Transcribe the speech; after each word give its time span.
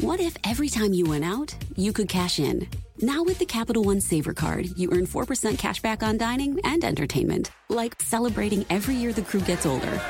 What 0.00 0.20
if 0.20 0.36
every 0.44 0.68
time 0.68 0.92
you 0.92 1.06
went 1.06 1.24
out, 1.24 1.54
you 1.74 1.90
could 1.90 2.06
cash 2.06 2.38
in? 2.38 2.68
Now 3.00 3.22
with 3.24 3.38
the 3.38 3.46
Capital 3.46 3.82
One 3.82 4.02
Savor 4.02 4.34
Card, 4.34 4.68
you 4.76 4.90
earn 4.92 5.06
4% 5.06 5.56
cash 5.58 5.80
back 5.80 6.02
on 6.02 6.18
dining 6.18 6.60
and 6.64 6.84
entertainment, 6.84 7.50
like 7.70 7.98
celebrating 8.02 8.66
every 8.68 8.94
year 8.94 9.14
the 9.14 9.22
crew 9.22 9.40
gets 9.40 9.64
older. 9.64 10.00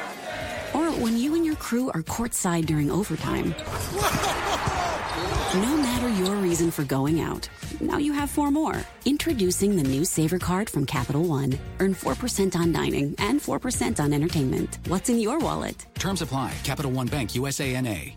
Or 0.74 0.90
when 0.90 1.16
you 1.16 1.36
and 1.36 1.46
your 1.46 1.54
crew 1.54 1.88
are 1.90 2.02
courtside 2.02 2.66
during 2.66 2.90
overtime. 2.90 3.54
No 5.54 5.76
matter 5.76 6.08
your 6.20 6.34
reason 6.34 6.72
for 6.72 6.82
going 6.82 7.20
out, 7.20 7.48
now 7.80 7.98
you 7.98 8.12
have 8.12 8.28
four 8.28 8.50
more. 8.50 8.80
Introducing 9.04 9.76
the 9.76 9.84
new 9.84 10.04
Savor 10.04 10.40
Card 10.40 10.68
from 10.68 10.84
Capital 10.84 11.22
One. 11.22 11.56
Earn 11.78 11.94
4% 11.94 12.56
on 12.56 12.72
dining 12.72 13.14
and 13.18 13.40
4% 13.40 14.00
on 14.00 14.12
entertainment. 14.12 14.80
What's 14.88 15.10
in 15.10 15.20
your 15.20 15.38
wallet? 15.38 15.86
Terms 15.94 16.22
apply. 16.22 16.54
Capital 16.64 16.90
One 16.90 17.06
Bank 17.06 17.36
USA 17.36 17.80
NA. 17.80 18.16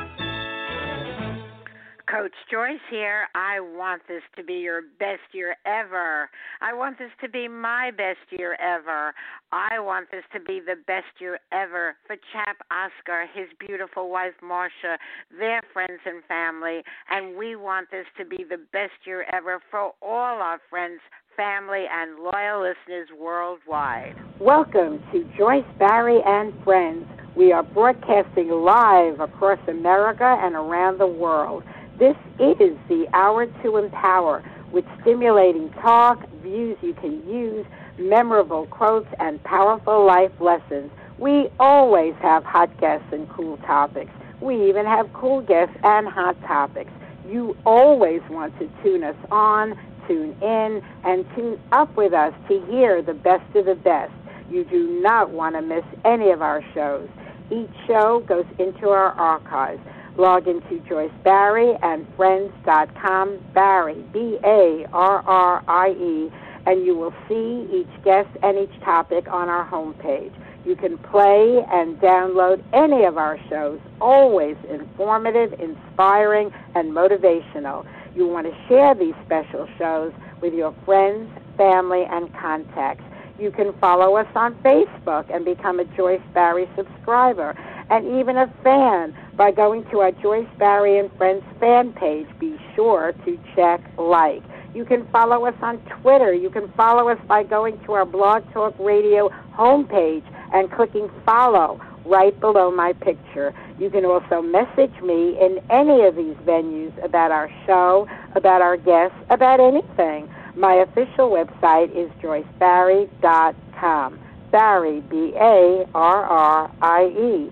Coach 2.11 2.33
Joyce 2.51 2.83
here. 2.89 3.27
I 3.35 3.61
want 3.61 4.01
this 4.05 4.21
to 4.35 4.43
be 4.43 4.55
your 4.55 4.81
best 4.99 5.21
year 5.31 5.55
ever. 5.65 6.29
I 6.59 6.73
want 6.73 6.99
this 6.99 7.11
to 7.21 7.29
be 7.29 7.47
my 7.47 7.91
best 7.91 8.19
year 8.31 8.57
ever. 8.59 9.13
I 9.53 9.79
want 9.79 10.11
this 10.11 10.23
to 10.33 10.39
be 10.41 10.59
the 10.59 10.75
best 10.87 11.05
year 11.19 11.39
ever 11.53 11.95
for 12.05 12.17
Chap 12.33 12.57
Oscar, 12.69 13.27
his 13.33 13.47
beautiful 13.65 14.09
wife 14.09 14.33
Marcia, 14.43 14.97
their 15.39 15.61
friends 15.71 16.01
and 16.05 16.21
family, 16.25 16.81
and 17.09 17.37
we 17.37 17.55
want 17.55 17.89
this 17.91 18.05
to 18.17 18.25
be 18.25 18.43
the 18.43 18.59
best 18.73 19.05
year 19.05 19.25
ever 19.31 19.61
for 19.71 19.93
all 20.01 20.41
our 20.41 20.59
friends, 20.69 20.99
family, 21.37 21.85
and 21.89 22.19
loyal 22.19 22.61
listeners 22.61 23.07
worldwide. 23.17 24.15
Welcome 24.37 25.01
to 25.13 25.23
Joyce 25.37 25.63
Barrie 25.79 26.21
and 26.25 26.51
Friends. 26.65 27.05
We 27.37 27.53
are 27.53 27.63
broadcasting 27.63 28.49
live 28.49 29.21
across 29.21 29.59
America 29.69 30.37
and 30.41 30.55
around 30.55 30.99
the 30.99 31.07
world. 31.07 31.63
This 31.97 32.15
is 32.39 32.77
the 32.89 33.07
hour 33.13 33.45
to 33.63 33.77
empower 33.77 34.43
with 34.71 34.85
stimulating 35.01 35.69
talk, 35.81 36.27
views 36.41 36.77
you 36.81 36.93
can 36.93 37.27
use, 37.27 37.65
memorable 37.99 38.65
quotes, 38.67 39.09
and 39.19 39.43
powerful 39.43 40.05
life 40.05 40.31
lessons. 40.39 40.89
We 41.17 41.49
always 41.59 42.15
have 42.21 42.43
hot 42.43 42.75
guests 42.79 43.07
and 43.11 43.29
cool 43.29 43.57
topics. 43.57 44.11
We 44.41 44.69
even 44.69 44.85
have 44.85 45.11
cool 45.13 45.41
guests 45.41 45.75
and 45.83 46.07
hot 46.07 46.41
topics. 46.41 46.91
You 47.27 47.55
always 47.65 48.21
want 48.29 48.57
to 48.59 48.69
tune 48.81 49.03
us 49.03 49.15
on, 49.29 49.77
tune 50.07 50.35
in, 50.41 50.81
and 51.03 51.25
tune 51.35 51.59
up 51.71 51.95
with 51.95 52.13
us 52.13 52.33
to 52.47 52.65
hear 52.65 53.01
the 53.01 53.13
best 53.13 53.55
of 53.55 53.65
the 53.65 53.75
best. 53.75 54.11
You 54.49 54.63
do 54.63 54.99
not 55.01 55.29
want 55.29 55.55
to 55.55 55.61
miss 55.61 55.83
any 56.03 56.31
of 56.31 56.41
our 56.41 56.63
shows. 56.73 57.07
Each 57.51 57.69
show 57.85 58.23
goes 58.27 58.45
into 58.57 58.89
our 58.89 59.11
archives. 59.11 59.81
Log 60.17 60.47
into 60.47 60.79
Joyce 60.87 61.11
Barrie 61.23 61.77
and 61.81 62.05
Friends.com, 62.15 63.39
Barrie, 63.53 64.03
B 64.11 64.37
A 64.43 64.85
R 64.91 65.21
R 65.25 65.63
I 65.67 65.89
E, 65.91 66.31
and 66.65 66.85
you 66.85 66.95
will 66.95 67.13
see 67.27 67.67
each 67.73 68.03
guest 68.03 68.29
and 68.43 68.57
each 68.57 68.79
topic 68.81 69.27
on 69.29 69.49
our 69.49 69.65
homepage. 69.65 70.33
You 70.65 70.75
can 70.75 70.97
play 70.97 71.65
and 71.71 71.97
download 71.99 72.61
any 72.71 73.05
of 73.05 73.17
our 73.17 73.39
shows, 73.49 73.79
always 73.99 74.57
informative, 74.69 75.59
inspiring, 75.59 76.51
and 76.75 76.91
motivational. 76.91 77.85
You 78.15 78.27
want 78.27 78.45
to 78.47 78.67
share 78.67 78.93
these 78.93 79.15
special 79.25 79.67
shows 79.77 80.13
with 80.41 80.53
your 80.53 80.75
friends, 80.85 81.29
family, 81.57 82.03
and 82.11 82.31
contacts. 82.33 83.03
You 83.39 83.49
can 83.49 83.73
follow 83.79 84.17
us 84.17 84.27
on 84.35 84.53
Facebook 84.55 85.33
and 85.33 85.45
become 85.45 85.79
a 85.79 85.85
Joyce 85.85 86.21
Barrie 86.33 86.69
subscriber 86.75 87.55
and 87.89 88.19
even 88.19 88.37
a 88.37 88.53
fan 88.63 89.17
by 89.41 89.49
going 89.49 89.83
to 89.89 90.01
our 90.01 90.11
Joyce 90.11 90.45
Barrie 90.59 90.99
and 90.99 91.09
Friends 91.17 91.41
fan 91.59 91.93
page. 91.93 92.27
Be 92.39 92.59
sure 92.75 93.11
to 93.25 93.39
check 93.55 93.81
like. 93.97 94.43
You 94.75 94.85
can 94.85 95.07
follow 95.07 95.47
us 95.47 95.55
on 95.63 95.79
Twitter. 95.99 96.31
You 96.31 96.51
can 96.51 96.71
follow 96.73 97.09
us 97.09 97.17
by 97.27 97.41
going 97.41 97.83
to 97.85 97.93
our 97.93 98.05
Blog 98.05 98.43
Talk 98.53 98.75
Radio 98.77 99.31
homepage 99.57 100.21
and 100.53 100.71
clicking 100.71 101.09
follow 101.25 101.81
right 102.05 102.39
below 102.39 102.69
my 102.69 102.93
picture. 102.93 103.51
You 103.79 103.89
can 103.89 104.05
also 104.05 104.43
message 104.43 104.93
me 105.01 105.39
in 105.41 105.59
any 105.71 106.05
of 106.05 106.15
these 106.15 106.35
venues 106.45 106.93
about 107.03 107.31
our 107.31 107.49
show, 107.65 108.07
about 108.35 108.61
our 108.61 108.77
guests, 108.77 109.17
about 109.31 109.59
anything. 109.59 110.29
My 110.55 110.75
official 110.75 111.31
website 111.31 111.89
is 111.95 112.11
joycebarrie.com. 112.21 114.19
Barrie, 114.51 115.01
B 115.09 115.33
A 115.35 115.87
R 115.95 116.25
R 116.25 116.71
I 116.83 117.05
E. 117.05 117.51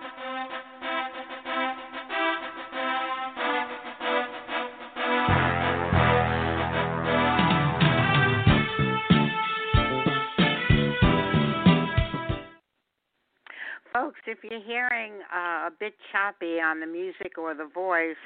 Folks, 14.25 14.39
if 14.43 14.49
you're 14.51 14.61
hearing 14.61 15.13
uh, 15.33 15.67
a 15.67 15.71
bit 15.79 15.93
choppy 16.11 16.59
on 16.59 16.79
the 16.79 16.85
music 16.85 17.37
or 17.37 17.53
the 17.53 17.67
voice, 17.73 18.19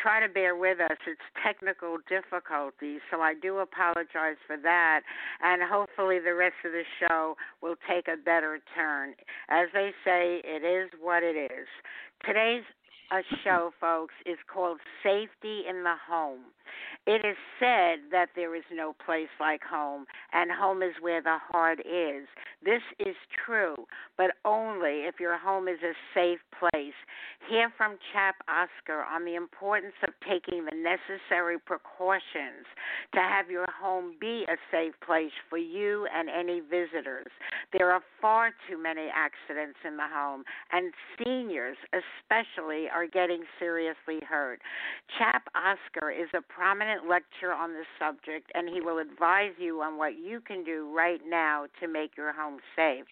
try 0.00 0.24
to 0.24 0.32
bear 0.32 0.56
with 0.56 0.80
us. 0.80 0.96
It's 1.06 1.20
technical 1.44 1.98
difficulties, 2.08 3.00
so 3.10 3.20
I 3.20 3.34
do 3.34 3.58
apologize 3.58 4.36
for 4.46 4.56
that. 4.62 5.00
And 5.42 5.62
hopefully, 5.62 6.18
the 6.18 6.34
rest 6.34 6.54
of 6.64 6.72
the 6.72 6.84
show 7.00 7.36
will 7.62 7.76
take 7.88 8.08
a 8.08 8.16
better 8.16 8.60
turn. 8.74 9.14
As 9.48 9.68
they 9.72 9.90
say, 10.04 10.40
it 10.44 10.64
is 10.64 10.90
what 11.00 11.22
it 11.22 11.36
is. 11.36 11.66
Today's 12.24 12.64
a 13.10 13.22
show, 13.44 13.72
folks, 13.80 14.14
is 14.26 14.38
called 14.52 14.78
Safety 15.02 15.62
in 15.68 15.82
the 15.82 15.94
Home. 16.08 16.40
It 17.06 17.24
is 17.24 17.36
said 17.58 18.10
that 18.12 18.30
there 18.36 18.54
is 18.54 18.64
no 18.70 18.94
place 19.04 19.32
like 19.40 19.62
home, 19.62 20.04
and 20.32 20.50
home 20.50 20.82
is 20.82 20.92
where 21.00 21.22
the 21.22 21.38
heart 21.40 21.80
is. 21.80 22.28
This 22.62 22.82
is 22.98 23.16
true, 23.46 23.76
but 24.18 24.32
only 24.44 25.06
if 25.08 25.18
your 25.18 25.38
home 25.38 25.68
is 25.68 25.78
a 25.82 25.94
safe 26.12 26.40
place. 26.58 26.92
Hear 27.48 27.72
from 27.76 27.98
Chap 28.12 28.36
Oscar 28.46 29.04
on 29.04 29.24
the 29.24 29.36
importance 29.36 29.94
of 30.06 30.12
taking 30.28 30.66
the 30.66 30.76
necessary 30.76 31.58
precautions 31.58 32.66
to 33.14 33.20
have 33.20 33.50
your 33.50 33.66
home 33.70 34.16
be 34.20 34.44
a 34.48 34.56
safe 34.70 34.94
place 35.06 35.32
for 35.48 35.56
you 35.56 36.06
and 36.14 36.28
any 36.28 36.60
visitors. 36.60 37.32
There 37.72 37.90
are 37.90 38.02
far 38.20 38.50
too 38.68 38.76
many 38.76 39.08
accidents 39.08 39.78
in 39.86 39.96
the 39.96 40.08
home, 40.12 40.44
and 40.72 40.92
seniors 41.16 41.78
especially 41.94 42.88
are 42.98 43.06
getting 43.06 43.44
seriously 43.60 44.18
hurt. 44.28 44.60
Chap 45.18 45.44
Oscar 45.54 46.10
is 46.10 46.28
a 46.34 46.42
prominent 46.42 47.08
lecturer 47.08 47.54
on 47.54 47.72
this 47.72 47.86
subject, 47.96 48.50
and 48.54 48.68
he 48.68 48.80
will 48.80 48.98
advise 48.98 49.52
you 49.56 49.80
on 49.82 49.96
what 49.96 50.18
you 50.18 50.40
can 50.40 50.64
do 50.64 50.92
right 50.92 51.20
now 51.28 51.66
to 51.80 51.86
make 51.86 52.16
your 52.16 52.32
home 52.32 52.58
safe. 52.74 53.04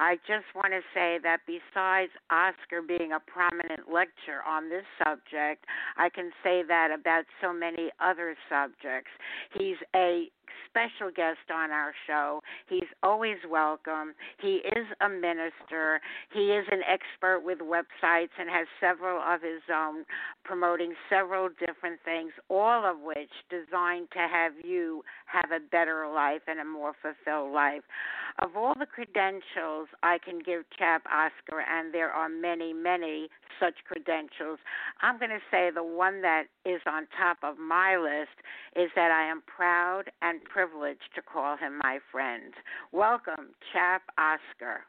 I 0.00 0.16
just 0.26 0.46
want 0.54 0.72
to 0.72 0.80
say 0.92 1.18
that 1.22 1.40
besides 1.46 2.10
Oscar 2.30 2.82
being 2.82 3.12
a 3.12 3.20
prominent 3.20 3.86
lecturer 3.92 4.42
on 4.48 4.68
this 4.68 4.84
subject, 4.98 5.64
I 5.96 6.08
can 6.08 6.32
say 6.42 6.62
that 6.66 6.88
about 6.90 7.24
so 7.40 7.52
many 7.52 7.90
other 8.00 8.34
subjects. 8.48 9.10
He's 9.56 9.76
a 9.94 10.26
special 10.68 11.10
guest 11.14 11.50
on 11.52 11.70
our 11.70 11.92
show. 12.06 12.40
He's 12.68 12.88
always 13.02 13.36
welcome. 13.48 14.14
He 14.40 14.56
is 14.76 14.86
a 15.00 15.08
minister. 15.08 16.00
He 16.32 16.52
is 16.52 16.66
an 16.70 16.80
expert 16.86 17.40
with 17.44 17.58
websites 17.58 18.34
and 18.38 18.48
has 18.50 18.66
several 18.80 19.20
of 19.22 19.42
his 19.42 19.62
own 19.72 20.04
promoting 20.44 20.94
several 21.08 21.48
different 21.48 22.00
things, 22.04 22.32
all 22.48 22.84
of 22.84 23.00
which 23.00 23.30
designed 23.48 24.08
to 24.12 24.18
have 24.18 24.52
you 24.62 25.02
have 25.26 25.50
a 25.50 25.60
better 25.70 26.08
life 26.12 26.42
and 26.46 26.60
a 26.60 26.64
more 26.64 26.92
fulfilled 27.00 27.52
life. 27.52 27.82
Of 28.38 28.56
all 28.56 28.74
the 28.78 28.86
credentials 28.86 29.88
I 30.02 30.18
can 30.18 30.38
give 30.38 30.64
Chap 30.78 31.04
Oscar, 31.06 31.60
and 31.60 31.92
there 31.92 32.10
are 32.10 32.28
many, 32.28 32.72
many 32.72 33.28
such 33.58 33.74
credentials, 33.86 34.58
I'm 35.02 35.18
going 35.18 35.30
to 35.30 35.38
say 35.50 35.70
the 35.74 35.82
one 35.82 36.22
that 36.22 36.44
is 36.64 36.80
on 36.86 37.06
top 37.18 37.38
of 37.42 37.58
my 37.58 37.96
list 37.96 38.36
is 38.76 38.90
that 38.94 39.10
I 39.10 39.30
am 39.30 39.42
proud 39.46 40.04
and 40.22 40.42
privileged 40.44 41.10
to 41.14 41.22
call 41.22 41.56
him 41.56 41.78
my 41.82 41.98
friend. 42.12 42.52
Welcome, 42.92 43.54
Chap 43.72 44.02
Oscar. 44.18 44.80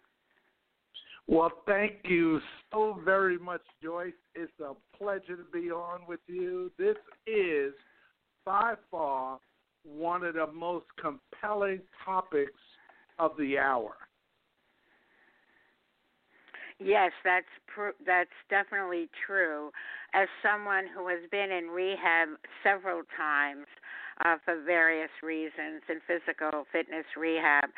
Well, 1.27 1.51
thank 1.65 1.93
you 2.03 2.41
so 2.71 2.99
very 3.05 3.37
much, 3.37 3.61
Joyce. 3.81 4.13
It's 4.35 4.51
a 4.59 4.73
pleasure 4.97 5.37
to 5.37 5.45
be 5.53 5.71
on 5.71 6.01
with 6.07 6.19
you. 6.27 6.71
This 6.77 6.97
is 7.25 7.73
by 8.45 8.73
far 8.89 9.39
one 9.83 10.23
of 10.23 10.33
the 10.35 10.47
most 10.47 10.85
compelling 10.99 11.81
topics 12.03 12.59
of 13.19 13.31
the 13.37 13.57
hour. 13.57 13.93
Yes, 16.83 17.11
that's 17.23 17.45
pr- 17.67 17.97
that's 18.05 18.29
definitely 18.49 19.09
true. 19.27 19.71
As 20.13 20.27
someone 20.41 20.85
who 20.93 21.07
has 21.07 21.19
been 21.29 21.51
in 21.51 21.67
rehab 21.67 22.29
several 22.63 23.03
times, 23.15 23.67
uh, 24.25 24.35
for 24.45 24.61
various 24.63 25.09
reasons 25.23 25.81
in 25.89 25.99
physical 26.07 26.65
fitness 26.71 27.05
rehab. 27.17 27.69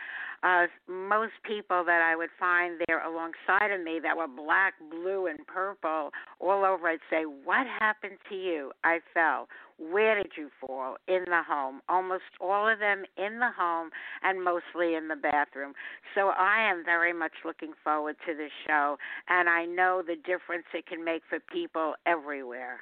Uh, 0.43 0.65
most 0.87 1.33
people 1.45 1.83
that 1.85 2.01
I 2.01 2.15
would 2.15 2.29
find 2.37 2.81
there 2.87 3.03
alongside 3.05 3.71
of 3.71 3.81
me 3.81 3.99
that 4.03 4.17
were 4.17 4.27
black, 4.27 4.73
blue, 4.91 5.27
and 5.27 5.39
purple 5.47 6.11
all 6.39 6.65
over, 6.65 6.89
I'd 6.89 6.99
say, 7.09 7.23
What 7.23 7.65
happened 7.79 8.17
to 8.29 8.35
you? 8.35 8.71
I 8.83 8.99
fell. 9.13 9.47
Where 9.91 10.15
did 10.21 10.31
you 10.37 10.49
fall? 10.61 10.95
In 11.07 11.25
the 11.25 11.41
home. 11.47 11.81
Almost 11.89 12.23
all 12.39 12.69
of 12.69 12.79
them 12.79 13.03
in 13.17 13.39
the 13.39 13.51
home 13.55 13.89
and 14.21 14.43
mostly 14.43 14.95
in 14.95 15.07
the 15.07 15.15
bathroom. 15.15 15.73
So 16.15 16.29
I 16.29 16.69
am 16.69 16.83
very 16.85 17.13
much 17.13 17.33
looking 17.43 17.73
forward 17.83 18.15
to 18.25 18.33
this 18.35 18.51
show, 18.65 18.97
and 19.27 19.49
I 19.49 19.65
know 19.65 20.01
the 20.05 20.15
difference 20.15 20.65
it 20.73 20.85
can 20.85 21.03
make 21.03 21.23
for 21.29 21.39
people 21.39 21.95
everywhere. 22.05 22.79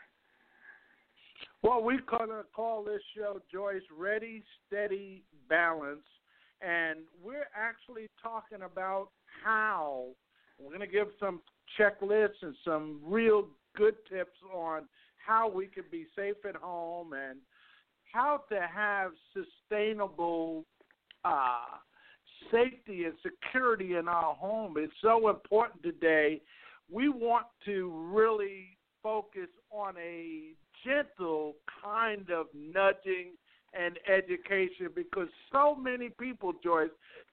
Well, 1.63 1.83
we're 1.83 2.01
gonna 2.01 2.44
call 2.56 2.83
this 2.83 3.01
show 3.15 3.42
Joyce 3.51 3.81
Ready, 3.95 4.44
Steady, 4.68 5.24
Balance, 5.50 6.06
and 6.62 7.00
we're 7.24 7.48
actually 7.56 8.09
talking 8.21 8.63
about 8.63 9.09
how 9.44 10.07
we're 10.59 10.71
gonna 10.71 10.88
give 10.88 11.07
some 11.19 11.42
checklists 11.80 12.42
and 12.42 12.56
some 12.63 13.00
real 13.03 13.48
good 13.75 13.95
tips 14.09 14.38
on 14.53 14.83
how 15.25 15.50
we 15.50 15.68
can 15.68 15.83
be 15.91 16.06
safe 16.15 16.35
at 16.47 16.56
home 16.56 17.13
and 17.13 17.39
how 18.12 18.41
to 18.50 18.59
have 18.73 19.12
sustainable 19.33 20.65
uh, 21.23 21.77
safety 22.51 23.06
and 23.06 23.13
security 23.21 23.95
in 23.95 24.07
our 24.07 24.33
home. 24.35 24.75
It's 24.77 24.94
so 25.01 25.29
important 25.29 25.83
today. 25.83 26.41
We 26.91 27.09
want 27.09 27.45
to 27.65 27.91
really 28.13 28.77
focus 29.01 29.47
on 29.71 29.95
a 29.97 30.53
gentle 30.85 31.53
kind 31.83 32.29
of 32.29 32.47
nudging 32.53 33.33
and 33.74 33.97
education 34.07 34.89
because 34.94 35.29
so 35.51 35.75
many 35.75 36.09
people, 36.09 36.53
Joyce, 36.63 36.89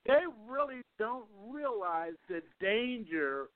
they 0.07 0.21
really 0.49 0.83
don't 0.99 1.27
realize 1.51 2.13
the 2.29 2.43
danger 2.61 3.47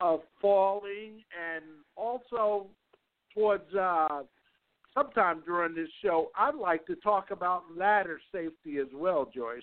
of 0.00 0.20
falling 0.40 1.24
and 1.36 1.64
also 1.96 2.66
towards 3.38 3.74
uh 3.74 4.22
sometime 4.94 5.42
during 5.46 5.74
this 5.74 5.88
show 6.02 6.30
I'd 6.36 6.54
like 6.54 6.86
to 6.86 6.96
talk 6.96 7.30
about 7.30 7.62
ladder 7.76 8.20
safety 8.32 8.78
as 8.78 8.88
well, 8.94 9.30
Joyce. 9.34 9.62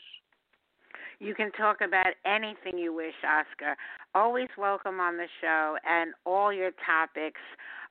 You 1.19 1.33
can 1.33 1.51
talk 1.53 1.77
about 1.81 2.13
anything 2.25 2.77
you 2.77 2.93
wish, 2.93 3.13
Oscar. 3.23 3.75
Always 4.13 4.49
welcome 4.57 4.99
on 4.99 5.15
the 5.17 5.27
show, 5.41 5.77
and 5.89 6.13
all 6.25 6.51
your 6.51 6.71
topics 6.85 7.39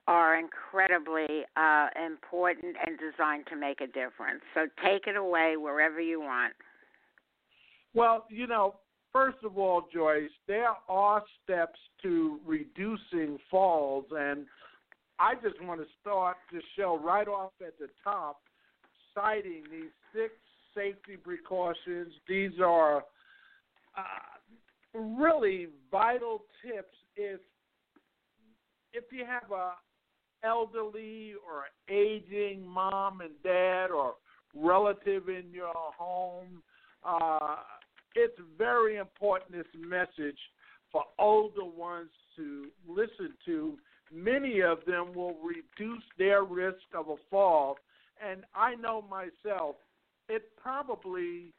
are 0.07 0.37
incredibly 0.37 1.43
uh, 1.57 1.87
important 2.05 2.75
and 2.85 2.97
designed 2.99 3.45
to 3.47 3.55
make 3.55 3.81
a 3.81 3.87
difference. 3.87 4.41
So 4.53 4.67
take 4.83 5.07
it 5.07 5.15
away 5.15 5.55
wherever 5.57 5.99
you 5.99 6.19
want. 6.19 6.53
Well, 7.95 8.25
you 8.29 8.45
know, 8.45 8.75
first 9.11 9.37
of 9.43 9.57
all, 9.57 9.87
Joyce, 9.91 10.29
there 10.47 10.73
are 10.87 11.23
steps 11.43 11.79
to 12.03 12.39
reducing 12.45 13.39
falls, 13.49 14.05
and 14.11 14.45
I 15.19 15.35
just 15.35 15.61
want 15.63 15.79
to 15.81 15.87
start 16.01 16.37
the 16.51 16.61
show 16.77 16.99
right 17.01 17.27
off 17.27 17.51
at 17.65 17.77
the 17.79 17.87
top, 18.03 18.41
citing 19.13 19.63
these 19.71 19.91
six 20.13 20.33
safety 20.75 21.17
precautions. 21.17 22.13
These 22.27 22.59
are 22.63 23.03
uh, 23.97 24.99
really 24.99 25.67
vital 25.91 26.43
tips 26.63 26.97
if 27.15 27.39
if 28.93 29.03
you 29.11 29.25
have 29.25 29.51
a 29.51 29.73
elderly 30.45 31.33
or 31.45 31.65
aging 31.93 32.65
mom 32.65 33.21
and 33.21 33.31
dad 33.43 33.87
or 33.87 34.15
relative 34.53 35.27
in 35.27 35.43
your 35.51 35.73
home. 35.73 36.61
Uh, 37.03 37.57
it's 38.15 38.39
very 38.57 38.97
important 38.97 39.51
this 39.51 39.65
message 39.77 40.37
for 40.91 41.03
older 41.19 41.65
ones 41.65 42.09
to 42.37 42.67
listen 42.87 43.33
to. 43.45 43.77
Many 44.15 44.61
of 44.61 44.79
them 44.87 45.13
will 45.13 45.35
reduce 45.43 46.03
their 46.17 46.43
risk 46.43 46.85
of 46.97 47.09
a 47.09 47.15
fall. 47.29 47.77
And 48.25 48.43
I 48.55 48.75
know 48.75 49.03
myself, 49.09 49.75
it 50.29 50.43
probably 50.55 51.53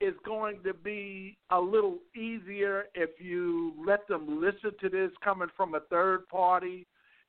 is 0.00 0.14
going 0.24 0.62
to 0.62 0.72
be 0.72 1.36
a 1.50 1.60
little 1.60 1.98
easier 2.14 2.84
if 2.94 3.10
you 3.18 3.72
let 3.84 4.06
them 4.06 4.40
listen 4.40 4.70
to 4.80 4.88
this 4.88 5.10
coming 5.22 5.48
from 5.56 5.74
a 5.74 5.80
third 5.90 6.28
party 6.28 6.86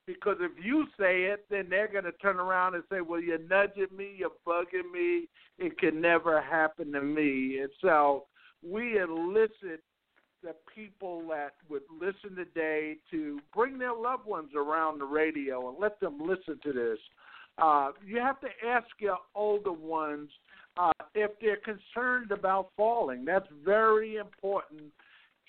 because 0.07 0.37
if 0.39 0.51
you 0.63 0.85
say 0.99 1.23
it, 1.23 1.45
then 1.49 1.67
they're 1.69 1.91
going 1.91 2.03
to 2.03 2.11
turn 2.13 2.37
around 2.37 2.75
and 2.75 2.83
say, 2.91 3.01
"Well, 3.01 3.19
you're 3.19 3.39
nudging 3.39 3.95
me, 3.95 4.15
you're 4.17 4.29
bugging 4.47 4.91
me. 4.93 5.27
It 5.57 5.77
can 5.79 5.99
never 5.99 6.41
happen 6.41 6.91
to 6.93 7.01
me." 7.01 7.59
And 7.59 7.71
so 7.81 8.25
we 8.63 8.99
elicit 8.99 9.81
the 10.45 10.55
people 10.73 11.23
that 11.27 11.53
would 11.69 11.81
listen 11.99 12.35
today 12.35 12.97
to 13.09 13.39
bring 13.53 13.79
their 13.79 13.95
loved 13.95 14.25
ones 14.25 14.51
around 14.55 14.99
the 14.99 15.05
radio 15.05 15.69
and 15.69 15.79
let 15.79 15.99
them 15.99 16.19
listen 16.19 16.59
to 16.63 16.71
this. 16.71 16.99
Uh, 17.57 17.91
you 18.05 18.17
have 18.19 18.39
to 18.41 18.47
ask 18.65 18.85
your 18.99 19.17
older 19.33 19.71
ones 19.71 20.29
uh, 20.77 20.91
if 21.15 21.31
they're 21.41 21.57
concerned 21.57 22.31
about 22.31 22.69
falling. 22.77 23.25
That's 23.25 23.47
very 23.65 24.17
important. 24.17 24.83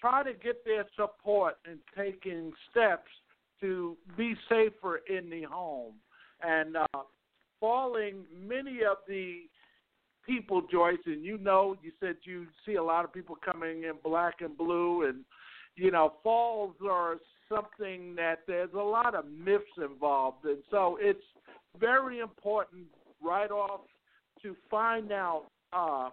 Try 0.01 0.23
to 0.23 0.33
get 0.33 0.65
their 0.65 0.87
support 0.97 1.57
in 1.71 1.79
taking 1.97 2.53
steps 2.71 3.11
to 3.61 3.97
be 4.17 4.35
safer 4.49 5.03
in 5.09 5.29
the 5.29 5.43
home. 5.43 5.95
And 6.43 6.77
uh, 6.77 7.03
falling, 7.61 8.25
many 8.47 8.79
of 8.91 8.99
the 9.07 9.43
people, 10.27 10.63
Joyce, 10.71 10.99
and 11.07 11.25
you 11.25 11.39
know, 11.39 11.77
you 11.83 11.93
said 12.01 12.17
you 12.25 12.47
see 12.65 12.75
a 12.75 12.83
lot 12.83 13.05
of 13.05 13.13
people 13.13 13.37
coming 13.45 13.85
in 13.85 13.93
black 14.03 14.41
and 14.41 14.57
blue, 14.57 15.07
and 15.07 15.25
you 15.77 15.91
know, 15.91 16.15
falls 16.23 16.75
are 16.89 17.17
something 17.49 18.15
that 18.17 18.41
there's 18.47 18.73
a 18.75 18.79
lot 18.79 19.15
of 19.15 19.25
myths 19.31 19.65
involved, 19.83 20.45
and 20.45 20.59
so 20.71 20.99
it's 21.01 21.21
very 21.79 22.19
important 22.21 22.87
right 23.23 23.51
off 23.51 23.83
to 24.43 24.57
find 24.71 25.13
out 25.13 25.45
uh, 25.73 26.11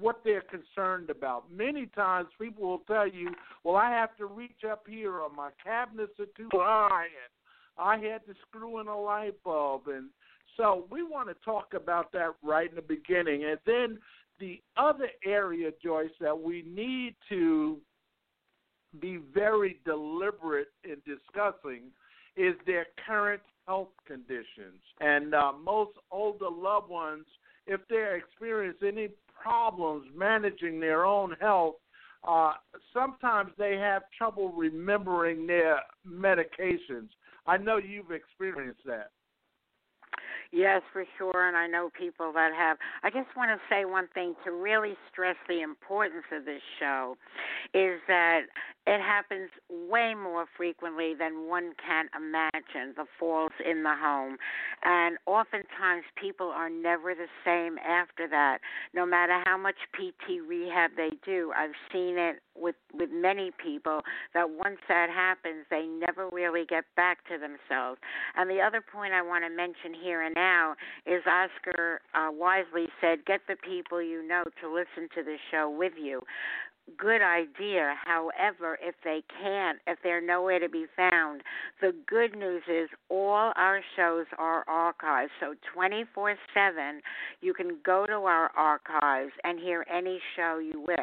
what 0.00 0.20
they're 0.24 0.42
concerned 0.42 1.10
about. 1.10 1.44
Many 1.52 1.86
times 1.86 2.28
people 2.40 2.68
will 2.68 2.82
tell 2.86 3.06
you, 3.06 3.30
well, 3.62 3.76
I 3.76 3.90
have 3.90 4.16
to 4.16 4.26
reach 4.26 4.64
up 4.70 4.84
here, 4.88 5.12
or 5.12 5.30
my 5.30 5.50
cabinets 5.62 6.12
are 6.18 6.26
too 6.36 6.48
high, 6.52 7.04
and 7.04 7.86
I 7.86 7.96
had 7.96 8.24
to 8.26 8.34
screw 8.48 8.80
in 8.80 8.88
a 8.88 8.98
light 8.98 9.42
bulb. 9.44 9.82
And 9.88 10.08
so 10.56 10.86
we 10.90 11.02
want 11.02 11.28
to 11.28 11.34
talk 11.44 11.74
about 11.74 12.12
that 12.12 12.30
right 12.42 12.68
in 12.68 12.76
the 12.76 12.82
beginning. 12.82 13.44
And 13.44 13.58
then 13.66 13.98
the 14.38 14.60
other 14.76 15.08
area, 15.24 15.70
Joyce, 15.82 16.10
that 16.20 16.38
we 16.38 16.64
need 16.66 17.14
to 17.28 17.78
be 19.00 19.18
very 19.32 19.80
deliberate 19.84 20.68
in 20.84 20.96
discussing 21.06 21.90
is 22.36 22.54
their 22.66 22.86
current 23.06 23.42
health 23.66 23.88
conditions. 24.06 24.80
And 25.00 25.34
uh, 25.34 25.52
most 25.64 25.92
older 26.10 26.50
loved 26.50 26.88
ones, 26.88 27.24
if 27.66 27.80
they're 27.88 28.16
experiencing 28.16 28.88
any 28.88 29.08
problems 29.42 30.06
managing 30.16 30.80
their 30.80 31.04
own 31.04 31.34
health, 31.40 31.76
uh, 32.26 32.54
sometimes 32.92 33.50
they 33.58 33.76
have 33.76 34.02
trouble 34.16 34.52
remembering 34.52 35.46
their 35.46 35.80
medications. 36.08 37.08
I 37.46 37.58
know 37.58 37.76
you've 37.76 38.10
experienced 38.10 38.80
that. 38.86 39.10
Yes, 40.52 40.82
for 40.92 41.04
sure. 41.18 41.48
And 41.48 41.56
I 41.56 41.66
know 41.66 41.90
people 41.98 42.32
that 42.34 42.52
have. 42.56 42.78
I 43.02 43.10
just 43.10 43.36
want 43.36 43.50
to 43.50 43.58
say 43.68 43.84
one 43.84 44.08
thing 44.14 44.34
to 44.44 44.52
really 44.52 44.94
stress 45.10 45.36
the 45.48 45.62
importance 45.62 46.24
of 46.32 46.44
this 46.44 46.62
show 46.78 47.16
is 47.74 48.00
that 48.08 48.42
it 48.86 49.00
happens 49.00 49.48
way 49.70 50.14
more 50.14 50.44
frequently 50.56 51.14
than 51.18 51.48
one 51.48 51.72
can 51.84 52.06
imagine 52.14 52.92
the 52.96 53.06
falls 53.18 53.52
in 53.64 53.82
the 53.82 53.94
home 53.94 54.36
and 54.84 55.16
oftentimes 55.26 56.04
people 56.20 56.48
are 56.48 56.68
never 56.68 57.14
the 57.14 57.28
same 57.44 57.78
after 57.78 58.28
that 58.28 58.58
no 58.92 59.06
matter 59.06 59.42
how 59.46 59.56
much 59.56 59.76
pt 59.92 60.40
rehab 60.46 60.90
they 60.96 61.10
do 61.24 61.52
i've 61.56 61.76
seen 61.92 62.18
it 62.18 62.36
with 62.54 62.74
with 62.92 63.08
many 63.10 63.50
people 63.62 64.00
that 64.34 64.48
once 64.50 64.78
that 64.88 65.08
happens 65.08 65.64
they 65.70 65.86
never 65.86 66.28
really 66.30 66.64
get 66.68 66.84
back 66.94 67.24
to 67.26 67.38
themselves 67.38 67.98
and 68.36 68.50
the 68.50 68.60
other 68.60 68.82
point 68.82 69.14
i 69.14 69.22
want 69.22 69.44
to 69.44 69.50
mention 69.50 69.94
here 70.02 70.22
and 70.22 70.36
now 70.44 70.74
is 71.06 71.22
oscar 71.26 72.00
uh, 72.14 72.28
wisely 72.30 72.86
said 73.00 73.24
get 73.24 73.40
the 73.48 73.56
people 73.56 74.02
you 74.02 74.26
know 74.26 74.44
to 74.60 74.68
listen 74.68 75.08
to 75.14 75.22
the 75.22 75.36
show 75.50 75.70
with 75.70 75.94
you 76.00 76.20
good 76.98 77.22
idea. 77.22 77.94
However, 78.04 78.76
if 78.82 78.96
they 79.04 79.22
can't, 79.40 79.78
if 79.86 79.96
they're 80.02 80.20
nowhere 80.20 80.58
to 80.58 80.68
be 80.68 80.86
found, 80.96 81.42
the 81.80 81.94
good 82.06 82.36
news 82.36 82.64
is 82.68 82.90
all 83.08 83.54
our 83.56 83.80
shows 83.96 84.26
are 84.38 84.66
archived. 84.66 85.30
So 85.40 85.54
24 85.72 86.36
7, 86.52 87.00
you 87.40 87.54
can 87.54 87.78
go 87.84 88.04
to 88.06 88.12
our 88.12 88.50
archives 88.56 89.32
and 89.44 89.58
hear 89.58 89.86
any 89.92 90.20
show 90.36 90.58
you 90.58 90.84
wish 90.86 90.98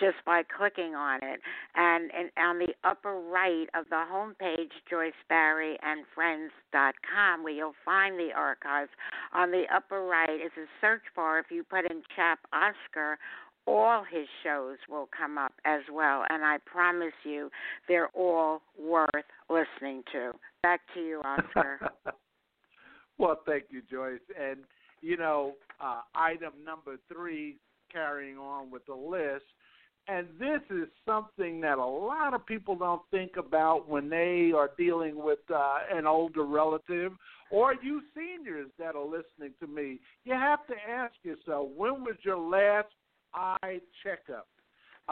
just 0.00 0.16
by 0.24 0.42
clicking 0.56 0.94
on 0.94 1.22
it. 1.22 1.40
And, 1.74 2.10
and 2.12 2.30
on 2.38 2.58
the 2.58 2.72
upper 2.84 3.14
right 3.14 3.68
of 3.74 3.84
the 3.90 4.04
homepage, 4.10 4.70
JoyceBarrieandFriends.com, 4.90 7.42
where 7.42 7.52
you'll 7.52 7.74
find 7.84 8.18
the 8.18 8.30
archives, 8.34 8.88
on 9.32 9.50
the 9.50 9.64
upper 9.74 10.04
right 10.04 10.40
is 10.40 10.52
a 10.56 10.64
search 10.80 11.02
bar. 11.14 11.38
If 11.38 11.50
you 11.50 11.64
put 11.64 11.90
in 11.90 12.02
Chap 12.16 12.38
Oscar 12.52 13.18
all 13.66 14.04
his 14.10 14.26
shows 14.42 14.76
will 14.88 15.08
come 15.16 15.38
up 15.38 15.52
as 15.64 15.82
well, 15.92 16.24
and 16.28 16.44
I 16.44 16.58
promise 16.66 17.12
you, 17.24 17.50
they're 17.88 18.08
all 18.08 18.62
worth 18.80 19.08
listening 19.48 20.02
to. 20.12 20.32
Back 20.62 20.80
to 20.94 21.00
you, 21.00 21.20
Oscar. 21.24 21.78
well, 23.18 23.40
thank 23.46 23.64
you, 23.70 23.82
Joyce. 23.90 24.20
And 24.40 24.58
you 25.00 25.16
know, 25.16 25.54
uh, 25.80 26.00
item 26.14 26.52
number 26.64 26.96
three, 27.12 27.56
carrying 27.92 28.38
on 28.38 28.70
with 28.70 28.86
the 28.86 28.94
list, 28.94 29.44
and 30.08 30.26
this 30.38 30.60
is 30.70 30.88
something 31.06 31.60
that 31.60 31.78
a 31.78 31.84
lot 31.84 32.34
of 32.34 32.44
people 32.44 32.74
don't 32.74 33.02
think 33.10 33.32
about 33.36 33.88
when 33.88 34.08
they 34.08 34.52
are 34.54 34.70
dealing 34.76 35.22
with 35.22 35.38
uh, 35.54 35.78
an 35.92 36.06
older 36.06 36.44
relative 36.44 37.12
or 37.52 37.74
you 37.82 38.00
seniors 38.14 38.70
that 38.78 38.96
are 38.96 39.04
listening 39.04 39.52
to 39.60 39.66
me. 39.66 40.00
You 40.24 40.32
have 40.32 40.66
to 40.66 40.74
ask 40.90 41.12
yourself, 41.22 41.68
when 41.76 42.02
was 42.02 42.16
your 42.22 42.38
last 42.38 42.88
eye 43.34 43.80
checkup. 44.02 44.46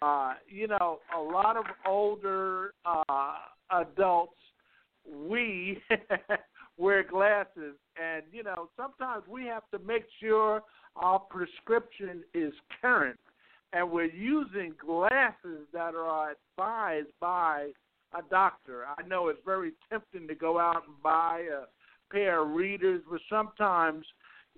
Uh, 0.01 0.33
you 0.47 0.67
know, 0.67 0.99
a 1.15 1.19
lot 1.19 1.57
of 1.57 1.65
older 1.85 2.73
uh, 2.85 3.33
adults, 3.71 4.33
we 5.27 5.81
wear 6.77 7.03
glasses, 7.03 7.75
and 8.01 8.23
you 8.31 8.43
know, 8.43 8.69
sometimes 8.77 9.23
we 9.29 9.45
have 9.45 9.63
to 9.71 9.79
make 9.85 10.05
sure 10.19 10.61
our 10.95 11.19
prescription 11.19 12.23
is 12.33 12.53
current, 12.81 13.19
and 13.73 13.89
we're 13.89 14.05
using 14.05 14.73
glasses 14.83 15.67
that 15.73 15.93
are 15.95 16.31
advised 16.31 17.11
by 17.19 17.69
a 18.17 18.21
doctor. 18.29 18.85
I 18.85 19.07
know 19.07 19.27
it's 19.27 19.39
very 19.45 19.71
tempting 19.89 20.27
to 20.27 20.35
go 20.35 20.59
out 20.59 20.83
and 20.87 21.01
buy 21.03 21.43
a 21.51 21.65
pair 22.13 22.43
of 22.43 22.51
readers, 22.51 23.01
but 23.09 23.21
sometimes 23.29 24.05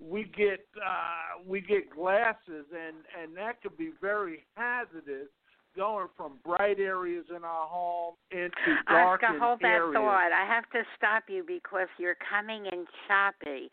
we 0.00 0.24
get 0.24 0.66
uh, 0.76 1.42
we 1.46 1.60
get 1.60 1.90
glasses, 1.90 2.66
and 2.72 2.96
and 3.20 3.36
that 3.36 3.62
could 3.62 3.76
be 3.76 3.90
very 4.00 4.44
hazardous. 4.56 5.28
Going 5.76 6.06
from 6.16 6.34
bright 6.44 6.78
areas 6.78 7.24
in 7.30 7.42
our 7.42 7.66
home 7.66 8.14
into 8.30 8.52
dark 8.88 9.24
Oscar, 9.24 9.38
hold 9.40 9.60
areas. 9.64 9.92
that 9.92 9.98
thought. 9.98 10.30
I 10.30 10.46
have 10.46 10.70
to 10.70 10.84
stop 10.96 11.24
you 11.26 11.42
because 11.44 11.88
you're 11.98 12.16
coming 12.30 12.66
in 12.66 12.86
choppy. 13.08 13.70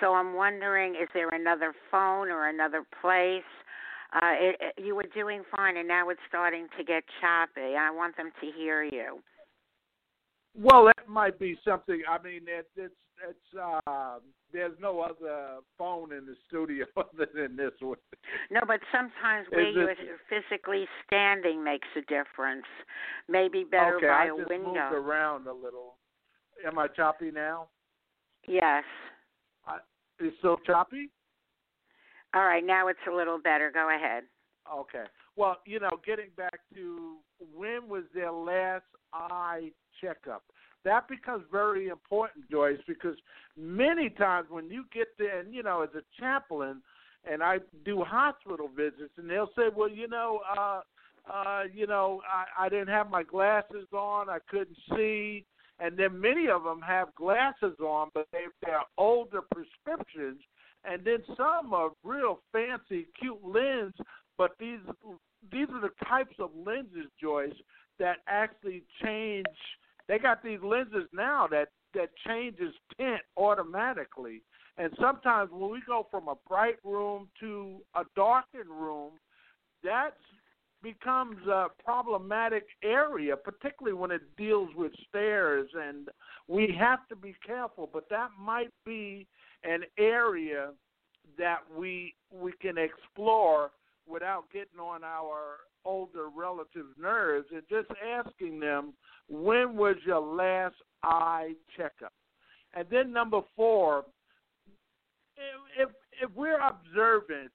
So 0.00 0.14
I'm 0.14 0.32
wondering, 0.32 0.94
is 0.94 1.08
there 1.12 1.28
another 1.28 1.74
phone 1.90 2.30
or 2.30 2.48
another 2.48 2.82
place? 3.02 3.42
Uh, 4.14 4.32
it, 4.40 4.56
it, 4.58 4.82
you 4.82 4.94
were 4.94 5.04
doing 5.14 5.42
fine, 5.54 5.76
and 5.76 5.86
now 5.86 6.08
it's 6.08 6.20
starting 6.30 6.66
to 6.78 6.84
get 6.84 7.04
choppy. 7.20 7.76
I 7.76 7.90
want 7.90 8.16
them 8.16 8.30
to 8.40 8.50
hear 8.56 8.82
you. 8.82 9.18
Well, 10.56 10.86
that 10.86 11.08
might 11.08 11.38
be 11.38 11.58
something. 11.62 12.00
I 12.08 12.22
mean, 12.22 12.42
it, 12.46 12.68
it's 12.74 12.94
it's 13.28 13.60
uh, 13.86 14.18
there's 14.52 14.76
no 14.80 15.00
other 15.00 15.58
phone 15.78 16.12
in 16.12 16.26
the 16.26 16.34
studio 16.48 16.86
other 16.96 17.28
than 17.34 17.56
this 17.56 17.72
one. 17.80 17.98
No, 18.50 18.60
but 18.66 18.80
sometimes 18.92 19.46
where 19.50 19.68
you're 19.68 19.94
physically 20.28 20.86
standing 21.06 21.62
makes 21.62 21.88
a 21.96 22.00
difference. 22.02 22.66
Maybe 23.28 23.64
better 23.64 23.96
okay, 23.96 24.06
by 24.06 24.12
I 24.12 24.24
a 24.26 24.36
just 24.36 24.48
window. 24.48 24.66
moved 24.66 24.94
around 24.94 25.46
a 25.46 25.52
little. 25.52 25.96
Am 26.66 26.78
I 26.78 26.86
choppy 26.88 27.30
now? 27.30 27.68
Yes. 28.46 28.84
I, 29.66 29.78
it's 30.20 30.36
still 30.38 30.58
choppy. 30.66 31.10
All 32.34 32.44
right, 32.44 32.64
now 32.64 32.88
it's 32.88 32.98
a 33.10 33.14
little 33.14 33.38
better. 33.38 33.70
Go 33.72 33.94
ahead. 33.94 34.24
Okay. 34.72 35.04
Well, 35.36 35.58
you 35.66 35.80
know, 35.80 35.90
getting 36.06 36.30
back 36.36 36.60
to 36.74 37.16
when 37.54 37.88
was 37.88 38.04
their 38.14 38.32
last 38.32 38.84
eye 39.12 39.70
checkup? 40.00 40.42
That 40.84 41.08
becomes 41.08 41.44
very 41.50 41.88
important, 41.88 42.50
Joyce, 42.50 42.78
because 42.86 43.16
many 43.56 44.10
times 44.10 44.48
when 44.50 44.68
you 44.70 44.84
get 44.92 45.08
there, 45.18 45.40
and 45.40 45.54
you 45.54 45.62
know, 45.62 45.82
as 45.82 45.90
a 45.94 46.02
chaplain, 46.20 46.82
and 47.30 47.42
I 47.42 47.58
do 47.84 48.02
hospital 48.02 48.68
visits, 48.74 49.12
and 49.16 49.28
they'll 49.28 49.50
say, 49.56 49.68
well, 49.74 49.88
you 49.88 50.08
know, 50.08 50.40
uh, 50.58 50.80
uh, 51.32 51.62
you 51.72 51.86
know, 51.86 52.20
I, 52.30 52.66
I 52.66 52.68
didn't 52.68 52.88
have 52.88 53.10
my 53.10 53.22
glasses 53.22 53.86
on, 53.92 54.28
I 54.28 54.38
couldn't 54.50 54.76
see, 54.94 55.46
and 55.80 55.96
then 55.96 56.20
many 56.20 56.48
of 56.48 56.64
them 56.64 56.80
have 56.82 57.14
glasses 57.14 57.78
on, 57.80 58.10
but 58.12 58.28
they, 58.30 58.44
they're 58.62 58.82
older 58.98 59.40
prescriptions, 59.52 60.40
and 60.84 61.02
then 61.04 61.18
some 61.36 61.72
are 61.72 61.90
real 62.02 62.40
fancy, 62.52 63.06
cute 63.18 63.38
lens, 63.42 63.94
but 64.36 64.52
these 64.58 64.80
these 65.52 65.68
are 65.72 65.80
the 65.80 65.90
types 66.06 66.34
of 66.38 66.50
lenses, 66.54 67.10
Joyce, 67.20 67.52
that 67.98 68.18
actually 68.26 68.82
change 69.02 69.44
they 70.08 70.18
got 70.18 70.42
these 70.42 70.60
lenses 70.62 71.08
now 71.12 71.46
that 71.50 71.68
that 71.94 72.10
changes 72.26 72.74
tint 72.96 73.20
automatically. 73.36 74.42
And 74.76 74.92
sometimes 75.00 75.50
when 75.52 75.70
we 75.70 75.80
go 75.86 76.06
from 76.10 76.28
a 76.28 76.34
bright 76.48 76.76
room 76.84 77.28
to 77.40 77.76
a 77.94 78.02
darkened 78.16 78.70
room, 78.70 79.12
that 79.84 80.16
becomes 80.82 81.38
a 81.46 81.66
problematic 81.82 82.66
area, 82.82 83.36
particularly 83.36 83.96
when 83.96 84.10
it 84.10 84.22
deals 84.36 84.68
with 84.76 84.92
stairs. 85.08 85.68
And 85.74 86.08
we 86.48 86.74
have 86.78 87.06
to 87.08 87.16
be 87.16 87.34
careful, 87.46 87.88
but 87.92 88.08
that 88.10 88.30
might 88.38 88.72
be 88.84 89.26
an 89.62 89.82
area 89.98 90.70
that 91.38 91.60
we 91.74 92.14
we 92.30 92.52
can 92.60 92.76
explore 92.76 93.70
without 94.06 94.44
getting 94.52 94.78
on 94.78 95.02
our 95.02 95.60
older 95.84 96.28
relatives' 96.34 96.96
nerves 96.98 97.46
and 97.52 97.62
just 97.68 97.88
asking 98.04 98.60
them, 98.60 98.94
when 99.28 99.76
was 99.76 99.96
your 100.06 100.20
last 100.20 100.76
eye 101.02 101.52
checkup? 101.76 102.12
And 102.74 102.86
then 102.90 103.12
number 103.12 103.40
four, 103.56 104.04
if 105.78 105.88
if 106.22 106.30
we're 106.34 106.60
observant, 106.60 107.52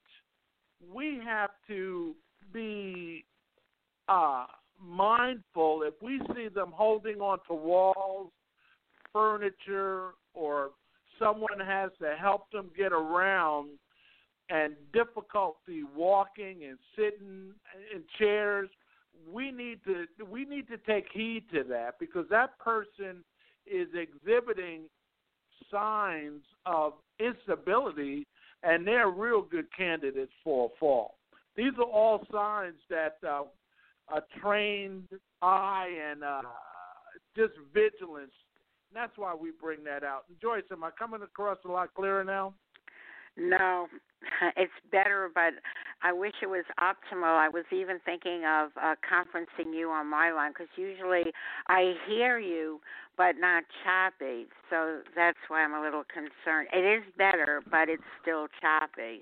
we 0.94 1.20
have 1.26 1.52
to 1.68 2.16
be 2.54 3.26
uh, 4.08 4.46
mindful 4.82 5.84
if 5.86 5.94
we 6.02 6.22
see 6.36 6.48
them 6.48 6.72
holding 6.74 7.20
onto 7.20 7.54
walls, 7.54 8.32
furniture, 9.14 10.12
or 10.34 10.72
someone 11.18 11.60
has 11.66 11.92
to 12.02 12.16
help 12.20 12.50
them 12.52 12.70
get 12.78 12.92
around 12.92 13.70
and 14.50 14.74
difficulty 14.94 15.84
walking 15.96 16.64
and 16.68 16.78
sitting 16.96 17.52
in 17.94 18.04
chairs 18.18 18.70
we 19.32 19.52
need 19.52 19.80
to 19.86 20.06
we 20.30 20.46
need 20.46 20.68
to 20.68 20.78
take 20.78 21.06
heed 21.12 21.44
to 21.54 21.64
that 21.64 22.00
because 22.00 22.26
that 22.30 22.58
person 22.60 23.24
is 23.66 23.88
exhibiting 23.94 24.84
signs 25.72 26.42
of 26.66 26.94
instability 27.20 28.26
and 28.64 28.86
they're 28.86 29.10
real 29.10 29.42
good 29.42 29.68
candidates 29.76 30.32
for 30.44 30.66
a 30.66 30.80
fall. 30.80 31.16
These 31.56 31.74
are 31.78 31.84
all 31.84 32.26
signs 32.32 32.78
that 32.90 33.18
uh, 33.28 33.44
a 34.14 34.22
trained 34.42 35.08
eye 35.42 35.90
and 36.12 36.24
uh, 36.24 36.42
just 37.36 37.54
vigilance. 37.74 38.32
And 38.90 38.96
that's 38.96 39.18
why 39.18 39.36
we 39.36 39.52
bring 39.60 39.84
that 39.84 40.04
out. 40.04 40.26
Joyce, 40.42 40.64
am 40.72 40.84
I 40.84 40.90
coming 40.98 41.22
across 41.22 41.58
a 41.66 41.72
lot 41.72 41.94
clearer 41.94 42.24
now? 42.24 42.54
No, 43.40 43.88
it's 44.58 44.72
better, 44.92 45.30
but 45.34 45.54
I 46.04 46.14
wish 46.14 46.34
it 46.42 46.48
was 46.48 46.66
optimal. 46.80 47.38
I 47.38 47.50
was 47.50 47.66
even 47.72 48.00
thinking 48.06 48.44
of 48.46 48.72
uh, 48.82 48.96
conferencing 49.02 49.74
you 49.74 49.90
on 49.90 50.08
my 50.08 50.32
line 50.32 50.52
because 50.52 50.68
usually 50.76 51.32
I 51.68 51.94
hear 52.08 52.40
you, 52.40 52.80
but 53.18 53.36
not 53.40 53.64
choppy. 53.84 54.48
So 54.70 55.00
that's 55.16 55.38
why 55.48 55.64
I'm 55.64 55.74
a 55.74 55.82
little 55.82 56.04
concerned. 56.04 56.68
It 56.74 56.86
is 56.86 57.04
better, 57.18 57.62
but 57.70 57.90
it's 57.90 58.04
still 58.22 58.48
choppy. 58.62 59.22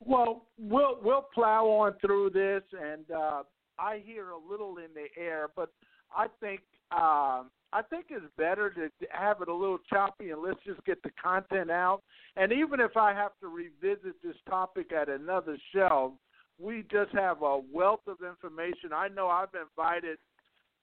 Well, 0.00 0.46
we'll 0.58 0.98
we'll 1.02 1.26
plow 1.34 1.66
on 1.66 1.94
through 2.00 2.30
this, 2.30 2.62
and 2.80 3.04
uh, 3.10 3.42
I 3.78 4.00
hear 4.04 4.30
a 4.30 4.38
little 4.38 4.76
in 4.78 4.94
the 4.94 5.08
air, 5.20 5.48
but 5.56 5.70
I 6.16 6.26
think 6.40 6.60
um, 6.92 7.50
I 7.72 7.82
think 7.82 8.06
it's 8.10 8.24
better 8.36 8.70
to 8.70 8.88
have 9.10 9.42
it 9.42 9.48
a 9.48 9.54
little 9.54 9.78
choppy 9.90 10.30
and 10.30 10.42
let's 10.42 10.60
just 10.64 10.82
get 10.84 11.02
the 11.02 11.10
content 11.22 11.70
out. 11.70 12.02
And 12.36 12.52
even 12.52 12.80
if 12.80 12.96
I 12.96 13.12
have 13.12 13.32
to 13.40 13.48
revisit 13.48 14.22
this 14.22 14.36
topic 14.48 14.92
at 14.92 15.08
another 15.08 15.58
show, 15.74 16.14
we 16.58 16.84
just 16.90 17.12
have 17.12 17.42
a 17.42 17.60
wealth 17.72 18.00
of 18.06 18.18
information. 18.26 18.92
I 18.94 19.08
know 19.08 19.28
I've 19.28 19.48
invited 19.54 20.18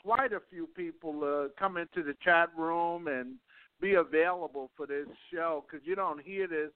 quite 0.03 0.31
a 0.31 0.41
few 0.49 0.67
people 0.67 1.13
to 1.21 1.49
come 1.57 1.77
into 1.77 2.03
the 2.03 2.15
chat 2.23 2.49
room 2.55 3.07
and 3.07 3.35
be 3.81 3.95
available 3.95 4.69
for 4.77 4.85
this 4.85 5.07
show 5.33 5.65
because 5.65 5.85
you 5.85 5.95
don't 5.95 6.21
hear 6.21 6.47
this 6.47 6.71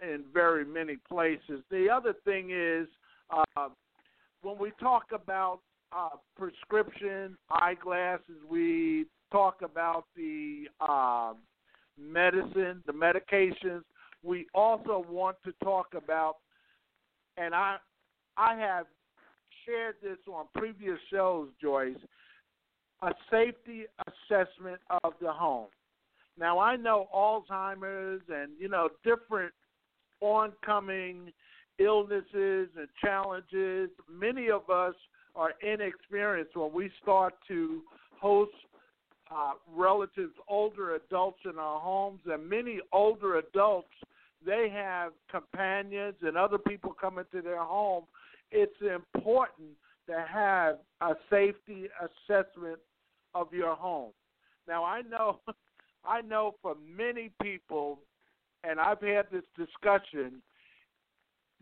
in 0.00 0.24
very 0.32 0.64
many 0.64 0.96
places. 1.08 1.62
The 1.70 1.88
other 1.90 2.14
thing 2.24 2.50
is 2.52 2.86
uh, 3.30 3.68
when 4.42 4.58
we 4.58 4.70
talk 4.80 5.06
about 5.12 5.60
uh, 5.92 6.10
prescription 6.36 7.36
eyeglasses, 7.50 8.36
we 8.48 9.06
talk 9.32 9.62
about 9.62 10.04
the 10.16 10.64
uh, 10.80 11.34
medicine, 11.98 12.82
the 12.86 12.92
medications. 12.92 13.82
We 14.22 14.46
also 14.54 15.04
want 15.08 15.36
to 15.44 15.52
talk 15.64 15.94
about, 15.94 16.36
and 17.36 17.54
I, 17.54 17.76
I 18.36 18.54
have 18.56 18.86
shared 19.66 19.96
this 20.02 20.18
on 20.28 20.46
previous 20.56 20.98
shows, 21.12 21.48
Joyce, 21.60 21.96
a 23.02 23.12
safety 23.30 23.84
assessment 24.06 24.80
of 25.02 25.14
the 25.20 25.32
home. 25.32 25.68
Now 26.38 26.58
I 26.58 26.76
know 26.76 27.08
Alzheimer's 27.14 28.22
and 28.28 28.52
you 28.58 28.68
know 28.68 28.88
different 29.04 29.52
oncoming 30.20 31.32
illnesses 31.78 32.68
and 32.78 32.88
challenges. 33.02 33.90
Many 34.10 34.50
of 34.50 34.68
us 34.70 34.94
are 35.34 35.52
inexperienced 35.62 36.56
when 36.56 36.72
we 36.72 36.90
start 37.02 37.34
to 37.48 37.80
host 38.20 38.52
uh, 39.30 39.52
relatives, 39.74 40.32
older 40.48 40.96
adults 40.96 41.38
in 41.44 41.58
our 41.58 41.80
homes, 41.80 42.20
and 42.26 42.48
many 42.48 42.80
older 42.92 43.38
adults 43.38 43.88
they 44.44 44.70
have 44.72 45.12
companions 45.30 46.14
and 46.22 46.36
other 46.36 46.58
people 46.58 46.94
come 46.98 47.18
into 47.18 47.42
their 47.42 47.62
home. 47.62 48.04
It's 48.50 48.80
important 48.80 49.70
to 50.08 50.24
have 50.28 50.78
a 51.00 51.14
safety 51.28 51.88
assessment 52.00 52.78
of 53.34 53.52
your 53.52 53.74
home. 53.74 54.12
Now 54.66 54.84
I 54.84 55.02
know 55.02 55.40
I 56.04 56.22
know 56.22 56.54
for 56.62 56.74
many 56.96 57.30
people 57.42 57.98
and 58.64 58.80
I've 58.80 59.02
had 59.02 59.26
this 59.30 59.44
discussion 59.56 60.40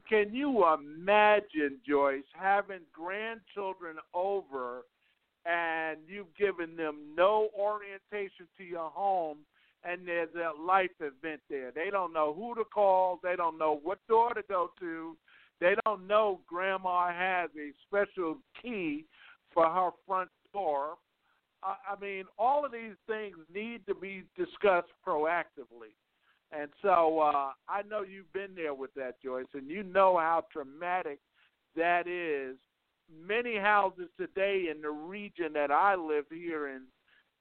can 0.09 0.35
you 0.35 0.65
imagine 0.67 1.79
Joyce 1.87 2.25
having 2.35 2.81
grandchildren 2.93 3.97
over 4.15 4.83
and 5.47 5.99
you've 6.07 6.35
given 6.37 6.77
them 6.77 6.97
no 7.17 7.49
orientation 7.59 8.47
to 8.57 8.65
your 8.65 8.91
home 8.91 9.39
and 9.85 10.07
there's 10.07 10.29
a 10.35 10.61
life 10.61 10.91
event 11.01 11.41
there. 11.49 11.71
They 11.71 11.91
don't 11.91 12.13
know 12.13 12.35
who 12.35 12.55
to 12.57 12.65
call, 12.65 13.21
they 13.23 13.37
don't 13.37 13.59
know 13.59 13.81
what 13.83 13.99
door 14.09 14.35
to 14.35 14.43
go 14.49 14.71
to, 14.81 15.17
they 15.61 15.75
don't 15.85 16.07
know 16.07 16.41
grandma 16.47 17.13
has 17.13 17.51
a 17.57 17.73
special 17.87 18.39
key 18.61 19.05
for 19.53 19.67
her 19.67 19.91
front 20.07 20.31
door. 20.53 20.95
I 21.63 22.01
mean, 22.01 22.25
all 22.39 22.65
of 22.65 22.71
these 22.71 22.95
things 23.09 23.37
need 23.53 23.85
to 23.87 23.95
be 23.95 24.23
discussed 24.37 24.93
proactively. 25.07 25.93
And 26.51 26.71
so 26.83 27.21
uh, 27.21 27.53
I 27.69 27.83
know 27.89 28.03
you've 28.03 28.33
been 28.33 28.55
there 28.55 28.75
with 28.75 28.95
that, 28.95 29.23
Joyce, 29.23 29.47
and 29.55 29.69
you 29.69 29.83
know 29.83 30.17
how 30.17 30.45
traumatic 30.53 31.19
that 31.77 32.07
is 32.07 32.57
many 33.27 33.57
houses 33.57 34.09
today 34.19 34.67
in 34.75 34.83
the 34.83 34.91
region 34.91 35.53
that 35.55 35.71
I 35.71 35.95
live 35.95 36.25
here 36.31 36.69
in 36.69 36.83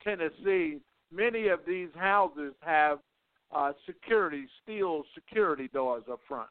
Tennessee, 0.03 0.79
many 1.11 1.47
of 1.47 1.59
these 1.67 1.89
houses 1.95 2.53
have 2.61 2.99
uh, 3.53 3.73
security, 3.85 4.45
steel 4.63 5.03
security 5.13 5.69
doors 5.73 6.03
up 6.11 6.19
front. 6.27 6.49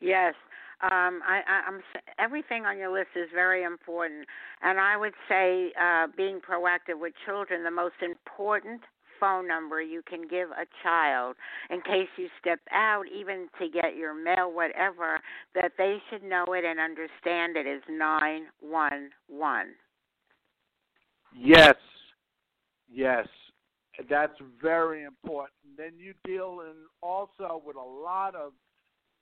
Yes, 0.00 0.34
um, 0.82 1.20
I, 1.26 1.40
I, 1.48 1.62
I'm 1.66 1.80
everything 2.18 2.64
on 2.64 2.78
your 2.78 2.92
list 2.92 3.08
is 3.16 3.28
very 3.34 3.64
important, 3.64 4.26
and 4.62 4.78
I 4.78 4.96
would 4.96 5.14
say 5.28 5.72
uh, 5.80 6.06
being 6.16 6.40
proactive 6.40 7.00
with 7.00 7.14
children. 7.26 7.64
The 7.64 7.70
most 7.70 7.96
important 8.02 8.82
phone 9.20 9.46
number 9.46 9.80
you 9.80 10.02
can 10.08 10.22
give 10.28 10.50
a 10.50 10.66
child 10.82 11.36
in 11.70 11.80
case 11.82 12.08
you 12.16 12.28
step 12.40 12.60
out, 12.72 13.04
even 13.14 13.48
to 13.60 13.68
get 13.68 13.96
your 13.96 14.14
mail, 14.14 14.52
whatever, 14.52 15.20
that 15.54 15.72
they 15.78 15.98
should 16.10 16.22
know 16.22 16.44
it 16.48 16.64
and 16.64 16.80
understand 16.80 17.56
it 17.56 17.66
is 17.66 17.82
911. 17.88 19.74
Yes, 21.36 21.74
yes, 22.90 23.26
that's 24.08 24.38
very 24.62 25.04
important. 25.04 25.52
Then 25.76 25.92
you 25.98 26.14
deal 26.24 26.62
in 26.62 26.74
also 27.02 27.62
with 27.64 27.76
a 27.76 27.80
lot 27.80 28.34
of 28.34 28.52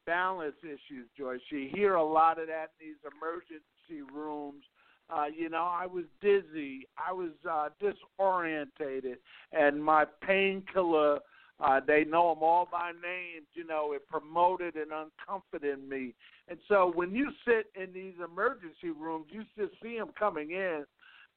balance 0.06 0.54
issues, 0.62 1.08
Joyce. 1.18 1.40
You 1.50 1.68
hear 1.74 1.94
a 1.94 2.04
lot 2.04 2.40
of 2.40 2.46
that 2.46 2.70
in 2.80 2.88
these 2.88 2.96
emergency 3.16 4.10
rooms 4.14 4.64
uh, 5.10 5.26
you 5.34 5.48
know, 5.48 5.64
I 5.64 5.86
was 5.86 6.04
dizzy. 6.20 6.88
I 6.98 7.12
was 7.12 7.30
uh, 7.48 7.68
disorientated, 7.80 9.16
and 9.52 9.82
my 9.82 10.04
painkiller. 10.26 11.20
Uh, 11.58 11.80
they 11.86 12.04
know 12.04 12.34
them 12.34 12.42
all 12.42 12.68
by 12.70 12.90
name. 12.90 13.42
You 13.54 13.66
know, 13.66 13.92
it 13.94 14.06
promoted 14.08 14.74
and 14.76 14.90
uncomforted 14.92 15.88
me. 15.88 16.14
And 16.48 16.58
so 16.68 16.92
when 16.94 17.14
you 17.14 17.30
sit 17.46 17.66
in 17.74 17.94
these 17.94 18.12
emergency 18.22 18.90
rooms, 18.90 19.26
you 19.30 19.42
just 19.56 19.72
see 19.82 19.96
them 19.96 20.10
coming 20.18 20.50
in. 20.50 20.84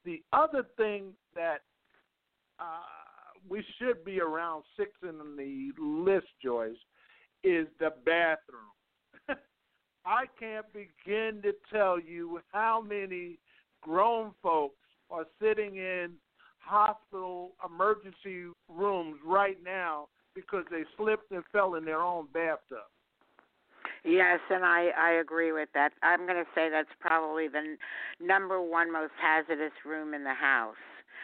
The 0.04 0.22
other 0.32 0.66
thing 0.76 1.14
that 1.34 1.60
uh, 2.58 2.64
we 3.48 3.64
should 3.78 4.04
be 4.04 4.20
around 4.20 4.64
six 4.76 4.90
in 5.02 5.16
the 5.36 5.70
list, 5.82 6.26
Joyce, 6.42 6.76
is 7.42 7.66
the 7.78 7.94
bathroom. 8.04 8.74
I 10.04 10.24
can't 10.38 10.66
begin 10.72 11.40
to 11.42 11.52
tell 11.72 11.98
you 11.98 12.40
how 12.52 12.82
many 12.86 13.38
grown 13.80 14.32
folks 14.42 14.76
are 15.10 15.26
sitting 15.40 15.76
in 15.76 16.12
hospital 16.58 17.52
emergency 17.64 18.52
rooms 18.68 19.16
right 19.24 19.58
now 19.64 20.08
because 20.34 20.64
they 20.70 20.82
slipped 20.96 21.30
and 21.32 21.42
fell 21.52 21.74
in 21.74 21.84
their 21.84 22.00
own 22.00 22.26
bathtub. 22.32 22.86
Yes, 24.04 24.40
and 24.50 24.64
I 24.64 24.88
I 24.96 25.10
agree 25.20 25.52
with 25.52 25.68
that. 25.74 25.92
I'm 26.02 26.26
going 26.26 26.42
to 26.42 26.50
say 26.54 26.70
that's 26.70 26.88
probably 27.00 27.48
the 27.48 27.58
n- 27.58 27.78
number 28.20 28.60
one 28.60 28.90
most 28.92 29.12
hazardous 29.20 29.72
room 29.84 30.14
in 30.14 30.24
the 30.24 30.34
house 30.34 30.76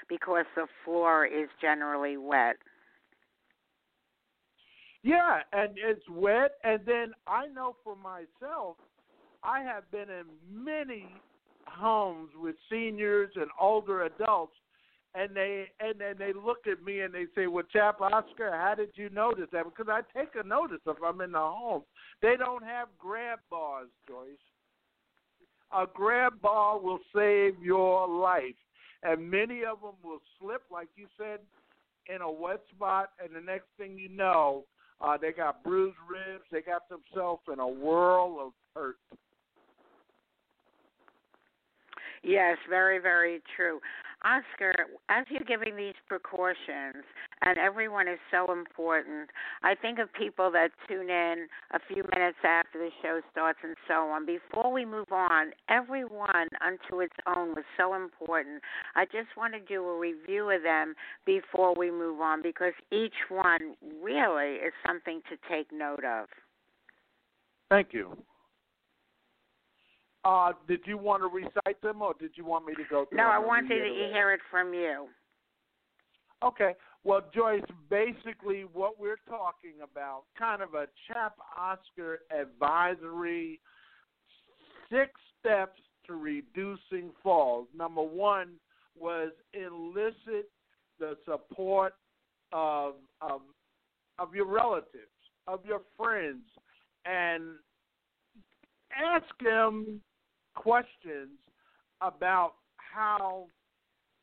because 0.09 0.45
the 0.55 0.67
floor 0.85 1.27
is 1.27 1.49
generally 1.61 2.17
wet. 2.17 2.57
Yeah, 5.03 5.41
and 5.53 5.71
it's 5.77 6.03
wet 6.11 6.53
and 6.65 6.81
then 6.85 7.13
I 7.27 7.47
know 7.47 7.77
for 7.85 7.97
myself 7.97 8.77
I 9.43 9.61
have 9.61 9.91
been 9.91 10.11
in 10.11 10.25
many 10.51 11.15
homes 11.77 12.31
with 12.41 12.57
seniors 12.71 13.31
and 13.37 13.49
older 13.61 14.05
adults 14.05 14.57
and 15.17 15.35
they 15.35 15.65
and 15.81 15.99
then 15.99 16.15
they 16.19 16.33
look 16.33 16.67
at 16.71 16.85
me 16.85 17.01
and 17.01 17.13
they 17.13 17.25
say, 17.35 17.47
"Well, 17.47 17.65
Chap 17.73 18.01
Oscar, 18.01 18.53
how 18.53 18.75
did 18.77 18.91
you 18.95 19.09
notice 19.09 19.49
that?" 19.53 19.65
Because 19.65 19.89
I 19.89 20.03
take 20.17 20.35
a 20.35 20.47
notice 20.47 20.81
if 20.87 20.97
I'm 21.03 21.21
in 21.23 21.33
the 21.33 21.39
home. 21.39 21.83
They 22.21 22.37
don't 22.37 22.63
have 22.63 22.89
grab 22.99 23.39
bars, 23.51 23.89
Joyce. 24.07 24.37
A 25.73 25.87
grab 25.93 26.41
bar 26.43 26.79
will 26.79 27.01
save 27.15 27.61
your 27.63 28.07
life. 28.07 28.55
And 29.03 29.31
many 29.31 29.65
of 29.65 29.81
them 29.81 29.95
will 30.03 30.21
slip, 30.39 30.63
like 30.71 30.89
you 30.97 31.07
said, 31.19 31.41
in 32.15 32.21
a 32.23 32.31
wet 32.31 32.61
spot, 32.75 33.11
and 33.23 33.35
the 33.35 33.41
next 33.41 33.67
thing 33.79 33.99
you 33.99 34.09
know, 34.09 34.65
uh, 35.01 35.17
they 35.17 35.33
got 35.33 35.63
bruised 35.65 35.97
ribs. 36.09 36.45
They 36.51 36.63
got 36.63 36.83
themselves 36.89 37.43
in 37.53 37.59
a 37.59 37.69
whirl 37.69 38.39
of 38.41 38.53
hurt. 38.75 38.97
Yes, 42.23 42.59
very, 42.69 42.99
very 42.99 43.41
true. 43.57 43.81
Oscar, 44.25 44.75
as 45.09 45.27
you're 45.31 45.47
giving 45.47 45.77
these 45.77 45.95
precautions, 46.09 47.05
and 47.43 47.59
everyone 47.59 48.09
is 48.09 48.19
so 48.31 48.53
important, 48.53 49.31
I 49.63 49.75
think 49.75 49.99
of 49.99 50.13
people 50.15 50.51
that 50.53 50.71
tune 50.89 51.11
in 51.11 51.47
a 51.73 51.79
few 51.87 52.03
minutes 52.15 52.39
after 52.43 52.79
the 52.79 52.91
show 53.03 53.21
starts 53.31 53.59
and 53.63 53.77
so 53.87 54.09
on. 54.11 54.27
Before 54.27 54.73
we 54.73 54.85
move 54.85 55.13
on, 55.13 55.53
everyone 55.69 56.49
unto 56.65 57.01
its 57.03 57.15
own 57.27 57.51
was 57.51 57.65
so 57.77 57.95
important. 57.95 58.63
I 58.95 59.05
just 59.05 59.29
want 59.37 59.53
to 59.55 59.61
do 59.61 59.85
a 59.85 59.99
review 59.99 60.51
of 60.51 60.63
them 60.63 60.95
before 61.25 61.75
we 61.77 61.91
move 61.91 62.21
on 62.21 62.43
because 62.43 62.73
each 62.91 63.15
one 63.29 63.77
really 64.03 64.55
is 64.57 64.73
something 64.87 65.21
to 65.29 65.37
take 65.49 65.71
note 65.73 66.05
of. 66.05 66.29
Thank 67.71 67.93
you. 67.93 68.17
Uh, 70.27 70.53
did 70.67 70.81
you 70.87 70.99
want 70.99 71.23
to 71.23 71.29
recite 71.29 71.81
them, 71.83 72.03
or 72.03 72.13
did 72.19 72.33
you 72.35 72.45
want 72.45 72.67
me 72.67 72.75
to 72.75 72.83
go 72.91 73.05
through? 73.05 73.19
No, 73.19 73.29
I 73.29 73.39
wanted 73.39 73.79
to 73.79 74.09
hear 74.13 74.33
it 74.33 74.41
from 74.51 74.75
you. 74.75 75.07
Okay. 76.43 76.73
Well, 77.05 77.21
Joyce, 77.33 77.63
basically 77.89 78.65
what 78.73 78.99
we're 78.99 79.21
talking 79.29 79.75
about, 79.85 80.25
kind 80.37 80.63
of 80.63 80.75
a 80.75 80.87
Chap 81.07 81.37
Oscar 81.57 82.19
advisory, 82.37 83.61
six 84.91 85.13
steps 85.39 85.81
to 86.09 86.15
reducing 86.15 87.13
falls. 87.23 87.69
Number 87.77 88.03
one 88.03 88.55
was 88.99 89.31
elicit 89.55 90.51
the 90.99 91.17
support 91.25 91.95
of 92.53 92.95
of 93.21 93.43
of 94.19 94.35
your 94.35 94.47
relatives, 94.47 95.15
of 95.47 95.65
your 95.65 95.83
friends, 95.97 96.43
and 97.05 97.45
ask 98.93 99.27
them 99.41 100.01
questions 100.57 101.39
about 102.01 102.55
how 102.77 103.47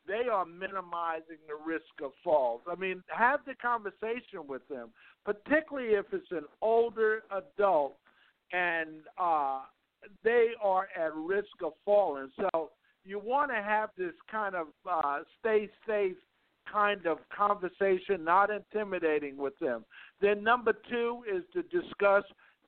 they 0.06 0.28
are 0.30 0.44
minimizing 0.44 1.38
the 1.48 1.54
risk 1.66 2.02
of 2.02 2.10
falls. 2.22 2.60
I 2.70 2.74
mean, 2.74 3.02
have 3.08 3.40
the 3.46 3.54
conversation 3.54 4.46
with 4.46 4.66
them, 4.68 4.90
particularly 5.24 5.94
if 5.94 6.06
it's 6.12 6.30
an 6.30 6.44
older 6.60 7.22
adult 7.30 7.96
and 8.52 8.88
uh, 9.18 9.60
they 10.22 10.48
are 10.62 10.88
at 10.96 11.14
risk 11.14 11.62
of 11.64 11.72
falling. 11.84 12.30
So 12.38 12.70
you 13.04 13.18
want 13.18 13.50
to 13.50 13.62
have 13.62 13.90
this 13.96 14.12
kind 14.30 14.54
of 14.54 14.66
uh, 14.90 15.20
stay 15.40 15.70
safe 15.86 16.16
kind 16.70 17.06
of 17.06 17.18
conversation, 17.34 18.24
not 18.24 18.50
intimidating 18.50 19.36
with 19.36 19.58
them. 19.60 19.84
Then 20.20 20.42
number 20.42 20.74
two 20.90 21.22
is 21.30 21.42
to 21.52 21.62
discuss 21.62 22.24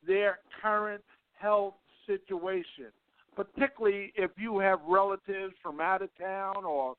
their 0.07 0.39
current 0.63 1.03
health 1.39 1.75
situation, 2.07 2.93
particularly 3.37 4.13
if 4.17 4.31
you 4.37 4.59
have 4.59 4.81
relatives 4.89 5.55
from 5.63 5.81
out 5.81 6.03
of 6.03 6.09
town 6.19 6.65
or 6.65 6.95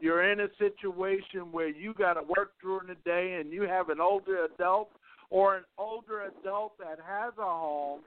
you're 0.00 0.30
in 0.30 0.40
a 0.40 0.48
situation 0.58 1.50
where 1.50 1.68
you 1.68 1.94
got 1.94 2.14
to 2.14 2.22
work 2.36 2.52
during 2.62 2.88
the 2.88 2.96
day 3.04 3.38
and 3.40 3.50
you 3.50 3.62
have 3.62 3.88
an 3.88 4.00
older 4.00 4.44
adult 4.44 4.90
or 5.30 5.56
an 5.56 5.64
older 5.78 6.24
adult 6.24 6.76
that 6.78 6.98
has 7.04 7.32
a 7.38 7.42
home 7.42 8.00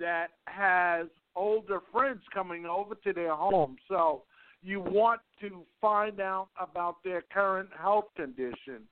that 0.00 0.28
has 0.46 1.06
older 1.36 1.80
friends 1.92 2.22
coming 2.32 2.64
over 2.64 2.94
to 2.94 3.12
their 3.12 3.34
home. 3.34 3.76
So 3.88 4.22
you 4.62 4.80
want 4.80 5.20
to 5.40 5.62
find 5.80 6.20
out 6.20 6.48
about 6.58 6.96
their 7.04 7.22
current 7.32 7.68
health 7.78 8.06
condition. 8.16 8.82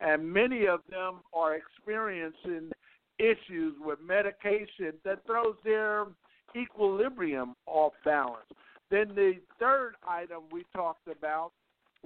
And 0.00 0.30
many 0.30 0.66
of 0.66 0.80
them 0.90 1.20
are 1.32 1.54
experiencing 1.54 2.70
issues 3.18 3.74
with 3.80 4.00
medication 4.04 4.94
that 5.04 5.24
throws 5.26 5.54
their 5.64 6.06
equilibrium 6.56 7.54
off 7.66 7.92
balance. 8.04 8.46
Then 8.90 9.14
the 9.14 9.34
third 9.58 9.94
item 10.06 10.42
we 10.50 10.64
talked 10.74 11.08
about 11.08 11.52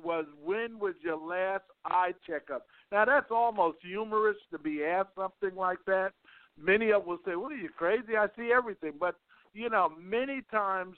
was 0.02 0.26
when 0.44 0.78
was 0.78 0.94
your 1.02 1.16
last 1.16 1.64
eye 1.84 2.12
checkup? 2.26 2.66
Now 2.92 3.04
that's 3.04 3.30
almost 3.30 3.78
humorous 3.82 4.36
to 4.50 4.58
be 4.58 4.84
asked 4.84 5.14
something 5.16 5.56
like 5.56 5.78
that. 5.86 6.12
Many 6.58 6.92
of 6.92 7.04
will 7.06 7.18
say, 7.24 7.36
"What 7.36 7.52
are 7.52 7.56
you 7.56 7.70
crazy? 7.70 8.16
I 8.16 8.28
see 8.36 8.52
everything." 8.52 8.92
But 8.98 9.16
you 9.52 9.68
know, 9.68 9.88
many 9.98 10.42
times 10.42 10.96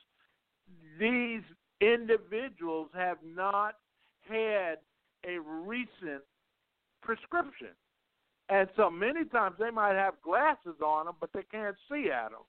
these 0.98 1.42
individuals 1.80 2.90
have 2.92 3.18
not 3.22 3.76
had 4.28 4.78
a 5.24 5.38
recent 5.38 6.22
prescription, 7.02 7.74
and 8.48 8.68
so 8.76 8.90
many 8.90 9.24
times 9.24 9.56
they 9.58 9.70
might 9.70 9.94
have 9.94 10.20
glasses 10.22 10.80
on 10.84 11.06
them, 11.06 11.16
but 11.20 11.32
they 11.32 11.44
can't 11.44 11.76
see 11.90 12.10
at 12.10 12.30
them. 12.30 12.40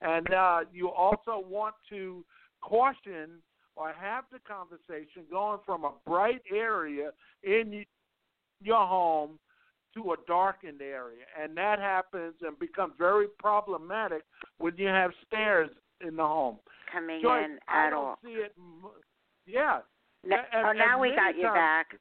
And 0.00 0.32
uh, 0.32 0.60
you 0.72 0.90
also 0.90 1.42
want 1.48 1.74
to 1.90 2.24
caution 2.60 3.42
or 3.76 3.92
have 3.92 4.24
the 4.32 4.38
conversation 4.40 5.22
going 5.30 5.60
from 5.64 5.84
a 5.84 5.92
bright 6.06 6.42
area 6.52 7.10
in 7.42 7.84
your 8.62 8.86
home 8.86 9.38
to 9.94 10.12
a 10.12 10.16
darkened 10.26 10.82
area. 10.82 11.24
And 11.40 11.56
that 11.56 11.78
happens 11.78 12.34
and 12.42 12.58
becomes 12.58 12.94
very 12.98 13.26
problematic 13.38 14.22
when 14.58 14.74
you 14.76 14.86
have 14.88 15.10
stairs 15.26 15.70
in 16.06 16.16
the 16.16 16.22
home. 16.24 16.58
Coming 16.92 17.20
Joyce, 17.22 17.44
in 17.44 17.58
I 17.68 17.90
don't 17.90 18.04
all. 18.04 18.18
see 18.24 18.30
it. 18.32 18.54
Yeah. 19.46 19.80
No, 20.24 20.36
And- 20.52 20.66
oh, 20.66 20.72
now 20.72 20.98
we 21.00 21.14
got 21.14 21.36
you 21.36 21.42
times- 21.42 21.54
back. 21.54 21.92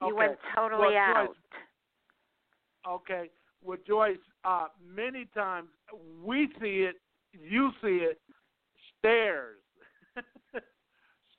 You 0.00 0.08
Okay. 0.08 0.12
went 0.16 0.38
totally 0.54 0.88
Well, 0.94 0.96
out. 0.96 1.26
Joyce, 1.26 1.36
Okay. 2.86 3.30
Well, 3.62 3.78
Joyce, 3.86 4.18
uh, 4.44 4.66
many 4.94 5.26
times 5.34 5.68
we 6.24 6.48
see 6.60 6.86
it, 6.88 6.96
you 7.32 7.70
see 7.82 7.98
it, 8.02 8.20
stairs. 8.98 9.58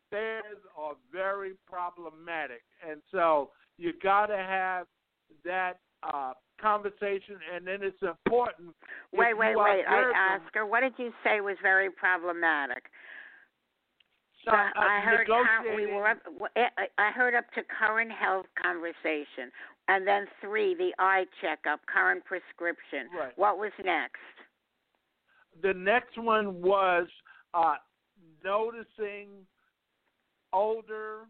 stairs 0.07 0.57
are 0.77 0.95
very 1.11 1.53
problematic. 1.67 2.61
And 2.87 3.01
so 3.11 3.51
you 3.77 3.93
got 4.01 4.27
to 4.27 4.37
have 4.37 4.87
that 5.43 5.79
uh, 6.03 6.33
conversation, 6.61 7.37
and 7.53 7.65
then 7.65 7.79
it's 7.81 8.01
important. 8.01 8.75
Wait, 9.13 9.37
wait, 9.37 9.55
wait. 9.55 9.83
I, 9.87 10.01
them- 10.01 10.41
Oscar, 10.45 10.65
what 10.65 10.81
did 10.81 10.93
you 10.97 11.11
say 11.23 11.41
was 11.41 11.57
very 11.61 11.89
problematic? 11.89 12.83
So, 14.45 14.51
uh, 14.51 14.69
I 14.75 15.01
heard 15.01 15.27
we 15.75 15.87
were 15.87 16.07
up, 16.07 16.17
I 16.55 16.85
I 16.99 17.11
heard 17.11 17.33
up 17.33 17.45
to 17.55 17.61
current 17.63 18.11
health 18.11 18.45
conversation, 18.61 19.49
and 19.87 20.07
then 20.07 20.25
three, 20.41 20.75
the 20.75 20.91
eye 20.99 21.25
checkup, 21.41 21.81
current 21.85 22.23
prescription. 22.25 23.07
Right. 23.17 23.33
What 23.35 23.57
was 23.57 23.71
next? 23.83 24.19
the 25.61 25.73
next 25.73 26.17
one 26.17 26.61
was 26.61 27.07
uh, 27.53 27.75
noticing 28.43 29.27
older 30.53 31.25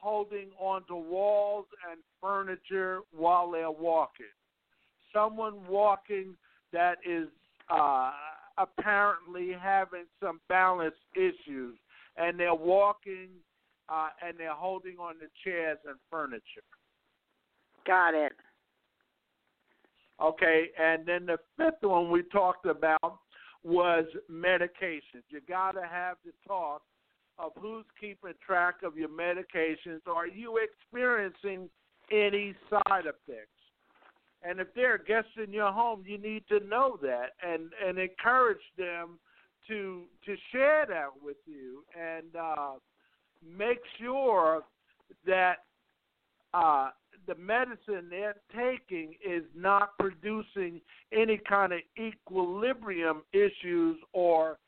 holding 0.00 0.50
onto 0.60 0.94
walls 0.94 1.66
and 1.90 2.00
furniture 2.20 3.00
while 3.16 3.50
they're 3.50 3.70
walking. 3.70 4.26
Someone 5.12 5.66
walking 5.66 6.36
that 6.72 6.96
is 7.08 7.28
uh, 7.70 8.12
apparently 8.58 9.52
having 9.60 10.04
some 10.22 10.40
balance 10.48 10.94
issues, 11.16 11.76
and 12.16 12.38
they're 12.38 12.54
walking 12.54 13.28
uh, 13.88 14.08
and 14.24 14.36
they're 14.38 14.52
holding 14.52 14.96
on 14.98 15.14
to 15.14 15.26
chairs 15.44 15.78
and 15.86 15.96
furniture. 16.10 16.42
Got 17.86 18.14
it. 18.14 18.32
Okay, 20.20 20.70
and 20.80 21.04
then 21.06 21.26
the 21.26 21.38
fifth 21.56 21.82
one 21.82 22.10
we 22.10 22.22
talked 22.22 22.66
about 22.66 23.18
was 23.62 24.04
medications. 24.30 25.24
You 25.28 25.40
got 25.46 25.72
to 25.72 25.82
have 25.82 26.16
the 26.24 26.32
talk 26.46 26.82
of 27.38 27.52
who's 27.60 27.84
keeping 28.00 28.32
track 28.44 28.76
of 28.82 28.96
your 28.96 29.10
medications. 29.10 30.00
Are 30.06 30.26
you 30.26 30.58
experiencing 30.58 31.68
any 32.10 32.54
side 32.70 33.04
effects? 33.04 33.50
And 34.42 34.60
if 34.60 34.68
there 34.74 34.94
are 34.94 34.98
guests 34.98 35.32
in 35.42 35.52
your 35.52 35.72
home, 35.72 36.04
you 36.06 36.18
need 36.18 36.44
to 36.48 36.60
know 36.60 36.98
that 37.02 37.30
and 37.42 37.70
and 37.84 37.98
encourage 37.98 38.62
them 38.78 39.18
to 39.68 40.04
to 40.24 40.36
share 40.52 40.86
that 40.88 41.08
with 41.22 41.36
you 41.46 41.82
and 41.98 42.36
uh, 42.36 42.72
make 43.56 43.80
sure 43.98 44.62
that 45.26 45.64
uh, 46.54 46.90
the 47.26 47.34
medicine 47.34 48.08
they're 48.10 48.36
taking 48.54 49.14
is 49.24 49.42
not 49.54 49.96
producing 49.98 50.80
any 51.12 51.38
kind 51.48 51.72
of 51.72 51.80
equilibrium 51.98 53.22
issues 53.32 53.96
or 54.12 54.58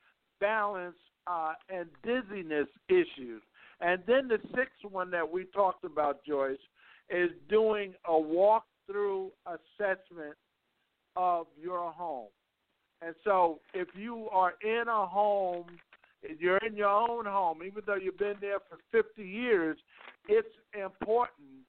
balance 0.41 0.97
uh, 1.27 1.53
and 1.69 1.89
dizziness 2.03 2.69
issues. 2.89 3.43
And 3.81 4.03
then 4.07 4.29
the 4.29 4.39
sixth 4.55 4.91
one 4.91 5.11
that 5.11 5.31
we 5.31 5.45
talked 5.47 5.85
about, 5.85 6.25
Joyce, 6.25 6.59
is 7.11 7.31
doing 7.49 7.95
a 8.07 8.13
walkthrough 8.13 9.31
assessment 9.47 10.35
of 11.17 11.47
your 11.61 11.93
home. 11.93 12.29
And 13.01 13.15
so, 13.25 13.61
if 13.75 13.89
you 13.95 14.29
are 14.33 14.55
in 14.63 14.85
a 14.89 15.07
home, 15.07 15.67
you're 16.39 16.59
in 16.59 16.75
your 16.77 16.89
own 16.89 17.27
home, 17.27 17.63
even 17.65 17.83
though 17.87 17.95
you've 17.95 18.19
been 18.19 18.37
there 18.41 18.59
for 18.69 18.79
50 18.91 19.23
years, 19.23 19.79
it's 20.29 20.49
important 20.75 21.65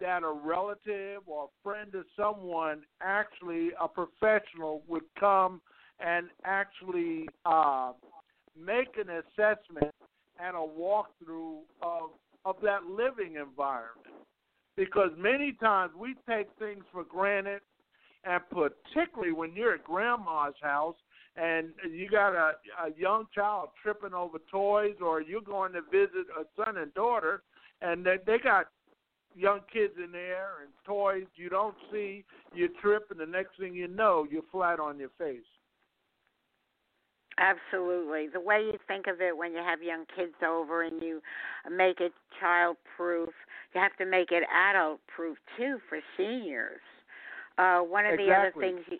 that 0.00 0.22
a 0.22 0.30
relative 0.30 1.22
or 1.26 1.44
a 1.44 1.62
friend 1.62 1.94
of 1.94 2.04
someone, 2.16 2.82
actually 3.00 3.70
a 3.80 3.88
professional, 3.88 4.82
would 4.88 5.04
come 5.18 5.60
and 6.00 6.28
actually 6.44 7.26
uh, 7.44 7.92
make 8.58 8.96
an 8.98 9.08
assessment 9.10 9.94
and 10.38 10.56
a 10.56 10.60
walkthrough 10.60 11.60
of 11.82 12.10
of 12.44 12.56
that 12.62 12.84
living 12.84 13.34
environment. 13.36 14.06
Because 14.76 15.10
many 15.18 15.52
times 15.54 15.92
we 15.98 16.14
take 16.28 16.46
things 16.58 16.84
for 16.92 17.02
granted, 17.02 17.60
and 18.24 18.40
particularly 18.50 19.32
when 19.32 19.54
you're 19.54 19.74
at 19.74 19.84
grandma's 19.84 20.54
house 20.62 20.96
and 21.36 21.68
you 21.90 22.08
got 22.08 22.34
a, 22.34 22.52
a 22.84 22.90
young 22.96 23.24
child 23.34 23.70
tripping 23.82 24.14
over 24.14 24.38
toys, 24.50 24.94
or 25.02 25.20
you're 25.20 25.40
going 25.42 25.72
to 25.72 25.82
visit 25.90 26.26
a 26.38 26.44
son 26.56 26.78
and 26.78 26.94
daughter, 26.94 27.42
and 27.82 28.06
they, 28.06 28.16
they 28.26 28.38
got 28.38 28.66
young 29.36 29.60
kids 29.72 29.94
in 30.02 30.12
there 30.12 30.62
and 30.62 30.70
toys 30.84 31.26
you 31.36 31.48
don't 31.48 31.74
see, 31.92 32.24
you 32.54 32.68
trip, 32.80 33.08
and 33.10 33.20
the 33.20 33.26
next 33.26 33.58
thing 33.58 33.74
you 33.74 33.88
know, 33.88 34.26
you're 34.30 34.42
flat 34.50 34.80
on 34.80 34.98
your 34.98 35.10
face. 35.18 35.44
Absolutely. 37.38 38.28
The 38.32 38.40
way 38.40 38.60
you 38.60 38.78
think 38.88 39.06
of 39.06 39.20
it 39.20 39.36
when 39.36 39.52
you 39.52 39.58
have 39.58 39.82
young 39.82 40.04
kids 40.16 40.32
over 40.46 40.82
and 40.82 41.02
you 41.02 41.20
make 41.70 42.00
it 42.00 42.12
child 42.40 42.78
proof, 42.96 43.28
you 43.74 43.80
have 43.80 43.94
to 43.98 44.06
make 44.06 44.32
it 44.32 44.42
adult 44.70 45.00
proof 45.14 45.36
too 45.58 45.78
for 45.88 45.98
seniors. 46.16 46.80
Uh, 47.58 47.80
one 47.80 48.06
of 48.06 48.14
exactly. 48.14 48.26
the 48.26 48.34
other 48.34 48.52
things 48.58 48.80
you, 48.90 48.98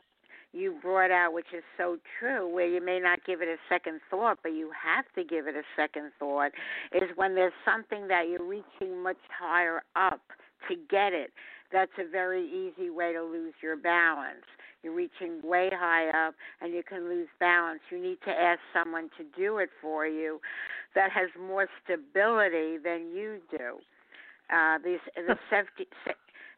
you 0.57 0.77
brought 0.83 1.11
out, 1.11 1.33
which 1.33 1.53
is 1.57 1.63
so 1.77 1.99
true, 2.19 2.53
where 2.53 2.67
you 2.67 2.85
may 2.85 2.99
not 2.99 3.25
give 3.27 3.43
it 3.43 3.49
a 3.49 3.57
second 3.69 4.01
thought, 4.11 4.39
but 4.43 4.53
you 4.53 4.71
have 4.71 5.05
to 5.15 5.23
give 5.23 5.47
it 5.47 5.55
a 5.55 5.63
second 5.77 6.13
thought, 6.19 6.53
is 6.93 7.11
when 7.17 7.35
there's 7.35 7.53
something 7.65 8.09
that 8.09 8.29
you're 8.29 8.47
reaching 8.47 9.03
much 9.03 9.19
higher 9.39 9.83
up 9.95 10.21
to 10.69 10.75
get 10.91 11.13
it. 11.13 11.31
That's 11.73 11.93
a 11.99 12.09
very 12.09 12.45
easy 12.47 12.91
way 12.91 13.13
to 13.13 13.23
lose 13.23 13.55
your 13.63 13.77
balance. 13.77 14.45
You're 14.83 14.95
reaching 14.95 15.41
way 15.43 15.71
high 15.73 16.09
up 16.11 16.35
and 16.61 16.73
you 16.73 16.83
can 16.89 17.09
lose 17.09 17.29
balance. 17.41 17.81
You 17.91 18.01
need 18.01 18.19
to 18.25 18.31
ask 18.31 18.61
someone 18.73 19.11
to 19.19 19.25
do 19.37 19.59
it 19.59 19.71
for 19.83 20.07
you 20.07 20.41
that 20.95 21.11
has 21.11 21.29
more 21.41 21.69
stability 21.83 22.79
than 22.79 23.11
you 23.15 23.39
do. 23.51 23.79
Uh, 24.55 24.79
these 24.85 25.01
the 25.17 25.37
safety. 25.51 25.89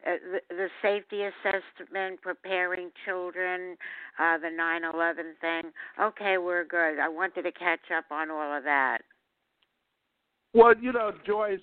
Uh, 0.06 0.12
the, 0.32 0.54
the 0.54 0.68
safety 0.80 1.22
assessment, 1.24 2.22
preparing 2.22 2.90
children, 3.04 3.76
uh, 4.18 4.38
the 4.38 4.46
9/11 4.46 5.34
thing. 5.40 5.72
Okay, 6.00 6.38
we're 6.38 6.64
good. 6.64 7.00
I 7.00 7.08
wanted 7.08 7.42
to 7.42 7.52
catch 7.52 7.90
up 7.96 8.04
on 8.10 8.30
all 8.30 8.56
of 8.56 8.62
that. 8.64 8.98
Well, 10.54 10.74
you 10.80 10.92
know, 10.92 11.12
Joyce, 11.26 11.60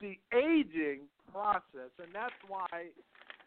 the 0.00 0.18
aging 0.34 1.00
process, 1.30 1.90
and 2.02 2.08
that's 2.12 2.32
why 2.48 2.66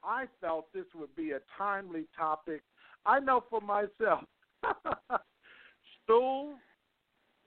I 0.03 0.25
felt 0.39 0.71
this 0.73 0.85
would 0.95 1.13
be 1.15 1.31
a 1.31 1.39
timely 1.57 2.05
topic. 2.15 2.61
I 3.05 3.19
know 3.19 3.43
for 3.49 3.59
myself, 3.59 4.23
stool, 6.03 6.53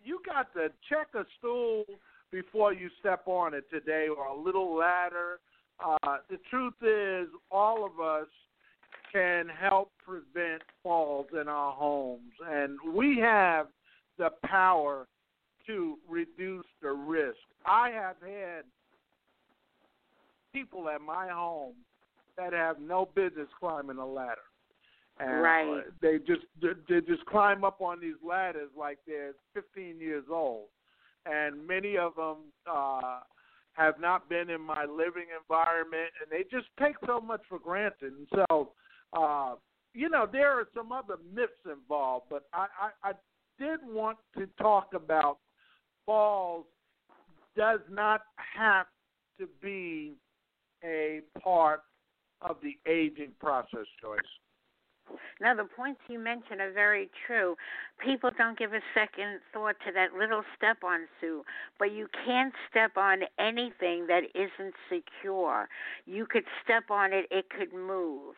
you 0.05 0.21
got 0.25 0.53
to 0.55 0.69
check 0.89 1.09
a 1.15 1.25
stool 1.39 1.85
before 2.31 2.73
you 2.73 2.91
step 3.01 3.23
on 3.27 3.55
it 3.55 3.65
today, 3.71 4.09
or 4.15 4.27
a 4.27 4.37
little 4.37 4.77
ladder. 4.77 5.41
Uh, 5.85 6.19
the 6.31 6.39
truth 6.51 6.75
is, 6.83 7.29
all 7.51 7.85
of 7.85 8.01
us 8.01 8.29
can 9.13 9.47
help 9.49 9.91
prevent 10.05 10.63
falls 10.83 11.27
in 11.39 11.49
our 11.49 11.73
homes, 11.73 12.33
and 12.51 12.79
we 12.95 13.19
have 13.19 13.67
the 14.19 14.31
power 14.45 15.07
to 15.67 15.97
reduce 16.09 16.65
the 16.83 16.91
risk. 16.91 17.37
I 17.67 17.91
have 17.91 18.17
had 18.21 18.65
people 20.53 20.89
at 20.89 21.01
my 21.01 21.29
home 21.29 21.75
that 22.37 22.53
have 22.53 22.81
no 22.81 23.09
business 23.15 23.49
climbing 23.59 23.99
a 23.99 24.07
ladder. 24.07 24.41
And 25.19 25.43
right. 25.43 25.83
They 26.03 26.19
just 26.19 26.43
they 26.61 27.01
just 27.01 27.25
climb 27.27 27.65
up 27.65 27.81
on 27.81 28.01
these 28.01 28.17
ladders 28.27 28.69
like 28.79 28.99
they're 29.07 29.33
15 29.55 29.99
years 29.99 30.25
old, 30.31 30.67
and 31.25 31.67
many 31.67 31.97
of 31.97 32.15
them 32.17 32.37
uh, 32.71 33.21
have 33.77 34.01
not 34.01 34.29
been 34.29 34.51
in 34.51 34.61
my 34.61 34.85
living 34.85 35.27
environment, 35.39 36.11
and 36.21 36.31
they 36.31 36.45
just 36.51 36.69
take 36.81 36.97
so 37.07 37.21
much 37.21 37.43
for 37.49 37.59
granted. 37.59 38.13
And 38.13 38.27
so, 38.35 38.73
uh, 39.13 39.55
you 39.95 40.09
know, 40.09 40.27
there 40.31 40.53
are 40.53 40.67
some 40.75 40.93
other 40.93 41.17
myths 41.35 41.53
involved, 41.71 42.27
but 42.31 42.45
I, 42.53 42.67
I, 43.05 43.11
I 43.11 43.13
did 43.59 43.81
want 43.85 44.19
to 44.39 44.47
talk 44.61 44.89
about 44.95 45.39
falls 46.05 46.67
does 47.57 47.81
not 47.91 48.23
have 48.37 48.87
to 49.39 49.49
be 49.63 50.15
a 50.85 51.21
part 51.43 51.81
of 52.43 52.57
the 52.63 52.77
aging 52.91 53.33
process, 53.41 53.87
Joyce. 54.01 54.21
Now, 55.41 55.55
the 55.55 55.65
points 55.65 56.01
you 56.09 56.19
mentioned 56.19 56.61
are 56.61 56.73
very 56.73 57.11
true. 57.27 57.57
People 58.03 58.31
don't 58.37 58.59
give 58.59 58.73
a 58.73 58.81
second 58.95 59.41
thought 59.53 59.77
to 59.87 59.93
that 59.93 60.19
little 60.19 60.43
step 60.57 60.79
on 60.85 61.01
Sue, 61.21 61.45
but 61.79 61.93
you 61.93 62.09
can't 62.25 62.55
step 62.71 62.97
on 62.97 63.21
anything 63.39 64.07
that 64.07 64.23
isn't 64.35 64.75
secure. 64.89 65.69
You 66.07 66.27
could 66.27 66.45
step 66.65 66.91
on 66.91 67.13
it, 67.13 67.27
it 67.31 67.47
could 67.51 67.73
move. 67.73 68.35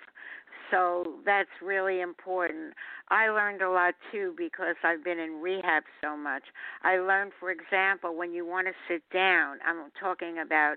So 0.70 1.14
that's 1.24 1.48
really 1.62 2.00
important. 2.00 2.74
I 3.11 3.29
learned 3.29 3.62
a 3.62 3.71
lot 3.71 3.94
too 4.12 4.35
because 4.37 4.77
I've 4.85 5.03
been 5.05 5.18
in 5.18 5.40
rehab 5.40 5.85
so 6.03 6.16
much. 6.16 6.42
I 6.83 6.97
learned, 6.99 7.33
for 7.38 7.51
example, 7.51 8.16
when 8.16 8.33
you 8.33 8.47
want 8.47 8.66
to 8.66 8.73
sit 8.87 9.03
down, 9.12 9.59
I'm 9.66 9.90
talking 10.01 10.38
about 10.38 10.77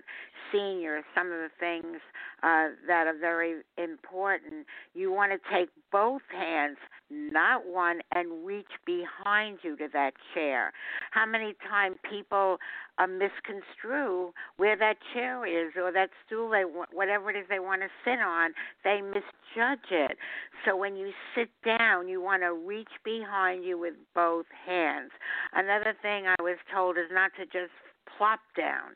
seniors, 0.50 1.04
some 1.14 1.26
of 1.26 1.38
the 1.38 1.50
things 1.58 1.98
uh, 2.42 2.68
that 2.86 3.06
are 3.06 3.18
very 3.18 3.62
important. 3.76 4.66
You 4.94 5.12
want 5.12 5.32
to 5.32 5.38
take 5.54 5.68
both 5.90 6.22
hands, 6.30 6.78
not 7.10 7.66
one, 7.66 8.00
and 8.14 8.44
reach 8.46 8.70
behind 8.86 9.58
you 9.62 9.76
to 9.76 9.88
that 9.92 10.12
chair. 10.34 10.72
How 11.10 11.26
many 11.26 11.54
times 11.68 11.96
people 12.08 12.58
uh, 12.98 13.06
misconstrue 13.06 14.32
where 14.56 14.76
that 14.76 14.96
chair 15.12 15.46
is 15.46 15.72
or 15.76 15.92
that 15.92 16.10
stool, 16.26 16.50
they 16.50 16.62
whatever 16.92 17.30
it 17.30 17.36
is 17.36 17.44
they 17.48 17.58
want 17.58 17.82
to 17.82 17.88
sit 18.04 18.20
on, 18.20 18.52
they 18.84 19.00
misjudge 19.00 19.90
it. 19.90 20.16
So 20.64 20.76
when 20.76 20.96
you 20.96 21.10
sit 21.34 21.48
down, 21.64 22.08
you 22.08 22.21
want 22.22 22.42
to 22.42 22.52
reach 22.52 22.92
behind 23.04 23.64
you 23.64 23.78
with 23.78 23.94
both 24.14 24.46
hands. 24.66 25.10
Another 25.52 25.94
thing 26.00 26.26
I 26.26 26.40
was 26.40 26.58
told 26.72 26.96
is 26.96 27.10
not 27.10 27.32
to 27.38 27.44
just 27.44 27.72
plop 28.16 28.40
down. 28.56 28.94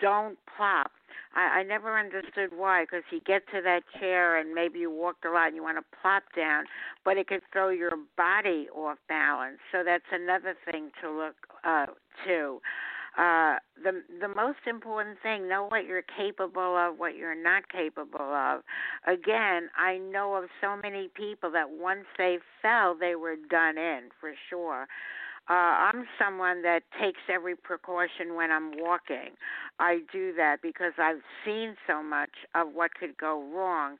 Don't 0.00 0.38
plop. 0.56 0.90
I, 1.34 1.60
I 1.60 1.62
never 1.62 1.98
understood 1.98 2.50
why, 2.56 2.84
because 2.84 3.02
you 3.10 3.20
get 3.26 3.42
to 3.54 3.60
that 3.62 3.82
chair 3.98 4.38
and 4.38 4.54
maybe 4.54 4.78
you 4.78 4.90
walked 4.90 5.24
a 5.24 5.30
lot 5.30 5.48
and 5.48 5.56
you 5.56 5.62
want 5.62 5.78
to 5.78 5.98
plop 6.00 6.22
down, 6.36 6.64
but 7.04 7.16
it 7.16 7.28
could 7.28 7.42
throw 7.52 7.68
your 7.70 7.92
body 8.16 8.68
off 8.74 8.98
balance. 9.08 9.58
So 9.72 9.82
that's 9.84 10.04
another 10.12 10.54
thing 10.70 10.90
to 11.02 11.10
look 11.10 11.34
uh, 11.64 11.86
to. 12.26 12.60
Uh, 13.16 13.56
the 13.82 14.02
the 14.20 14.28
most 14.34 14.58
important 14.66 15.16
thing 15.22 15.48
know 15.48 15.66
what 15.68 15.86
you're 15.86 16.02
capable 16.16 16.76
of 16.76 16.98
what 16.98 17.14
you're 17.14 17.40
not 17.40 17.68
capable 17.68 18.20
of 18.20 18.62
again 19.06 19.68
i 19.78 19.98
know 19.98 20.34
of 20.34 20.44
so 20.60 20.76
many 20.82 21.08
people 21.14 21.48
that 21.48 21.70
once 21.70 22.06
they 22.18 22.38
fell 22.60 22.96
they 22.98 23.14
were 23.14 23.36
done 23.48 23.78
in 23.78 24.08
for 24.20 24.32
sure 24.50 24.88
uh, 25.48 25.52
I'm 25.92 26.06
someone 26.18 26.62
that 26.62 26.84
takes 26.98 27.20
every 27.28 27.54
precaution 27.54 28.34
when 28.34 28.50
I'm 28.50 28.72
walking. 28.78 29.36
I 29.78 29.98
do 30.10 30.32
that 30.38 30.62
because 30.62 30.92
I've 30.96 31.20
seen 31.44 31.76
so 31.86 32.02
much 32.02 32.30
of 32.54 32.68
what 32.72 32.94
could 32.94 33.18
go 33.18 33.44
wrong. 33.54 33.98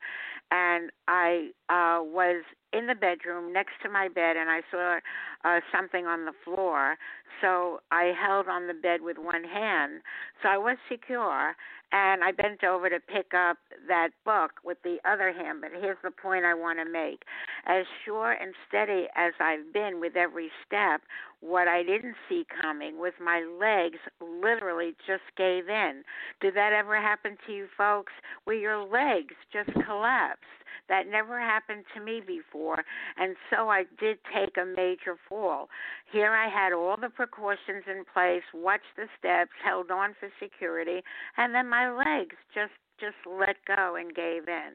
And 0.54 0.90
I 1.08 1.48
uh, 1.68 1.98
was 2.04 2.44
in 2.72 2.86
the 2.86 2.94
bedroom 2.94 3.52
next 3.52 3.72
to 3.82 3.88
my 3.88 4.06
bed 4.08 4.36
and 4.36 4.48
I 4.48 4.60
saw 4.70 4.98
uh, 5.44 5.60
something 5.72 6.06
on 6.06 6.26
the 6.26 6.32
floor. 6.44 6.96
So 7.40 7.80
I 7.90 8.12
held 8.14 8.46
on 8.46 8.68
the 8.68 8.74
bed 8.74 9.00
with 9.02 9.16
one 9.18 9.42
hand. 9.42 10.00
So 10.42 10.48
I 10.48 10.56
was 10.56 10.76
secure 10.88 11.56
and 11.90 12.22
I 12.22 12.30
bent 12.30 12.62
over 12.62 12.88
to 12.88 12.98
pick 13.00 13.34
up 13.34 13.58
that 13.88 14.10
book 14.24 14.52
with 14.64 14.78
the 14.82 14.98
other 15.04 15.32
hand. 15.32 15.60
But 15.60 15.70
here's 15.80 15.98
the 16.02 16.10
point 16.10 16.44
I 16.44 16.54
want 16.54 16.78
to 16.78 16.90
make. 16.90 17.22
As 17.66 17.84
sure 18.04 18.32
and 18.32 18.54
steady 18.68 19.06
as 19.16 19.32
I've 19.40 19.72
been 19.72 20.00
with 20.00 20.16
every 20.16 20.50
step, 20.66 21.02
what 21.40 21.68
I 21.68 21.82
didn't 21.82 22.16
see 22.28 22.46
coming 22.62 22.98
was 22.98 23.12
my 23.22 23.44
legs 23.60 23.98
literally 24.20 24.94
just 25.06 25.22
gave 25.36 25.68
in. 25.68 26.02
Did 26.40 26.54
that 26.54 26.72
ever 26.72 27.00
happen 27.00 27.36
to 27.46 27.52
you 27.52 27.66
folks? 27.76 28.12
Where 28.44 28.56
your 28.56 28.82
legs 28.82 29.34
just 29.52 29.70
collapsed? 29.86 30.43
That 30.88 31.06
never 31.06 31.40
happened 31.40 31.84
to 31.94 32.00
me 32.00 32.20
before, 32.20 32.84
and 33.16 33.36
so 33.48 33.70
I 33.70 33.84
did 33.98 34.18
take 34.34 34.56
a 34.58 34.66
major 34.66 35.16
fall. 35.28 35.70
Here 36.12 36.32
I 36.32 36.48
had 36.48 36.74
all 36.74 36.96
the 37.00 37.08
precautions 37.08 37.84
in 37.86 38.04
place, 38.12 38.42
watched 38.52 38.92
the 38.96 39.06
steps, 39.18 39.52
held 39.64 39.90
on 39.90 40.14
for 40.20 40.28
security, 40.38 41.02
and 41.38 41.54
then 41.54 41.68
my 41.68 41.90
legs 41.90 42.36
just 42.54 42.72
just 43.00 43.16
let 43.26 43.56
go 43.66 43.96
and 43.96 44.14
gave 44.14 44.46
in. 44.46 44.72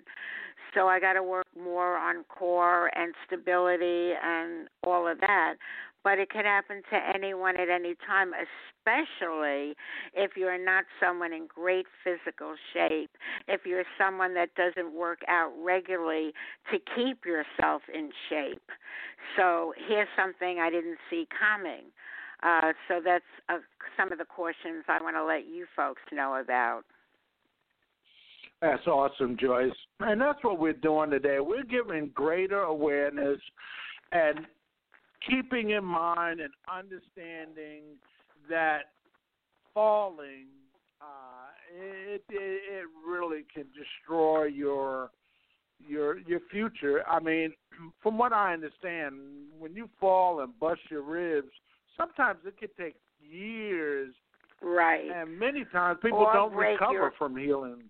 So 0.74 0.88
I 0.88 1.00
got 1.00 1.14
to 1.14 1.24
work 1.24 1.48
more 1.58 1.98
on 1.98 2.26
core 2.26 2.92
and 2.96 3.14
stability 3.26 4.12
and 4.22 4.68
all 4.84 5.08
of 5.08 5.20
that 5.22 5.56
but 6.04 6.20
it 6.20 6.30
can 6.30 6.46
happen 6.46 6.82
to 6.92 6.98
anyone 7.14 7.60
at 7.60 7.70
any 7.70 7.96
time, 8.08 8.32
especially 8.34 9.76
if 10.14 10.32
you're 10.36 10.64
not 10.64 10.86
someone 11.00 11.34
in 11.34 11.48
great 11.48 11.86
physical 12.04 12.56
shape, 12.74 13.12
if 13.48 13.62
you're 13.66 13.84
someone 13.98 14.34
that 14.36 14.50
doesn't 14.56 14.94
work 14.94 15.20
out 15.28 15.52
regularly 15.62 16.32
to 16.72 16.80
keep 16.96 17.26
yourself 17.26 17.82
in 17.94 18.12
shape. 18.30 18.72
So 19.36 19.74
here's 19.88 20.08
something 20.18 20.60
I 20.60 20.70
didn't 20.70 20.98
see 21.10 21.28
coming. 21.38 21.86
Uh, 22.42 22.72
so 22.88 23.02
that's 23.04 23.24
uh, 23.50 23.58
some 23.98 24.12
of 24.12 24.18
the 24.18 24.26
cautions 24.26 24.86
I 24.88 25.04
want 25.04 25.18
to 25.18 25.26
let 25.26 25.46
you 25.46 25.66
folks 25.76 26.02
know 26.12 26.40
about. 26.42 26.84
That's 28.62 28.86
awesome, 28.88 29.38
Joyce. 29.40 29.72
And 30.00 30.20
that's 30.20 30.40
what 30.44 30.60
we're 30.60 30.74
doing 30.74 31.10
today. 31.10 31.40
We're 31.40 31.64
giving 31.64 32.12
greater 32.14 32.60
awareness 32.62 33.40
and 34.12 34.40
keeping 35.28 35.72
in 35.72 35.84
mind 35.84 36.40
and 36.40 36.54
understanding 36.68 37.84
that 38.50 38.92
falling 39.74 40.48
uh, 41.02 41.50
it, 41.74 42.24
it 42.30 42.62
it 42.72 42.86
really 43.08 43.44
can 43.54 43.66
destroy 43.74 44.46
your 44.46 45.12
your 45.88 46.20
your 46.20 46.42
future. 46.52 47.04
I 47.08 47.20
mean, 47.20 47.54
from 48.04 48.18
what 48.18 48.34
I 48.34 48.54
understand, 48.54 49.16
when 49.58 49.74
you 49.76 49.90
fall 50.00 50.42
and 50.42 50.58
bust 50.60 50.82
your 50.90 51.04
ribs, 51.04 51.52
sometimes 51.98 52.40
it 52.46 52.58
could 52.60 52.76
take 52.78 52.96
years. 53.22 54.14
Right. 54.62 55.10
And 55.16 55.40
many 55.40 55.64
times 55.72 56.00
people 56.02 56.18
or 56.20 56.34
don't 56.34 56.54
recover 56.54 56.92
your, 56.92 57.14
from 57.18 57.38
healing 57.38 57.84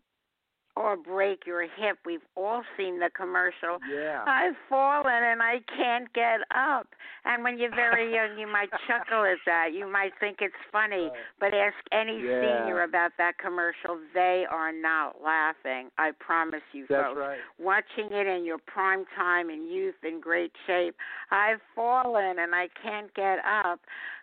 or 0.79 0.95
break 0.95 1.45
your 1.45 1.63
hip. 1.63 1.97
We've 2.05 2.23
all 2.37 2.63
seen 2.77 2.99
the 2.99 3.09
commercial. 3.13 3.79
Yeah. 3.93 4.23
I've 4.25 4.55
fallen 4.69 5.11
and 5.11 5.41
I 5.41 5.59
can't 5.75 6.11
get 6.13 6.39
up. 6.55 6.87
And 7.25 7.43
when 7.43 7.59
you're 7.59 7.75
very 7.75 8.13
young, 8.15 8.39
you 8.39 8.47
might 8.47 8.69
chuckle 8.87 9.25
at 9.25 9.39
that. 9.45 9.73
You 9.73 9.91
might 9.91 10.13
think 10.21 10.37
it's 10.39 10.55
funny. 10.71 11.09
But 11.37 11.53
ask 11.53 11.75
any 11.91 12.21
yeah. 12.23 12.63
senior 12.63 12.83
about 12.83 13.11
that 13.17 13.37
commercial. 13.37 13.99
They 14.13 14.45
are 14.49 14.71
not 14.71 15.17
laughing. 15.21 15.89
I 15.97 16.11
promise 16.17 16.61
you, 16.71 16.85
That's 16.89 17.07
folks. 17.07 17.19
Right. 17.19 17.39
Watching 17.59 18.15
it 18.15 18.25
in 18.25 18.45
your 18.45 18.59
prime 18.59 19.03
time 19.17 19.49
in 19.49 19.69
youth 19.69 19.95
in 20.07 20.21
great 20.21 20.53
shape. 20.65 20.95
I've 21.29 21.59
fallen 21.75 22.39
and 22.39 22.55
I 22.55 22.69
can't 22.81 23.13
get 23.15 23.39
up. 23.39 23.81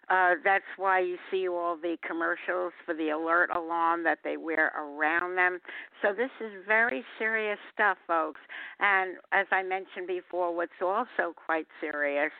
Uh, 0.08 0.34
that's 0.44 0.64
why 0.76 1.00
you 1.00 1.16
see 1.30 1.48
all 1.48 1.76
the 1.76 1.96
commercials 2.06 2.72
for 2.84 2.94
the 2.94 3.10
alert 3.10 3.50
alarm 3.56 4.04
that 4.04 4.18
they 4.22 4.36
wear 4.36 4.72
around 4.78 5.34
them. 5.36 5.58
So 6.00 6.12
this 6.12 6.30
is 6.40 6.52
very 6.66 7.04
serious 7.18 7.58
stuff, 7.74 7.96
folks. 8.06 8.40
And 8.78 9.16
as 9.32 9.46
I 9.50 9.64
mentioned 9.64 10.06
before, 10.06 10.54
what's 10.54 10.70
also 10.80 11.34
quite 11.34 11.66
serious 11.80 12.30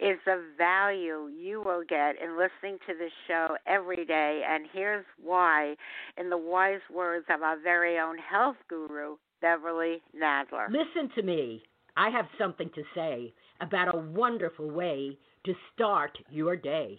is 0.00 0.18
the 0.26 0.42
value 0.58 1.28
you 1.28 1.62
will 1.64 1.84
get 1.88 2.16
in 2.20 2.36
listening 2.36 2.78
to 2.88 2.94
this 2.98 3.12
show 3.28 3.56
every 3.66 4.04
day. 4.04 4.42
And 4.48 4.66
here's 4.72 5.04
why, 5.22 5.76
in 6.18 6.28
the 6.28 6.38
wise 6.38 6.80
words 6.92 7.26
of 7.32 7.42
our 7.42 7.58
very 7.58 8.00
own 8.00 8.18
health 8.18 8.56
guru, 8.68 9.16
Beverly 9.40 10.02
Nadler. 10.16 10.66
Listen 10.68 11.08
to 11.14 11.22
me. 11.22 11.62
I 11.96 12.10
have 12.10 12.26
something 12.36 12.70
to 12.74 12.82
say 12.94 13.32
about 13.60 13.94
a 13.94 13.98
wonderful 13.98 14.70
way 14.70 15.16
to 15.44 15.54
start 15.74 16.18
your 16.30 16.56
day 16.56 16.98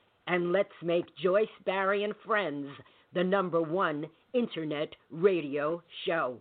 and 0.31 0.53
let's 0.53 0.69
make 0.81 1.05
Joyce 1.21 1.49
Barrie 1.65 2.05
and 2.05 2.13
Friends 2.25 2.69
the 3.13 3.23
number 3.23 3.61
one 3.61 4.05
internet 4.33 4.87
radio 5.11 5.83
show. 6.05 6.37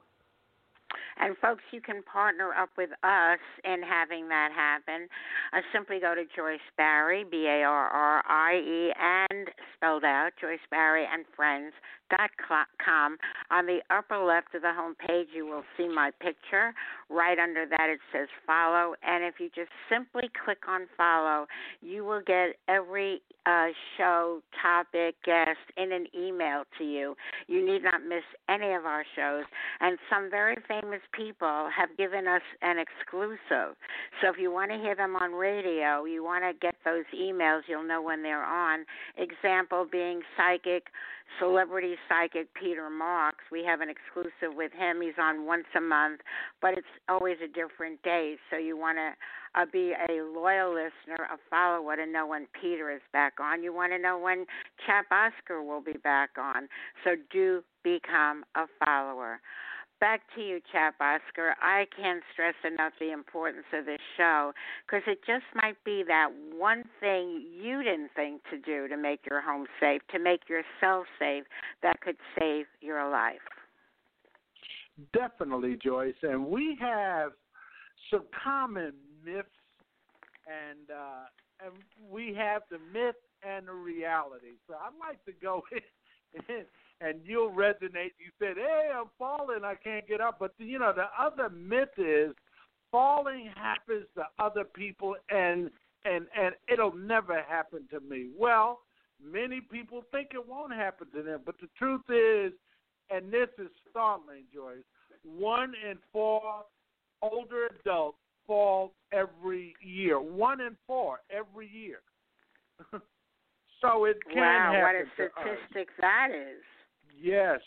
And 1.20 1.37
folks, 1.38 1.62
you 1.72 1.81
can 1.81 2.03
partner 2.05 2.50
up 2.55 2.70
with 2.79 2.90
us 3.03 3.40
in 3.64 3.83
having 3.83 4.29
that 4.29 4.50
happen. 4.55 5.09
Uh, 5.53 5.61
simply 5.72 5.98
go 5.98 6.14
to 6.14 6.22
Joyce 6.37 6.61
Barrie, 6.76 7.24
B 7.29 7.46
A 7.46 7.64
R 7.64 7.88
R 7.88 8.22
I 8.29 8.59
E, 8.59 8.92
and 8.98 9.48
spelled 9.74 10.05
out, 10.05 10.31
Joyce 10.40 10.59
Barrie 10.70 11.07
and 11.12 11.24
Friends 11.35 11.72
com. 12.85 13.16
On 13.51 13.66
the 13.66 13.81
upper 13.90 14.18
left 14.18 14.55
of 14.55 14.62
the 14.62 14.73
home 14.73 14.94
page, 14.94 15.29
you 15.35 15.46
will 15.46 15.64
see 15.77 15.88
my 15.88 16.11
picture. 16.20 16.73
Right 17.09 17.38
under 17.38 17.66
that, 17.66 17.88
it 17.90 18.01
says 18.12 18.29
follow. 18.46 18.94
And 19.03 19.25
if 19.25 19.35
you 19.38 19.51
just 19.55 19.70
simply 19.88 20.31
click 20.44 20.68
on 20.68 20.87
follow, 20.96 21.46
you 21.81 22.05
will 22.05 22.23
get 22.25 22.57
every 22.68 23.23
uh, 23.46 23.68
show, 23.96 24.40
topic, 24.61 25.16
guest 25.25 25.59
in 25.77 25.92
an 25.92 26.07
email 26.16 26.64
to 26.79 26.85
you. 26.85 27.16
You 27.46 27.64
need 27.64 27.83
not 27.83 28.03
miss 28.07 28.25
any 28.49 28.73
of 28.75 28.85
our 28.85 29.05
shows. 29.16 29.44
And 29.81 29.99
some 30.11 30.31
very 30.31 30.57
famous 30.68 31.01
people 31.12 31.68
have 31.75 31.96
given 31.96 32.27
us 32.27 32.42
an 32.62 32.77
exclusive. 32.79 33.77
So 34.20 34.29
if 34.29 34.37
you 34.38 34.53
want 34.53 34.70
to 34.70 34.79
hear 34.79 34.94
them 34.94 35.16
on 35.16 35.33
radio, 35.33 36.05
you 36.05 36.23
want 36.23 36.44
to 36.44 36.53
get 36.61 36.75
those 36.85 37.05
emails, 37.16 37.62
you'll 37.66 37.87
know 37.87 38.03
when 38.03 38.23
they're 38.23 38.44
on. 38.44 38.85
Example 39.16 39.87
being 39.90 40.20
psychic 40.37 40.85
celebrity 41.38 41.95
psychic 42.09 42.49
Peter 42.55 42.90
Marks. 42.90 43.45
We 43.51 43.64
have 43.64 43.81
an 43.81 43.88
exclusive 43.88 44.57
with 44.57 44.73
him. 44.73 45.01
He's 45.03 45.19
on 45.21 45.47
once 45.47 45.66
a 45.77 45.81
month, 45.81 46.21
but 46.61 46.77
it's 46.77 46.87
always 47.09 47.37
a 47.45 47.49
different 47.49 48.03
day. 48.03 48.37
So 48.51 48.57
you 48.57 48.77
want 48.77 48.99
to 48.99 49.61
uh, 49.61 49.66
be 49.73 49.93
a 50.09 50.23
loyal 50.23 50.71
listener, 50.71 51.25
a 51.33 51.38
follower 51.49 51.97
to 51.97 52.07
know 52.07 52.27
when 52.27 52.47
Peter 52.61 52.90
is 52.90 53.01
back 53.12 53.35
on. 53.40 53.62
You 53.62 53.75
want 53.75 53.93
to 53.93 53.99
know 53.99 54.19
when 54.19 54.47
Chap 54.87 55.07
Oscar 55.11 55.62
will 55.62 55.83
be 55.83 55.99
back 56.05 56.31
on. 56.38 56.69
So 57.05 57.16
do 57.33 57.62
become 57.83 58.45
a 58.55 58.66
follower 58.85 59.40
back 60.01 60.23
to 60.35 60.41
you, 60.41 60.61
Chap 60.73 60.95
Oscar. 61.01 61.55
I 61.63 61.87
can't 61.97 62.23
stress 62.33 62.55
enough 62.65 62.93
the 62.99 63.13
importance 63.13 63.67
of 63.73 63.87
this 63.87 64.01
show 64.17 64.53
because 64.87 65.03
it 65.07 65.21
just 65.27 65.45
might 65.55 65.77
be 65.85 66.03
that 66.09 66.29
one 66.57 66.85
thing 66.99 67.45
you 67.63 67.83
didn't 67.83 68.11
think 68.17 68.43
to 68.51 68.59
do 68.59 68.89
to 68.89 68.97
make 68.97 69.21
your 69.31 69.41
home 69.41 69.67
safe, 69.79 70.03
to 70.13 70.19
make 70.19 70.49
yourself 70.49 71.07
safe, 71.18 71.45
that 71.83 72.01
could 72.01 72.16
save 72.39 72.66
your 72.81 73.09
life. 73.11 73.39
Definitely, 75.12 75.79
Joyce. 75.83 76.14
And 76.22 76.47
we 76.47 76.77
have 76.81 77.33
some 78.11 78.24
common 78.43 78.93
myths 79.24 79.49
and 80.47 80.91
uh, 80.91 81.27
and 81.64 81.74
we 82.11 82.35
have 82.35 82.62
the 82.70 82.79
myth 82.93 83.16
and 83.43 83.68
the 83.68 83.72
reality. 83.72 84.57
So 84.66 84.74
I'd 84.74 84.99
like 84.99 85.24
to 85.27 85.33
go 85.33 85.62
in, 85.72 85.81
and 87.01 87.20
you'll 87.24 87.51
resonate. 87.51 88.12
You 88.18 88.31
said, 88.39 88.57
"Hey, 88.57 88.91
I'm 88.95 89.11
falling, 89.18 89.64
I 89.64 89.74
can't 89.74 90.07
get 90.07 90.20
up," 90.20 90.39
but 90.39 90.53
you 90.59 90.78
know 90.78 90.93
the 90.95 91.07
other 91.18 91.49
myth 91.51 91.97
is 91.97 92.35
falling 92.91 93.51
happens 93.55 94.07
to 94.16 94.24
other 94.39 94.64
people, 94.64 95.16
and 95.31 95.70
and 96.05 96.26
and 96.39 96.55
it'll 96.68 96.95
never 96.95 97.43
happen 97.43 97.87
to 97.91 98.01
me. 98.01 98.28
Well, 98.39 98.81
many 99.22 99.61
people 99.61 100.03
think 100.11 100.28
it 100.33 100.47
won't 100.47 100.72
happen 100.72 101.09
to 101.14 101.22
them, 101.22 101.41
but 101.45 101.57
the 101.61 101.68
truth 101.78 102.03
is, 102.09 102.53
and 103.11 103.33
this 103.33 103.49
is 103.59 103.68
startling, 103.91 104.45
Joyce. 104.53 104.85
One 105.24 105.74
in 105.89 105.99
four 106.12 106.64
older 107.22 107.68
adults 107.81 108.18
fall 108.47 108.95
every 109.12 109.74
year. 109.83 110.20
One 110.20 110.61
in 110.61 110.76
four 110.87 111.20
every 111.31 111.68
year. 111.68 112.01
so 113.81 114.05
it 114.05 114.18
can 114.33 114.43
wow, 114.43 114.72
happen. 114.72 114.81
what 114.81 114.95
a 114.95 115.31
statistic 115.33 115.89
that 116.01 116.28
is. 116.33 116.62
Yes. 117.20 117.61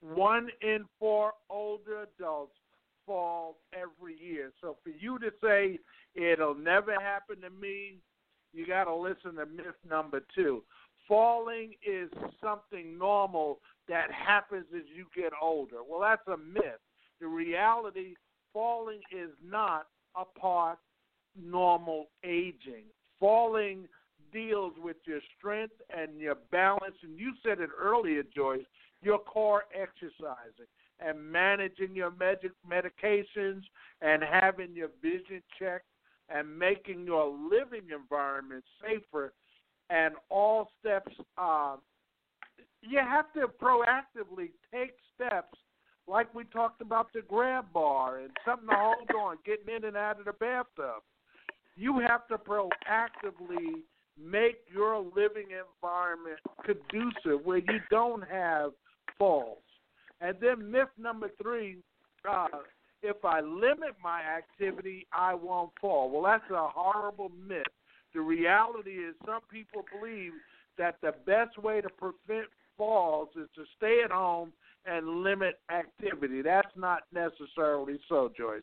One 0.00 0.48
in 0.62 0.86
four 0.98 1.32
older 1.50 2.06
adults 2.16 2.54
fall 3.06 3.56
every 3.74 4.16
year. 4.18 4.52
So 4.60 4.76
for 4.82 4.90
you 4.90 5.18
to 5.18 5.30
say 5.42 5.78
it'll 6.14 6.54
never 6.54 6.94
happen 6.98 7.40
to 7.42 7.50
me, 7.50 7.98
you 8.52 8.66
got 8.66 8.84
to 8.84 8.94
listen 8.94 9.34
to 9.36 9.46
myth 9.46 9.76
number 9.88 10.20
two. 10.34 10.62
Falling 11.06 11.72
is 11.86 12.08
something 12.42 12.96
normal 12.96 13.58
that 13.88 14.10
happens 14.12 14.66
as 14.74 14.84
you 14.94 15.06
get 15.14 15.32
older. 15.42 15.78
Well, 15.88 16.00
that's 16.00 16.26
a 16.28 16.36
myth. 16.36 16.80
The 17.20 17.26
reality, 17.26 18.14
falling 18.52 19.00
is 19.10 19.30
not 19.44 19.86
a 20.16 20.24
part 20.38 20.78
normal 21.36 22.06
aging. 22.24 22.84
Falling 23.18 23.88
deals 24.32 24.74
with 24.82 24.96
your 25.06 25.20
strength 25.36 25.74
and 25.96 26.18
your 26.20 26.36
balance. 26.50 26.96
And 27.02 27.18
you 27.18 27.32
said 27.44 27.60
it 27.60 27.70
earlier, 27.78 28.22
Joyce, 28.34 28.64
your 29.02 29.18
core 29.18 29.64
exercising 29.74 30.68
and 31.00 31.20
managing 31.20 31.94
your 31.94 32.10
med- 32.10 32.50
medications 32.68 33.62
and 34.02 34.22
having 34.22 34.74
your 34.74 34.90
vision 35.02 35.42
checked 35.58 35.86
and 36.28 36.58
making 36.58 37.06
your 37.06 37.26
living 37.28 37.88
environment 37.92 38.64
safer 38.82 39.32
and 39.88 40.14
all 40.28 40.68
steps 40.80 41.12
uh, 41.38 41.76
you 42.82 42.98
have 42.98 43.32
to 43.34 43.46
proactively 43.46 44.50
take 44.72 44.94
steps 45.14 45.58
like 46.06 46.32
we 46.34 46.44
talked 46.44 46.80
about 46.80 47.12
the 47.12 47.22
grab 47.22 47.66
bar 47.72 48.18
and 48.18 48.30
something 48.44 48.68
to 48.68 48.74
hold 48.76 49.10
on, 49.18 49.36
getting 49.44 49.74
in 49.74 49.84
and 49.84 49.96
out 49.96 50.18
of 50.18 50.24
the 50.24 50.32
bathtub. 50.32 51.02
You 51.76 52.00
have 52.00 52.26
to 52.28 52.38
proactively 52.38 53.82
make 54.24 54.58
your 54.72 54.98
living 54.98 55.48
environment 55.50 56.38
conducive 56.64 57.44
where 57.44 57.58
you 57.58 57.80
don't 57.90 58.22
have 58.28 58.72
falls. 59.18 59.58
And 60.20 60.36
then 60.40 60.70
myth 60.70 60.88
number 60.98 61.30
three, 61.40 61.78
uh, 62.28 62.48
if 63.02 63.24
I 63.24 63.40
limit 63.40 63.94
my 64.02 64.20
activity, 64.20 65.06
I 65.12 65.34
won't 65.34 65.70
fall. 65.80 66.10
Well, 66.10 66.22
that's 66.22 66.50
a 66.50 66.68
horrible 66.68 67.30
myth. 67.48 67.62
The 68.12 68.20
reality 68.20 68.90
is 68.90 69.14
some 69.24 69.40
people 69.50 69.84
believe 69.98 70.32
that 70.76 70.96
the 71.00 71.14
best 71.26 71.56
way 71.58 71.80
to 71.80 71.88
prevent 71.88 72.48
falls 72.76 73.28
is 73.36 73.48
to 73.54 73.64
stay 73.76 74.00
at 74.04 74.10
home 74.10 74.52
and 74.86 75.22
limit 75.22 75.60
activity. 75.70 76.42
That's 76.42 76.70
not 76.76 77.02
necessarily 77.12 77.98
so, 78.08 78.30
Joyce. 78.36 78.62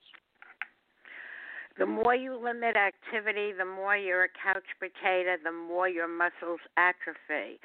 The 1.77 1.85
more 1.85 2.15
you 2.15 2.35
limit 2.35 2.75
activity, 2.75 3.51
the 3.53 3.65
more 3.65 3.95
you're 3.95 4.23
a 4.23 4.29
couch 4.43 4.65
potato, 4.79 5.37
the 5.43 5.51
more 5.51 5.87
your 5.87 6.07
muscles 6.07 6.59
atrophy. 6.75 7.59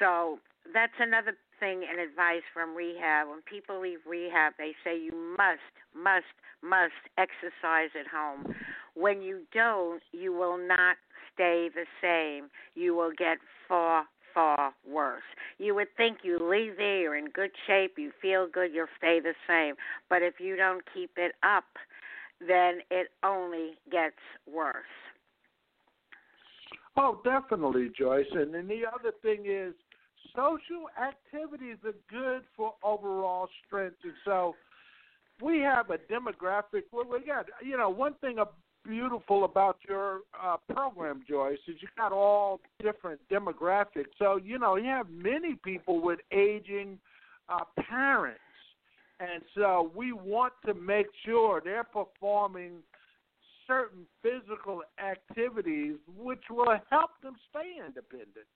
So 0.00 0.38
that's 0.72 0.94
another 0.98 1.36
thing 1.60 1.82
and 1.88 2.00
advice 2.00 2.42
from 2.52 2.74
rehab. 2.74 3.28
When 3.28 3.42
people 3.42 3.80
leave 3.80 3.98
rehab, 4.08 4.54
they 4.56 4.72
say 4.82 4.98
you 4.98 5.12
must, 5.36 5.60
must, 5.94 6.32
must 6.62 6.94
exercise 7.18 7.90
at 7.98 8.06
home. 8.06 8.54
When 8.94 9.20
you 9.20 9.42
don't, 9.52 10.02
you 10.12 10.32
will 10.32 10.56
not 10.56 10.96
stay 11.34 11.68
the 11.74 11.84
same. 12.00 12.48
You 12.74 12.94
will 12.94 13.12
get 13.16 13.38
far, 13.68 14.06
far 14.32 14.72
worse. 14.88 15.22
You 15.58 15.74
would 15.74 15.88
think 15.96 16.18
you 16.22 16.38
leave 16.38 16.76
there, 16.76 17.00
you're 17.00 17.16
in 17.16 17.26
good 17.26 17.50
shape, 17.66 17.98
you 17.98 18.10
feel 18.22 18.46
good, 18.50 18.72
you'll 18.72 18.86
stay 18.96 19.20
the 19.20 19.34
same. 19.46 19.74
But 20.08 20.22
if 20.22 20.34
you 20.38 20.56
don't 20.56 20.82
keep 20.94 21.10
it 21.16 21.32
up, 21.42 21.64
then 22.40 22.80
it 22.90 23.08
only 23.22 23.72
gets 23.90 24.16
worse. 24.52 24.84
Oh, 26.96 27.20
definitely, 27.24 27.90
Joyce. 27.96 28.26
And 28.32 28.54
then 28.54 28.68
the 28.68 28.82
other 28.86 29.12
thing 29.22 29.46
is 29.46 29.74
social 30.34 30.88
activities 31.00 31.76
are 31.84 31.94
good 32.10 32.42
for 32.56 32.74
overall 32.82 33.48
strength. 33.66 33.96
And 34.04 34.12
so 34.24 34.54
we 35.42 35.58
have 35.60 35.90
a 35.90 35.98
demographic. 35.98 36.84
Well, 36.92 37.06
we 37.10 37.26
got, 37.26 37.46
you 37.64 37.76
know, 37.76 37.90
one 37.90 38.14
thing 38.20 38.38
beautiful 38.86 39.44
about 39.44 39.78
your 39.88 40.20
uh, 40.40 40.56
program, 40.72 41.22
Joyce, 41.28 41.58
is 41.66 41.76
you 41.80 41.88
got 41.96 42.12
all 42.12 42.60
different 42.82 43.20
demographics. 43.30 44.12
So, 44.18 44.36
you 44.36 44.58
know, 44.58 44.76
you 44.76 44.84
have 44.84 45.08
many 45.10 45.54
people 45.54 46.00
with 46.00 46.20
aging 46.30 46.98
uh, 47.48 47.64
parents. 47.88 48.40
And 49.20 49.42
so 49.54 49.92
we 49.94 50.12
want 50.12 50.52
to 50.66 50.74
make 50.74 51.06
sure 51.24 51.62
they're 51.64 51.84
performing 51.84 52.78
certain 53.66 54.06
physical 54.22 54.82
activities 54.98 55.96
which 56.16 56.42
will 56.50 56.76
help 56.90 57.10
them 57.22 57.34
stay 57.50 57.76
independent. 57.84 58.46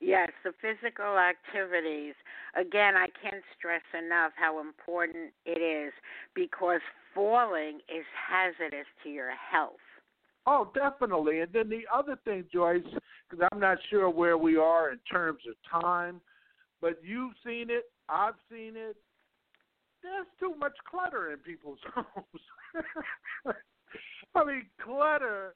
Yes, 0.00 0.30
the 0.44 0.52
physical 0.62 1.18
activities. 1.18 2.14
Again, 2.58 2.96
I 2.96 3.08
can't 3.22 3.44
stress 3.58 3.82
enough 3.96 4.32
how 4.34 4.60
important 4.60 5.32
it 5.44 5.60
is 5.60 5.92
because 6.34 6.80
falling 7.14 7.80
is 7.94 8.04
hazardous 8.28 8.86
to 9.04 9.10
your 9.10 9.30
health. 9.30 9.76
Oh, 10.46 10.72
definitely. 10.74 11.40
And 11.40 11.52
then 11.52 11.68
the 11.68 11.82
other 11.94 12.16
thing, 12.24 12.46
Joyce, 12.50 12.80
because 13.28 13.46
I'm 13.52 13.60
not 13.60 13.76
sure 13.90 14.08
where 14.08 14.38
we 14.38 14.56
are 14.56 14.90
in 14.90 14.98
terms 15.10 15.40
of 15.48 15.82
time, 15.82 16.22
but 16.80 16.98
you've 17.02 17.34
seen 17.44 17.70
it, 17.70 17.84
I've 18.08 18.34
seen 18.50 18.74
it. 18.76 18.96
There's 20.02 20.26
too 20.38 20.54
much 20.58 20.72
clutter 20.90 21.32
in 21.32 21.38
people's 21.38 21.78
homes. 21.94 22.42
I 24.34 24.44
mean, 24.44 24.66
clutter 24.82 25.54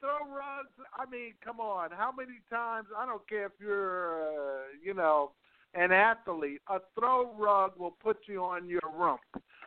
throw 0.00 0.20
rugs. 0.28 0.72
I 0.96 1.08
mean, 1.10 1.34
come 1.44 1.60
on. 1.60 1.90
How 1.90 2.12
many 2.16 2.40
times? 2.50 2.88
I 2.96 3.06
don't 3.06 3.26
care 3.28 3.46
if 3.46 3.52
you're, 3.60 4.22
uh, 4.22 4.62
you 4.82 4.94
know, 4.94 5.32
an 5.74 5.92
athlete. 5.92 6.60
A 6.68 6.78
throw 6.98 7.34
rug 7.36 7.72
will 7.78 7.96
put 8.02 8.18
you 8.26 8.42
on 8.42 8.68
your 8.68 8.80
rump. 8.96 9.20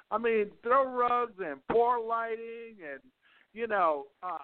I 0.10 0.18
mean, 0.18 0.52
throw 0.64 0.86
rugs 0.86 1.40
and 1.44 1.60
poor 1.72 2.00
lighting, 2.00 2.78
and 2.92 3.02
you 3.54 3.68
know, 3.68 4.06
uh, 4.24 4.38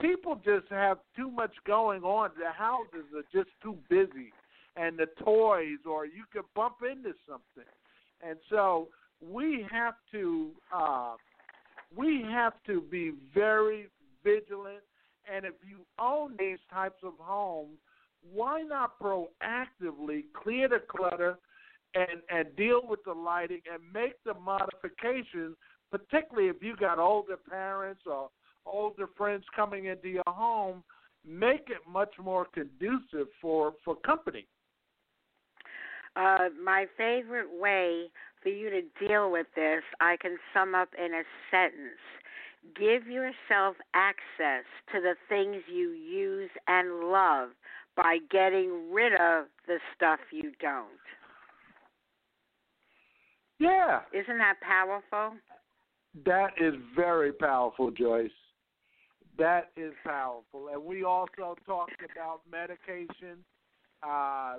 people 0.00 0.36
just 0.36 0.68
have 0.70 0.98
too 1.16 1.30
much 1.30 1.52
going 1.66 2.02
on. 2.02 2.30
The 2.38 2.50
houses 2.50 3.06
are 3.14 3.24
just 3.32 3.50
too 3.62 3.76
busy, 3.88 4.32
and 4.76 4.98
the 4.98 5.06
toys, 5.24 5.78
or 5.88 6.06
you 6.06 6.24
could 6.32 6.44
bump 6.54 6.76
into 6.82 7.12
something, 7.28 7.70
and 8.22 8.38
so 8.48 8.88
we 9.20 9.66
have 9.70 9.94
to. 10.12 10.50
Uh, 10.74 11.14
we 11.96 12.22
have 12.22 12.52
to 12.66 12.82
be 12.82 13.12
very, 13.34 13.88
vigilant. 14.22 14.82
And 15.32 15.44
if 15.44 15.54
you 15.68 15.78
own 15.98 16.34
these 16.38 16.58
types 16.72 17.02
of 17.02 17.12
homes, 17.18 17.78
why 18.32 18.62
not 18.62 18.98
proactively 19.00 20.24
clear 20.34 20.68
the 20.68 20.80
clutter 20.88 21.36
and 21.94 22.20
and 22.30 22.54
deal 22.56 22.82
with 22.86 23.00
the 23.04 23.12
lighting 23.12 23.60
and 23.72 23.82
make 23.92 24.22
the 24.24 24.34
modifications, 24.34 25.56
particularly 25.90 26.48
if 26.48 26.62
you 26.62 26.76
got 26.76 26.98
older 26.98 27.36
parents 27.36 28.02
or 28.06 28.30
older 28.66 29.06
friends 29.16 29.44
coming 29.54 29.86
into 29.86 30.08
your 30.08 30.22
home, 30.26 30.82
make 31.26 31.68
it 31.68 31.80
much 31.90 32.12
more 32.22 32.46
conducive 32.52 33.28
for 33.40 33.74
for 33.84 33.96
company. 33.96 34.46
Uh, 36.16 36.48
my 36.62 36.86
favorite 36.96 37.48
way 37.58 38.06
for 38.42 38.48
you 38.48 38.70
to 38.70 38.82
deal 39.06 39.30
with 39.30 39.46
this, 39.54 39.82
I 40.00 40.16
can 40.20 40.36
sum 40.52 40.74
up 40.74 40.88
in 40.98 41.14
a 41.14 41.22
sentence. 41.50 42.00
Give 42.78 43.06
yourself 43.06 43.76
access 43.94 44.64
to 44.92 45.00
the 45.00 45.14
things 45.28 45.62
you 45.72 45.90
use 45.90 46.50
and 46.66 47.10
love 47.10 47.50
by 47.96 48.18
getting 48.30 48.92
rid 48.92 49.14
of 49.14 49.46
the 49.66 49.78
stuff 49.94 50.20
you 50.30 50.52
don't. 50.60 50.88
Yeah. 53.58 54.00
Isn't 54.12 54.38
that 54.38 54.56
powerful? 54.60 55.36
That 56.24 56.50
is 56.60 56.74
very 56.96 57.32
powerful, 57.32 57.90
Joyce. 57.90 58.30
That 59.38 59.70
is 59.76 59.92
powerful. 60.04 60.68
And 60.72 60.84
we 60.84 61.04
also 61.04 61.56
talked 61.66 62.02
about 62.14 62.40
medication. 62.50 63.44
Uh, 64.02 64.56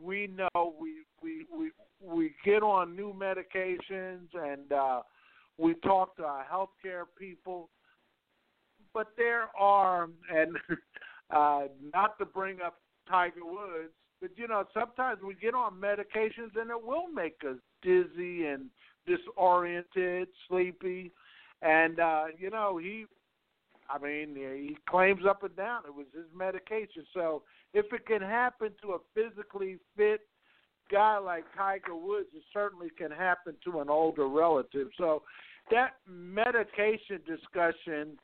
we 0.00 0.28
know 0.28 0.74
we, 0.80 1.04
we 1.22 1.46
we 1.56 1.70
we 2.00 2.34
get 2.44 2.62
on 2.62 2.94
new 2.94 3.12
medications 3.12 4.28
and 4.34 4.72
uh, 4.72 5.02
We 5.58 5.74
talk 5.74 6.16
to 6.16 6.24
our 6.24 6.44
healthcare 6.50 7.04
people. 7.18 7.70
But 8.94 9.08
there 9.16 9.48
are, 9.58 10.08
and 10.32 10.56
uh, 11.30 11.62
not 11.94 12.18
to 12.18 12.24
bring 12.24 12.60
up 12.64 12.76
Tiger 13.08 13.44
Woods, 13.44 13.92
but 14.20 14.30
you 14.36 14.48
know, 14.48 14.64
sometimes 14.72 15.20
we 15.22 15.34
get 15.34 15.54
on 15.54 15.74
medications 15.74 16.56
and 16.56 16.70
it 16.70 16.82
will 16.82 17.08
make 17.08 17.40
us 17.48 17.56
dizzy 17.82 18.46
and 18.46 18.66
disoriented, 19.06 20.28
sleepy. 20.48 21.12
And 21.62 22.00
uh, 22.00 22.24
you 22.38 22.50
know, 22.50 22.78
he 22.78 23.06
I 23.90 23.98
mean, 23.98 24.34
he 24.36 24.76
claims 24.88 25.22
up 25.28 25.42
and 25.42 25.56
down 25.56 25.82
it 25.86 25.94
was 25.94 26.06
his 26.14 26.26
medication. 26.36 27.04
So 27.14 27.42
if 27.74 27.92
it 27.92 28.06
can 28.06 28.22
happen 28.22 28.70
to 28.82 28.92
a 28.92 28.98
physically 29.14 29.78
fit 29.96 30.20
guy 30.90 31.18
like 31.18 31.44
Tiger 31.56 31.94
Woods, 31.94 32.28
it 32.34 32.42
certainly 32.52 32.88
can 32.96 33.10
happen 33.10 33.54
to 33.64 33.80
an 33.80 33.90
older 33.90 34.26
relative. 34.26 34.88
So 34.96 35.22
that 35.70 35.96
medication 36.08 37.20
discussion 37.26 38.18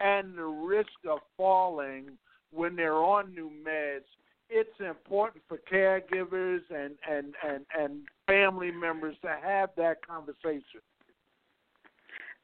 and 0.00 0.36
the 0.36 0.44
risk 0.44 0.90
of 1.08 1.20
falling 1.36 2.18
when 2.50 2.76
they're 2.76 2.94
on 2.94 3.34
new 3.34 3.50
meds, 3.66 4.02
it's 4.50 4.80
important 4.80 5.42
for 5.48 5.58
caregivers 5.72 6.60
and 6.70 6.94
and 7.08 7.34
and 7.46 7.64
and 7.78 8.00
family 8.26 8.70
members 8.70 9.16
to 9.22 9.34
have 9.42 9.70
that 9.76 10.06
conversation. 10.06 10.82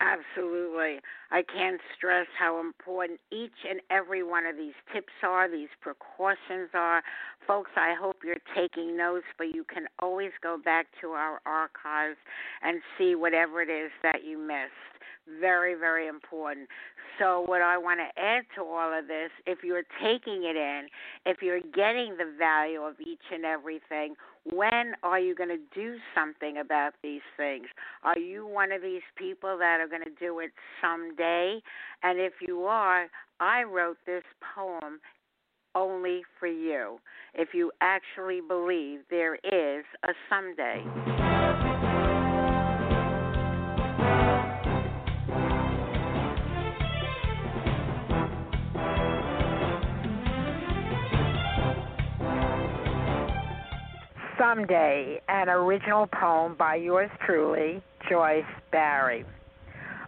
Absolutely. 0.01 1.01
I 1.33 1.43
can't 1.43 1.81
stress 1.97 2.27
how 2.39 2.61
important 2.61 3.19
each 3.33 3.67
and 3.69 3.81
every 3.91 4.23
one 4.23 4.47
of 4.47 4.57
these 4.57 4.75
tips 4.95 5.13
are, 5.25 5.51
these 5.51 5.69
precautions 5.81 6.71
are. 6.73 7.03
Folks, 7.47 7.73
I 7.77 7.95
hope 8.01 8.19
you're 8.25 8.37
taking 8.55 8.97
notes, 8.97 9.27
but 9.39 9.55
you 9.55 9.65
can 9.65 9.87
always 9.99 10.31
go 10.41 10.57
back 10.57 10.87
to 11.01 11.09
our 11.09 11.41
archives 11.45 12.17
and 12.63 12.81
see 12.97 13.17
whatever 13.17 13.61
it 13.61 13.69
is 13.69 13.91
that 14.05 14.25
you 14.25 14.39
missed. 14.39 15.03
Very, 15.41 15.75
very 15.75 16.07
important. 16.07 16.69
So, 17.19 17.45
what 17.47 17.63
I 17.63 17.79
want 17.79 18.01
to 18.01 18.21
add 18.21 18.45
to 18.57 18.63
all 18.63 18.97
of 18.97 19.09
this, 19.09 19.31
if 19.47 19.59
you're 19.63 19.85
taking 20.03 20.45
it 20.45 20.57
in, 20.57 20.87
if 21.27 21.39
you're 21.43 21.61
getting 21.61 22.17
the 22.17 22.33
value 22.39 22.83
of 22.83 22.95
each 23.01 23.23
and 23.33 23.45
everything, 23.45 24.15
when 24.53 24.95
are 25.03 25.19
you 25.19 25.35
going 25.35 25.51
to 25.51 25.61
do 25.75 25.97
something 26.15 26.59
about 26.59 26.95
these 27.03 27.23
things? 27.37 27.67
Are 28.03 28.19
you 28.19 28.47
one 28.47 28.73
of 28.73 28.83
these 28.83 29.03
people 29.17 29.57
that 29.59 29.81
are 29.81 29.89
going 29.89 30.05
to 30.05 30.15
do 30.21 30.39
it 30.41 30.51
someday? 30.81 31.61
And 32.03 32.19
if 32.19 32.35
you 32.47 32.63
are, 32.63 33.09
I 33.41 33.63
wrote 33.63 33.99
this 34.07 34.25
poem 34.55 35.01
only 35.75 36.23
for 36.39 36.49
you. 36.49 36.99
If 37.35 37.49
you 37.53 37.71
actually 37.81 38.41
believe 38.47 39.01
there 39.11 39.37
is 39.37 39.85
a 40.05 40.13
someday. 40.29 41.18
Someday, 54.39 55.21
an 55.29 55.49
original 55.49 56.07
poem 56.07 56.55
by 56.55 56.77
yours 56.77 57.11
truly, 57.27 57.83
Joyce 58.09 58.45
Barrie. 58.71 59.25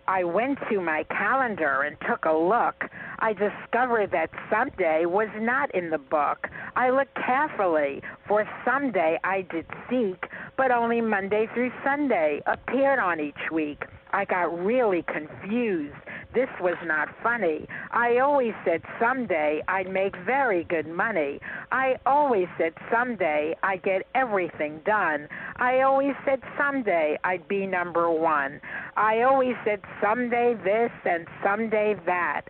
I 0.07 0.23
went 0.23 0.59
to 0.71 0.81
my 0.81 1.05
calendar 1.05 1.83
and 1.83 1.97
took 2.09 2.25
a 2.25 2.33
look. 2.33 2.85
I 3.19 3.33
discovered 3.33 4.13
that 4.13 4.31
someday 4.49 5.05
was 5.05 5.29
not 5.39 5.75
in 5.75 5.91
the 5.91 5.99
book. 5.99 6.49
I 6.77 6.91
looked 6.91 7.17
carefully, 7.17 8.03
for 8.29 8.49
someday 8.65 9.19
I 9.25 9.43
did 9.43 9.67
seek, 9.89 10.27
but 10.57 10.71
only 10.71 11.01
Monday 11.01 11.49
through 11.53 11.73
Sunday 11.83 12.41
appeared 12.47 13.01
on 13.01 13.19
each 13.19 13.51
week. 13.51 13.85
I 14.13 14.25
got 14.27 14.57
really 14.65 15.03
confused. 15.03 15.97
This 16.33 16.49
was 16.61 16.77
not 16.85 17.09
funny. 17.25 17.67
I 17.91 18.19
always 18.19 18.53
said 18.65 18.83
someday 19.01 19.63
I'd 19.67 19.91
make 19.91 20.15
very 20.25 20.63
good 20.63 20.87
money. 20.87 21.41
I 21.73 21.97
always 22.07 22.47
said 22.57 22.75
someday 22.91 23.57
I'd 23.65 23.83
get 23.83 24.03
everything 24.15 24.81
done. 24.87 25.27
I 25.57 25.81
always 25.81 26.15
said 26.25 26.41
someday 26.57 27.19
I'd 27.25 27.49
be 27.49 27.67
number 27.67 28.09
one. 28.11 28.61
I 28.97 29.23
always 29.23 29.57
said 29.65 29.81
someday 30.01 30.55
this 30.63 30.93
and 31.05 31.27
someday 31.43 31.97
that. 32.07 32.43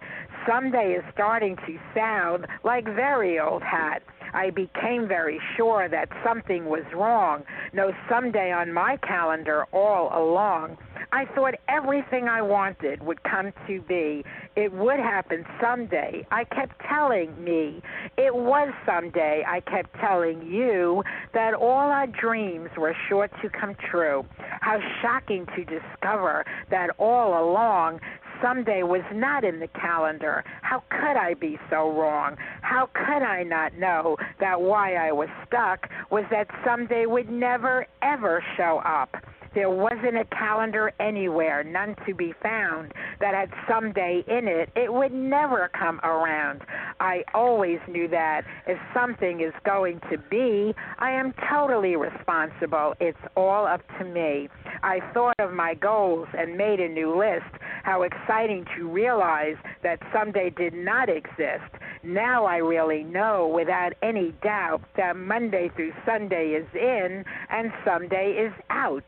Someday 0.47 0.93
is 0.93 1.05
starting 1.15 1.57
to 1.57 1.79
sound 1.95 2.47
like 2.65 2.85
very 2.85 3.41
old 3.41 3.63
hat. 3.63 4.03
I 4.33 4.51
became 4.51 5.09
very 5.09 5.41
sure 5.57 5.89
that 5.89 6.09
something 6.25 6.67
was 6.67 6.85
wrong. 6.95 7.45
No 7.73 7.93
someday 8.09 8.53
on 8.53 8.73
my 8.73 8.97
calendar 8.99 9.65
all 9.73 10.11
along. 10.13 10.77
I 11.13 11.25
thought 11.25 11.55
everything 11.69 12.29
I 12.29 12.43
wanted 12.43 13.03
would 13.03 13.23
come 13.25 13.53
to 13.67 13.81
be. 13.83 14.25
It 14.55 14.73
would 14.73 15.01
happen 15.01 15.45
someday. 15.61 16.27
I 16.31 16.45
kept 16.45 16.81
telling 16.89 17.43
me 17.43 17.83
it 18.17 18.35
was 18.35 18.73
someday. 18.87 19.45
I 19.47 19.61
kept 19.61 19.95
telling 19.99 20.43
you 20.47 21.03
that 21.35 21.55
all 21.55 21.91
our 21.91 22.07
dreams 22.07 22.71
were 22.77 22.95
sure 23.09 23.29
to 23.29 23.49
come 23.49 23.75
true. 23.91 24.25
How 24.61 24.81
shocking 25.03 25.47
to 25.57 25.65
discover 25.65 26.45
that 26.71 26.91
all 26.99 27.43
along 27.43 28.01
someday 28.43 28.83
was 28.83 29.03
not 29.13 29.45
in 29.45 29.61
the 29.61 29.69
calendar. 29.69 30.45
How 30.63 30.83
could 30.91 31.17
I 31.17 31.35
be 31.35 31.59
so 31.69 31.91
wrong? 31.91 32.37
How 32.63 32.87
could 32.93 33.23
I 33.23 33.43
not 33.43 33.75
know 33.79 34.17
that 34.41 34.61
why 34.61 34.95
I 34.95 35.13
was 35.13 35.29
stuck 35.47 35.89
was 36.11 36.25
that 36.31 36.49
someday 36.65 37.07
would 37.07 37.31
never, 37.31 37.87
ever 38.03 38.43
show 38.57 38.81
up? 38.85 39.17
There 39.55 39.71
wasn't 39.71 40.17
a 40.17 40.25
calendar 40.27 40.93
anywhere, 41.01 41.65
none 41.65 41.97
to 42.07 42.15
be 42.15 42.33
found, 42.41 42.93
that 43.21 43.35
had 43.35 43.51
someday 43.69 44.23
in 44.29 44.47
it. 44.47 44.71
It 44.77 44.93
would 44.93 45.13
never 45.13 45.71
come 45.77 45.99
around. 46.05 46.63
I 47.01 47.25
always 47.35 47.81
knew 47.89 48.07
that 48.09 48.43
if 48.67 48.79
something 48.95 49.41
is 49.41 49.53
going 49.65 50.01
to 50.11 50.19
be, 50.19 50.75
I 50.99 51.11
am 51.11 51.35
totally 51.51 51.97
responsible. 51.97 52.95
It's 53.01 53.19
all 53.37 53.67
up 53.67 53.81
to 53.99 54.05
me. 54.05 54.49
I 54.83 55.01
thought 55.13 55.35
of 55.41 55.53
my 55.53 55.75
goals 55.75 56.29
and 56.33 56.57
made 56.57 56.79
a 56.79 56.89
new 56.89 57.19
list. 57.19 57.61
How 57.83 58.03
exciting 58.03 58.67
to 58.77 58.89
realize 58.89 59.57
that 59.83 59.99
someday 60.13 60.51
did 60.51 60.75
not 60.75 61.09
exist. 61.09 61.75
Now 62.03 62.45
I 62.47 62.59
really 62.59 63.03
know 63.03 63.47
without 63.47 63.93
any 64.03 64.33
doubt 64.43 64.83
that 64.97 65.17
Monday 65.17 65.71
through 65.75 65.93
Sunday 66.07 66.51
is 66.51 66.67
in 66.75 67.25
and 67.51 67.73
someday 67.85 68.33
is 68.33 68.53
out. 68.71 69.05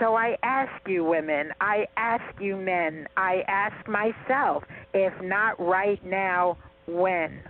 So 0.00 0.14
I 0.16 0.36
ask 0.42 0.72
you, 0.86 1.04
women, 1.04 1.50
I 1.60 1.86
ask 1.96 2.40
you, 2.40 2.56
men, 2.56 3.06
I 3.16 3.42
ask 3.48 3.86
myself, 3.86 4.64
if 4.94 5.12
not 5.22 5.60
right 5.60 6.04
now, 6.04 6.56
when? 6.86 7.40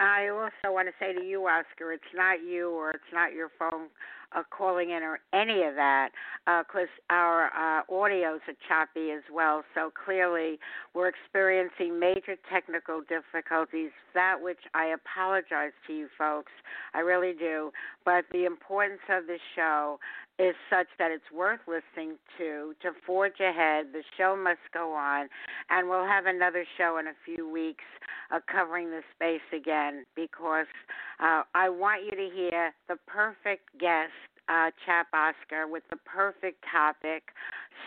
I 0.00 0.28
also 0.28 0.72
want 0.72 0.88
to 0.88 0.94
say 0.98 1.12
to 1.12 1.24
you, 1.24 1.42
Oscar, 1.46 1.92
it's 1.92 2.04
not 2.14 2.42
you 2.42 2.70
or 2.70 2.90
it's 2.90 3.12
not 3.12 3.32
your 3.32 3.50
phone 3.58 3.88
uh, 4.34 4.42
calling 4.50 4.90
in 4.90 5.02
or 5.02 5.20
any 5.32 5.62
of 5.62 5.74
that 5.74 6.10
because 6.46 6.88
uh, 7.10 7.14
our 7.14 7.46
uh, 7.46 7.82
audios 7.90 8.40
are 8.48 8.56
choppy 8.68 9.10
as 9.10 9.22
well. 9.32 9.62
So 9.74 9.90
clearly, 10.04 10.58
we're 10.94 11.08
experiencing 11.08 11.98
major 11.98 12.36
technical 12.52 13.02
difficulties. 13.02 13.90
That 14.14 14.36
which 14.40 14.58
I 14.74 14.86
apologize 14.86 15.72
to 15.86 15.92
you 15.92 16.08
folks, 16.16 16.52
I 16.94 17.00
really 17.00 17.32
do. 17.38 17.70
But 18.04 18.24
the 18.32 18.44
importance 18.44 19.00
of 19.08 19.26
the 19.26 19.38
show 19.56 19.98
is 20.38 20.54
such 20.68 20.88
that 20.98 21.10
it's 21.12 21.30
worth 21.32 21.60
listening 21.68 22.16
to 22.38 22.74
to 22.82 22.90
forge 23.06 23.38
ahead. 23.40 23.86
The 23.92 24.02
show 24.18 24.36
must 24.36 24.60
go 24.72 24.92
on, 24.92 25.28
and 25.70 25.88
we'll 25.88 26.06
have 26.06 26.26
another 26.26 26.64
show 26.76 26.98
in 26.98 27.06
a 27.06 27.14
few 27.24 27.48
weeks 27.48 27.84
uh, 28.32 28.40
covering 28.50 28.90
the 28.90 29.02
space 29.14 29.46
again 29.56 30.04
because 30.16 30.66
uh, 31.20 31.42
I 31.54 31.68
want 31.68 32.04
you 32.04 32.10
to 32.10 32.34
hear 32.34 32.72
the 32.88 32.96
perfect 33.06 33.68
guest, 33.78 34.12
uh, 34.48 34.70
Chap 34.84 35.08
Oscar, 35.12 35.66
with 35.68 35.82
the 35.90 35.96
perfect 36.04 36.64
topic, 36.70 37.22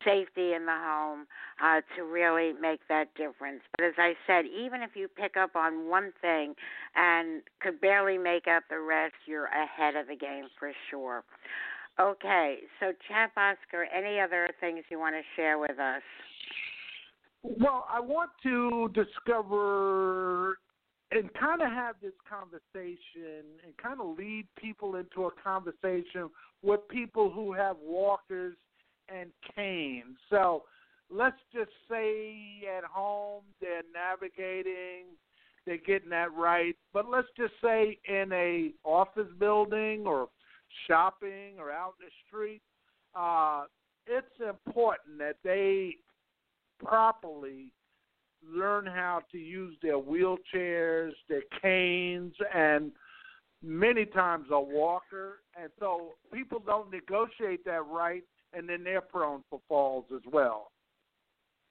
safety 0.04 0.54
in 0.54 0.66
the 0.66 0.76
home, 0.76 1.28
uh, 1.64 1.82
to 1.96 2.04
really 2.04 2.54
make 2.60 2.80
that 2.90 3.14
difference. 3.16 3.62
But 3.78 3.86
as 3.86 3.94
I 3.98 4.14
said, 4.26 4.46
even 4.46 4.82
if 4.82 4.92
you 4.96 5.08
pick 5.08 5.38
up 5.38 5.56
on 5.56 5.90
one 5.90 6.14
thing 6.22 6.56
and 6.96 7.42
could 7.62 7.80
barely 7.82 8.18
make 8.18 8.48
up 8.48 8.64
the 8.70 8.80
rest, 8.80 9.16
you're 9.26 9.46
ahead 9.46 9.96
of 9.96 10.08
the 10.08 10.16
game 10.16 10.46
for 10.58 10.72
sure. 10.90 11.24
Okay, 12.00 12.60
so 12.80 12.94
Chap 13.08 13.32
Oscar, 13.38 13.88
any 13.96 14.20
other 14.20 14.50
things 14.60 14.84
you 14.90 15.00
want 15.00 15.16
to 15.16 15.22
share 15.36 15.58
with 15.58 15.80
us? 15.80 16.04
Well, 17.42 17.88
I 17.92 18.00
want 18.00 18.30
to 18.44 18.92
discover 18.94 20.58
and 21.12 21.34
kind 21.34 21.62
of 21.62 21.70
have 21.70 21.96
this 22.02 22.14
conversation 22.30 23.46
and 23.64 23.76
kind 23.82 24.02
of 24.02 24.18
lead 24.18 24.46
people 24.60 24.96
into 24.96 25.26
a 25.26 25.32
conversation 25.42 26.30
with 26.64 26.86
people 26.90 27.30
who 27.30 27.54
have 27.54 27.78
walkers 27.82 28.56
and 29.10 29.30
canes 29.56 30.18
So 30.30 30.64
let's 31.10 31.38
just 31.54 31.72
say 31.90 32.62
at 32.78 32.84
home 32.84 33.44
they're 33.62 33.84
navigating, 33.94 35.06
they're 35.66 35.78
getting 35.78 36.10
that 36.10 36.34
right. 36.34 36.76
But 36.94 37.10
let's 37.10 37.28
just 37.38 37.54
say 37.64 37.98
in 38.08 38.32
a 38.34 38.72
office 38.84 39.32
building 39.40 40.04
or 40.06 40.28
shopping 40.88 41.56
or 41.58 41.72
out 41.72 41.94
in 42.00 42.08
the 42.08 42.12
street, 42.28 42.62
uh, 43.16 43.64
it's 44.06 44.26
important 44.48 45.20
that 45.20 45.38
they 45.44 45.96
properly 46.84 47.72
learn 48.46 48.86
how 48.86 49.22
to 49.32 49.38
use 49.38 49.76
their 49.82 50.00
wheelchairs, 50.00 51.12
their 51.30 51.44
canes, 51.62 52.34
and 52.54 52.92
many 53.64 54.06
times 54.06 54.48
a 54.52 54.60
walker. 54.60 55.40
And 55.60 55.70
so 55.80 56.14
people 56.34 56.62
don't 56.66 56.92
negotiate 56.92 57.66
that 57.66 57.86
right, 57.88 58.24
and 58.54 58.68
then 58.68 58.84
they're 58.84 59.02
prone 59.02 59.44
for 59.50 59.62
falls 59.68 60.06
as 60.14 60.22
well. 60.32 60.72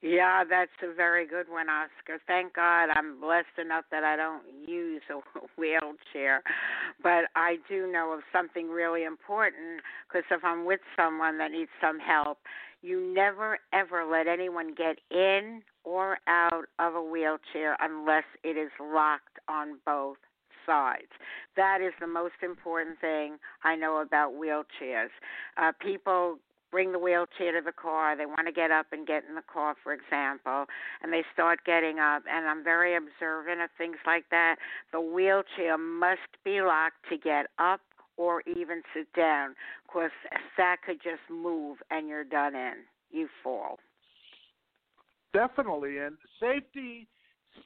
Yeah, 0.02 0.44
that's 0.48 0.70
a 0.82 0.94
very 0.94 1.26
good 1.26 1.48
one, 1.48 1.68
Oscar. 1.68 2.20
Thank 2.26 2.54
God 2.54 2.90
I'm 2.94 3.18
blessed 3.18 3.58
enough 3.58 3.86
that 3.90 4.04
I 4.04 4.14
don't 4.14 4.42
use 4.68 5.02
a 5.10 5.20
wheelchair. 5.58 6.42
But 7.02 7.24
I 7.34 7.56
do 7.68 7.90
know 7.90 8.12
of 8.12 8.20
something 8.32 8.68
really 8.68 9.04
important 9.04 9.80
because 10.06 10.24
if 10.30 10.44
I'm 10.44 10.66
with 10.66 10.80
someone 10.96 11.38
that 11.38 11.50
needs 11.50 11.70
some 11.80 11.98
help, 11.98 12.38
you 12.86 13.12
never 13.14 13.58
ever 13.72 14.04
let 14.04 14.28
anyone 14.28 14.74
get 14.74 14.98
in 15.10 15.62
or 15.84 16.18
out 16.28 16.66
of 16.78 16.94
a 16.94 17.02
wheelchair 17.02 17.76
unless 17.80 18.24
it 18.44 18.56
is 18.56 18.70
locked 18.80 19.38
on 19.48 19.78
both 19.84 20.18
sides. 20.64 21.10
That 21.56 21.80
is 21.80 21.92
the 22.00 22.06
most 22.06 22.34
important 22.42 23.00
thing 23.00 23.38
I 23.64 23.76
know 23.76 24.00
about 24.00 24.32
wheelchairs. 24.32 25.10
Uh, 25.56 25.72
people 25.80 26.38
bring 26.70 26.92
the 26.92 26.98
wheelchair 26.98 27.52
to 27.52 27.64
the 27.64 27.72
car. 27.72 28.16
They 28.16 28.26
want 28.26 28.46
to 28.46 28.52
get 28.52 28.70
up 28.70 28.86
and 28.92 29.06
get 29.06 29.24
in 29.28 29.34
the 29.34 29.42
car, 29.42 29.76
for 29.82 29.92
example, 29.92 30.66
and 31.02 31.12
they 31.12 31.22
start 31.32 31.60
getting 31.64 31.98
up. 31.98 32.24
And 32.30 32.46
I'm 32.46 32.64
very 32.64 32.96
observant 32.96 33.60
of 33.60 33.70
things 33.78 33.96
like 34.04 34.24
that. 34.30 34.56
The 34.92 35.00
wheelchair 35.00 35.78
must 35.78 36.28
be 36.44 36.60
locked 36.60 37.08
to 37.10 37.16
get 37.16 37.46
up 37.58 37.80
or 38.16 38.42
even 38.46 38.82
sit 38.94 39.12
down, 39.14 39.54
because 39.86 40.10
that 40.56 40.76
could 40.84 41.02
just 41.02 41.22
move 41.30 41.78
and 41.90 42.08
you're 42.08 42.24
done 42.24 42.54
in. 42.54 42.74
You 43.10 43.28
fall. 43.42 43.78
Definitely, 45.32 45.98
and 45.98 46.16
safety. 46.40 47.08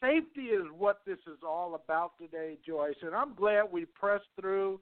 Safety 0.01 0.42
is 0.42 0.66
what 0.76 1.01
this 1.05 1.18
is 1.26 1.38
all 1.44 1.74
about 1.74 2.12
today, 2.16 2.57
Joyce. 2.64 2.94
And 3.03 3.12
I'm 3.12 3.34
glad 3.34 3.64
we 3.72 3.86
pressed 3.86 4.28
through 4.40 4.80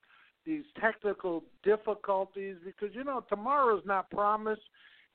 these 0.48 0.64
technical 0.80 1.44
difficulties 1.62 2.56
because 2.64 2.94
you 2.94 3.04
know 3.04 3.22
tomorrow's 3.28 3.82
not 3.84 4.10
promised 4.10 4.62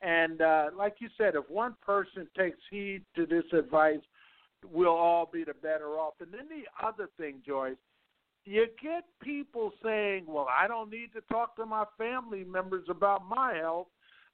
and 0.02 0.42
uh 0.42 0.66
like 0.78 0.96
you 1.00 1.10
said 1.18 1.34
if 1.34 1.50
one 1.50 1.76
person 1.84 2.28
takes 2.38 2.60
heed 2.70 3.02
to 3.16 3.26
this 3.26 3.44
advice 3.52 4.00
we'll 4.72 4.90
all 4.90 5.28
be 5.32 5.44
the 5.44 5.54
better 5.56 5.98
off 5.98 6.14
and 6.20 6.32
then 6.32 6.48
the 6.50 6.86
other 6.86 7.10
thing 7.18 7.42
joyce 7.46 7.76
you 8.46 8.66
get 8.82 9.04
people 9.22 9.72
saying 9.84 10.26
well 10.28 10.48
i 10.58 10.68
don't 10.68 10.90
need 10.90 11.10
to 11.14 11.22
talk 11.32 11.56
to 11.56 11.66
my 11.66 11.86
family 11.98 12.44
members 12.44 12.86
about 12.90 13.22
my 13.28 13.54
health 13.54 13.88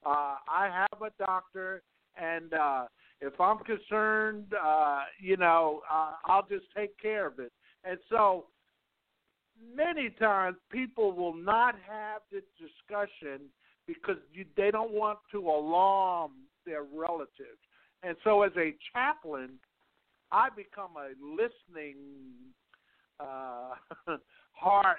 uh 0.04 0.36
i 0.48 0.68
have 0.72 1.02
a 1.02 1.24
doctor 1.24 1.82
and 2.20 2.52
uh 2.54 2.84
if 3.20 3.38
i'm 3.40 3.58
concerned 3.58 4.46
uh 4.62 5.00
you 5.20 5.36
know 5.36 5.80
uh, 5.90 6.12
i'll 6.26 6.46
just 6.48 6.64
take 6.76 6.96
care 7.00 7.26
of 7.26 7.38
it 7.38 7.52
and 7.84 7.98
so 8.08 8.46
many 9.74 10.10
times 10.10 10.56
people 10.70 11.12
will 11.12 11.34
not 11.34 11.74
have 11.86 12.22
this 12.32 12.42
discussion 12.58 13.40
because 13.86 14.16
you, 14.32 14.44
they 14.56 14.70
don't 14.70 14.92
want 14.92 15.18
to 15.32 15.38
alarm 15.38 16.32
their 16.66 16.82
relatives. 16.82 17.58
And 18.02 18.16
so, 18.24 18.42
as 18.42 18.52
a 18.56 18.74
chaplain, 18.92 19.50
I 20.32 20.48
become 20.54 20.90
a 20.96 21.10
listening 21.20 21.96
uh, 23.20 23.74
heart 24.52 24.98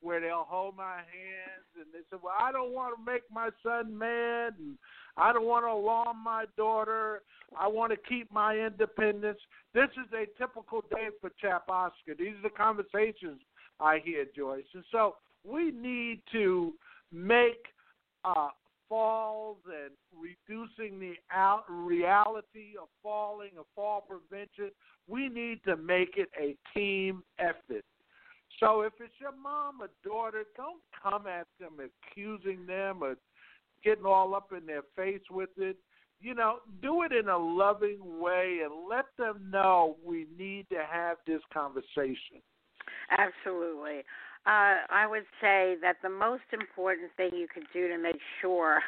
where 0.00 0.20
they'll 0.20 0.46
hold 0.48 0.76
my 0.76 0.96
hands 0.96 1.66
and 1.76 1.86
they 1.92 2.00
say, 2.10 2.20
"Well, 2.22 2.34
I 2.38 2.50
don't 2.52 2.72
want 2.72 2.96
to 2.96 3.04
make 3.04 3.22
my 3.32 3.50
son 3.62 3.96
mad, 3.96 4.54
and 4.58 4.76
I 5.16 5.32
don't 5.32 5.46
want 5.46 5.64
to 5.64 5.70
alarm 5.70 6.16
my 6.24 6.46
daughter. 6.56 7.22
I 7.58 7.68
want 7.68 7.92
to 7.92 7.98
keep 8.08 8.32
my 8.32 8.56
independence." 8.56 9.38
This 9.74 9.88
is 9.92 10.12
a 10.12 10.26
typical 10.38 10.82
day 10.90 11.08
for 11.20 11.30
Chap 11.40 11.64
Oscar. 11.68 12.14
These 12.18 12.34
are 12.38 12.42
the 12.42 12.50
conversations 12.50 13.40
I 13.80 14.00
hear, 14.04 14.26
Joyce. 14.36 14.64
And 14.74 14.84
so 14.90 15.16
we 15.44 15.70
need 15.70 16.22
to 16.32 16.72
make 17.10 17.66
uh, 18.24 18.48
falls 18.92 19.56
and 19.66 19.92
reducing 20.12 21.00
the 21.00 21.14
out 21.32 21.64
reality 21.66 22.74
of 22.78 22.88
falling, 23.02 23.52
of 23.58 23.64
fall 23.74 24.06
prevention. 24.06 24.70
We 25.08 25.30
need 25.30 25.64
to 25.64 25.78
make 25.78 26.18
it 26.18 26.28
a 26.38 26.54
team 26.74 27.22
effort. 27.38 27.86
So 28.60 28.82
if 28.82 28.92
it's 29.00 29.14
your 29.18 29.32
mom 29.34 29.80
or 29.80 29.88
daughter, 30.04 30.44
don't 30.58 30.82
come 31.02 31.26
at 31.26 31.46
them 31.58 31.78
accusing 31.80 32.66
them 32.66 33.02
or 33.02 33.16
getting 33.82 34.04
all 34.04 34.34
up 34.34 34.50
in 34.54 34.66
their 34.66 34.82
face 34.94 35.22
with 35.30 35.48
it. 35.56 35.78
You 36.20 36.34
know, 36.34 36.58
do 36.82 37.02
it 37.02 37.12
in 37.12 37.30
a 37.30 37.38
loving 37.38 38.20
way 38.20 38.58
and 38.62 38.86
let 38.90 39.06
them 39.16 39.50
know 39.50 39.96
we 40.04 40.26
need 40.38 40.66
to 40.68 40.84
have 40.86 41.16
this 41.26 41.40
conversation. 41.50 42.42
Absolutely. 43.10 44.02
Uh, 44.44 44.82
I 44.90 45.06
would 45.08 45.24
say 45.40 45.76
that 45.82 45.96
the 46.02 46.08
most 46.08 46.42
important 46.52 47.12
thing 47.16 47.30
you 47.32 47.46
can 47.46 47.62
do 47.72 47.86
to 47.86 47.96
make 47.96 48.18
sure 48.40 48.80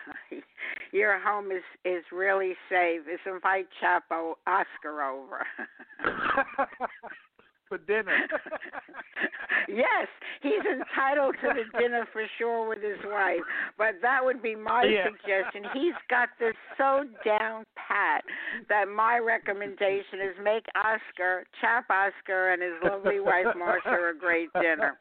your 0.93 1.19
home 1.21 1.53
is 1.53 1.63
is 1.85 2.03
really 2.11 2.55
safe 2.69 3.03
is 3.03 3.21
invite 3.25 3.69
Chapo 3.81 4.35
Oscar 4.49 5.03
over. 5.03 5.47
for 7.75 7.79
dinner. 7.87 8.17
yes, 9.69 10.07
he's 10.43 10.63
entitled 10.65 11.35
to 11.43 11.49
the 11.55 11.79
dinner 11.79 12.07
for 12.13 12.25
sure 12.39 12.69
with 12.69 12.83
his 12.83 12.99
wife, 13.05 13.41
but 13.77 13.95
that 14.03 14.25
would 14.25 14.43
be 14.43 14.55
my 14.55 14.85
yeah. 14.85 15.07
suggestion. 15.07 15.71
He's 15.73 15.99
got 16.09 16.29
this 16.39 16.55
so 16.79 17.05
down 17.25 17.65
pat 17.77 18.23
that 18.69 18.87
my 18.89 19.19
recommendation 19.19 20.21
is 20.23 20.37
make 20.43 20.65
Oscar, 20.77 21.45
Chap 21.61 21.87
Oscar, 21.91 22.53
and 22.53 22.63
his 22.63 22.73
lovely 22.83 23.21
wife 23.21 23.47
Marcia 23.57 24.11
a 24.11 24.19
great 24.19 24.53
dinner. 24.55 24.97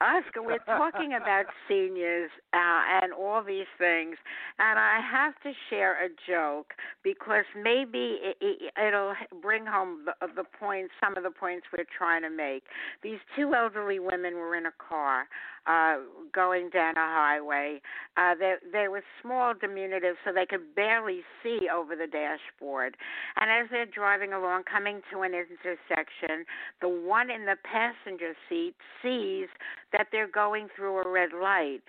Oscar, 0.00 0.42
we're 0.42 0.58
talking 0.66 1.14
about 1.14 1.46
seniors 1.68 2.30
uh, 2.52 3.02
and 3.02 3.12
all 3.12 3.42
these 3.42 3.70
things, 3.78 4.16
and 4.58 4.78
I 4.78 5.00
have 5.00 5.34
to 5.42 5.52
share 5.70 6.04
a 6.04 6.08
joke 6.28 6.72
because 7.02 7.44
maybe 7.60 8.18
it, 8.40 8.72
it'll 8.80 9.14
bring 9.40 9.66
home 9.66 10.06
the, 10.06 10.26
the 10.34 10.44
points, 10.58 10.92
some 11.02 11.16
of 11.16 11.22
the 11.22 11.30
points 11.30 11.66
we're 11.72 11.86
trying 11.96 12.22
to 12.22 12.30
make. 12.30 12.64
These 13.02 13.18
two 13.36 13.54
elderly 13.54 13.98
women 13.98 14.34
were 14.34 14.56
in 14.56 14.66
a 14.66 14.72
car 14.78 15.26
uh, 15.66 15.96
going 16.34 16.70
down 16.70 16.96
a 16.96 17.00
highway. 17.00 17.80
Uh, 18.16 18.34
they, 18.38 18.54
they 18.72 18.88
were 18.88 19.02
small, 19.22 19.54
diminutive, 19.58 20.16
so 20.24 20.32
they 20.32 20.46
could 20.46 20.74
barely 20.74 21.22
see 21.42 21.68
over 21.74 21.96
the 21.96 22.06
dashboard. 22.06 22.96
And 23.36 23.50
as 23.50 23.70
they're 23.70 23.86
driving 23.86 24.32
along, 24.32 24.64
coming 24.70 25.00
to 25.12 25.22
an 25.22 25.32
intersection, 25.32 26.44
the 26.80 26.88
one 26.88 27.30
in 27.30 27.46
the 27.46 27.56
passenger 27.64 28.34
seat 28.48 28.74
sees 29.02 29.48
that 29.92 30.08
they're 30.12 30.30
going 30.30 30.68
through 30.76 30.98
a 30.98 31.08
red 31.08 31.30
light. 31.32 31.80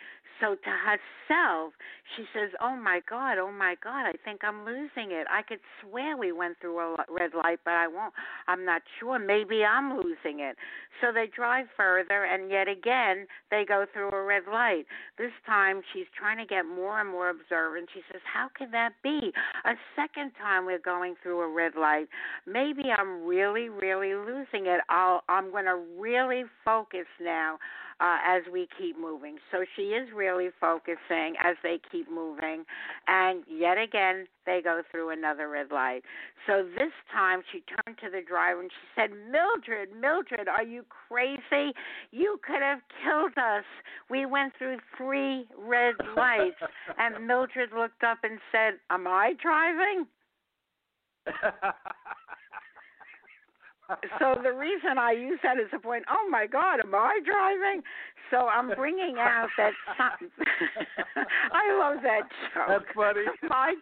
So 0.42 0.56
to 0.56 0.70
herself, 0.70 1.74
she 2.16 2.26
says, 2.34 2.52
"Oh 2.60 2.76
my 2.76 3.02
God, 3.10 3.38
oh 3.38 3.52
my 3.52 3.76
God, 3.82 4.06
I 4.06 4.14
think 4.24 4.44
I'm 4.44 4.66
losing 4.66 5.12
it. 5.12 5.28
I 5.30 5.42
could 5.42 5.60
swear 5.82 6.18
we 6.18 6.32
went 6.32 6.60
through 6.60 6.78
a 6.80 7.06
red 7.10 7.34
light, 7.34 7.60
but 7.64 7.74
I 7.74 7.88
won't. 7.88 8.14
I'm 8.48 8.66
not 8.66 8.82
sure. 9.00 9.18
Maybe 9.18 9.64
I'm 9.64 9.98
losing 9.98 10.42
it." 10.42 10.58
So 11.02 11.12
they 11.12 11.28
drive 11.28 11.68
further, 11.78 12.26
and 12.26 12.52
yet 12.52 12.68
again 12.68 13.28
they 13.50 13.66
go 13.66 13.86
through 13.94 14.10
a 14.10 14.24
red 14.24 14.44
light. 14.52 14.86
This 15.18 15.32
time 15.46 15.82
she's 15.94 16.08
trying 16.18 16.38
to 16.38 16.46
get 16.46 16.66
more 16.66 17.00
and 17.00 17.10
more 17.10 17.30
observant. 17.30 17.90
She 17.94 18.04
says, 18.12 18.22
"How 18.26 18.50
could 18.56 18.72
that 18.72 18.94
be? 19.04 19.34
A 19.64 19.76
second 19.96 20.32
time 20.36 20.66
we're 20.66 20.80
going 20.80 21.16
through 21.24 21.42
a 21.42 21.48
red 21.48 21.76
light. 21.76 22.08
Maybe 22.46 22.92
I'm 22.92 23.26
really, 23.26 23.70
really 23.70 24.14
losing 24.14 24.68
it. 24.68 24.82
I'll, 24.90 25.24
I'm 25.30 25.52
going 25.52 25.66
to 25.66 25.78
really 25.98 26.44
focus 26.64 27.08
now." 27.22 27.58
Uh, 28.00 28.18
as 28.26 28.44
we 28.52 28.68
keep 28.78 29.00
moving. 29.00 29.38
So 29.52 29.64
she 29.76 29.84
is 29.84 30.10
really 30.14 30.50
focusing 30.60 31.36
as 31.44 31.56
they 31.64 31.80
keep 31.92 32.12
moving. 32.12 32.66
And 33.08 33.44
yet 33.48 33.78
again, 33.78 34.28
they 34.46 34.62
go 34.64 34.82
through 34.92 35.12
another 35.12 35.50
red 35.50 35.72
light. 35.72 36.02
So 36.46 36.64
this 36.64 36.92
time 37.14 37.42
she 37.52 37.64
turned 37.86 37.98
to 38.00 38.10
the 38.10 38.22
driver 38.28 38.62
and 38.62 38.72
she 38.72 39.02
said, 39.02 39.10
Mildred, 39.32 39.90
Mildred, 40.00 40.48
are 40.48 40.64
you 40.64 40.84
crazy? 41.08 41.74
You 42.12 42.40
could 42.46 42.62
have 42.62 42.80
killed 43.04 43.38
us. 43.38 43.66
We 44.10 44.26
went 44.26 44.54
through 44.58 44.78
three 44.98 45.48
red 45.58 45.96
lights. 46.16 46.58
and 46.98 47.26
Mildred 47.26 47.70
looked 47.76 48.04
up 48.04 48.20
and 48.24 48.40
said, 48.52 48.80
Am 48.90 49.08
I 49.08 49.34
driving? 49.42 50.06
so 54.20 54.36
the 54.42 54.52
reason 54.52 54.98
I 54.98 55.12
use 55.12 55.40
that 55.44 55.58
as 55.60 55.68
a 55.74 55.80
point, 55.80 56.06
oh 56.10 56.30
my 56.30 56.48
God, 56.48 56.80
am 56.84 56.94
I 56.94 57.20
driving? 57.26 57.82
So 58.32 58.48
I'm 58.48 58.74
bringing 58.76 59.18
out 59.20 59.50
that. 59.58 59.72
Some, 59.98 60.30
I 61.54 61.78
love 61.78 62.02
that 62.04 62.22
joke. 62.54 62.68
That's 62.68 62.96
funny. 62.96 63.22
Am 63.44 63.52
I, 63.52 63.74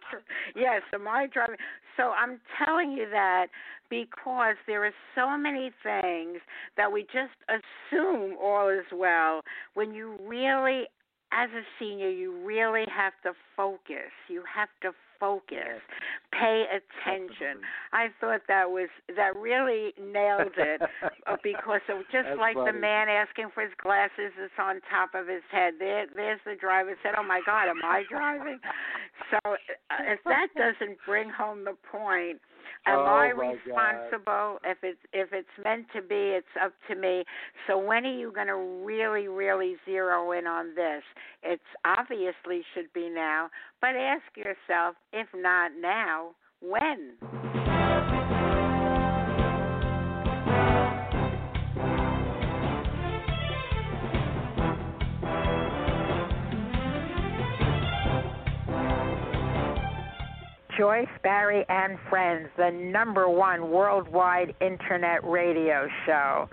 yes, 0.54 0.82
am 0.92 1.08
I 1.08 1.26
driving? 1.32 1.56
So 1.96 2.10
I'm 2.10 2.40
telling 2.64 2.92
you 2.92 3.06
that 3.10 3.46
because 3.88 4.56
there 4.66 4.84
are 4.84 4.92
so 5.14 5.36
many 5.36 5.70
things 5.82 6.38
that 6.76 6.90
we 6.90 7.02
just 7.02 7.36
assume 7.48 8.36
all 8.42 8.68
is 8.68 8.84
well 8.92 9.40
when 9.74 9.94
you 9.94 10.16
really 10.26 10.86
as 11.34 11.50
a 11.50 11.62
senior, 11.78 12.10
you 12.10 12.44
really 12.44 12.84
have 12.94 13.12
to 13.24 13.32
focus. 13.56 14.12
You 14.28 14.42
have 14.52 14.68
to 14.82 14.92
focus, 15.24 15.80
pay 16.32 16.64
attention. 16.68 17.64
I 17.92 18.08
thought 18.20 18.42
that 18.48 18.68
was 18.68 18.88
that 19.16 19.36
really 19.36 19.94
nailed 19.96 20.52
it 20.58 20.82
uh, 21.26 21.36
because 21.42 21.80
it 21.88 21.94
was 21.94 22.04
just 22.12 22.28
That's 22.28 22.38
like 22.38 22.56
funny. 22.56 22.72
the 22.72 22.78
man 22.78 23.08
asking 23.08 23.48
for 23.54 23.62
his 23.62 23.72
glasses 23.80 24.36
is 24.36 24.52
on 24.60 24.80
top 24.90 25.14
of 25.14 25.26
his 25.26 25.42
head. 25.50 25.74
There, 25.78 26.06
there's 26.14 26.40
the 26.44 26.56
driver 26.60 26.92
said, 27.02 27.14
"Oh 27.16 27.24
my 27.24 27.40
God, 27.46 27.68
am 27.68 27.80
I 27.82 28.04
driving?" 28.10 28.58
So 29.30 29.38
uh, 29.48 30.12
if 30.12 30.20
that 30.24 30.48
doesn't 30.56 30.98
bring 31.06 31.30
home 31.30 31.64
the 31.64 31.76
point. 31.90 32.40
Am 32.86 32.98
Oh, 32.98 33.04
I 33.04 33.32
my 33.32 33.56
God. 33.66 34.10
responsible? 34.10 34.58
If 34.64 34.78
it's 34.82 34.98
if 35.12 35.32
it's 35.32 35.48
meant 35.64 35.86
to 35.94 36.02
be, 36.02 36.14
it's 36.14 36.46
up 36.62 36.72
to 36.88 36.94
me. 36.94 37.24
So 37.66 37.78
when 37.78 38.04
are 38.04 38.18
you 38.18 38.32
going 38.32 38.48
to 38.48 38.84
really, 38.84 39.28
really 39.28 39.76
zero 39.84 40.32
in 40.32 40.46
on 40.46 40.74
this? 40.74 41.02
It's 41.42 41.62
obviously 41.84 42.62
should 42.74 42.92
be 42.92 43.08
now, 43.08 43.50
but 43.80 43.96
ask 43.96 44.24
yourself, 44.36 44.96
if 45.12 45.28
not 45.34 45.72
now, 45.80 46.30
when? 46.60 47.14
Joyce 60.76 61.06
Barrie 61.22 61.64
and 61.68 61.98
Friends, 62.10 62.48
the 62.56 62.70
number 62.70 63.28
one 63.28 63.70
worldwide 63.70 64.54
internet 64.60 65.22
radio 65.22 65.86
show. 66.04 66.48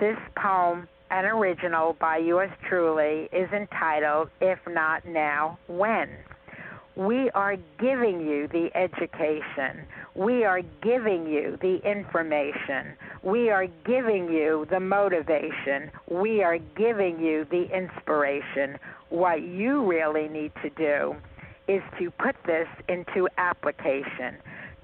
This 0.00 0.16
poem, 0.34 0.88
an 1.10 1.26
original 1.26 1.94
by 2.00 2.16
yours 2.16 2.50
truly, 2.68 3.28
is 3.32 3.50
entitled 3.52 4.30
If 4.40 4.58
Not 4.66 5.06
Now, 5.06 5.58
When? 5.68 6.08
We 6.96 7.28
are 7.30 7.56
giving 7.78 8.22
you 8.22 8.48
the 8.48 8.70
education. 8.74 9.84
We 10.14 10.44
are 10.44 10.62
giving 10.82 11.26
you 11.26 11.58
the 11.60 11.78
information. 11.84 12.94
We 13.22 13.50
are 13.50 13.66
giving 13.84 14.32
you 14.32 14.66
the 14.70 14.80
motivation. 14.80 15.90
We 16.10 16.42
are 16.42 16.56
giving 16.56 17.20
you 17.20 17.46
the 17.50 17.68
inspiration. 17.76 18.78
What 19.10 19.42
you 19.42 19.84
really 19.84 20.28
need 20.28 20.52
to 20.62 20.70
do 20.70 21.16
is 21.68 21.82
to 21.98 22.10
put 22.10 22.36
this 22.46 22.68
into 22.88 23.28
application. 23.38 24.36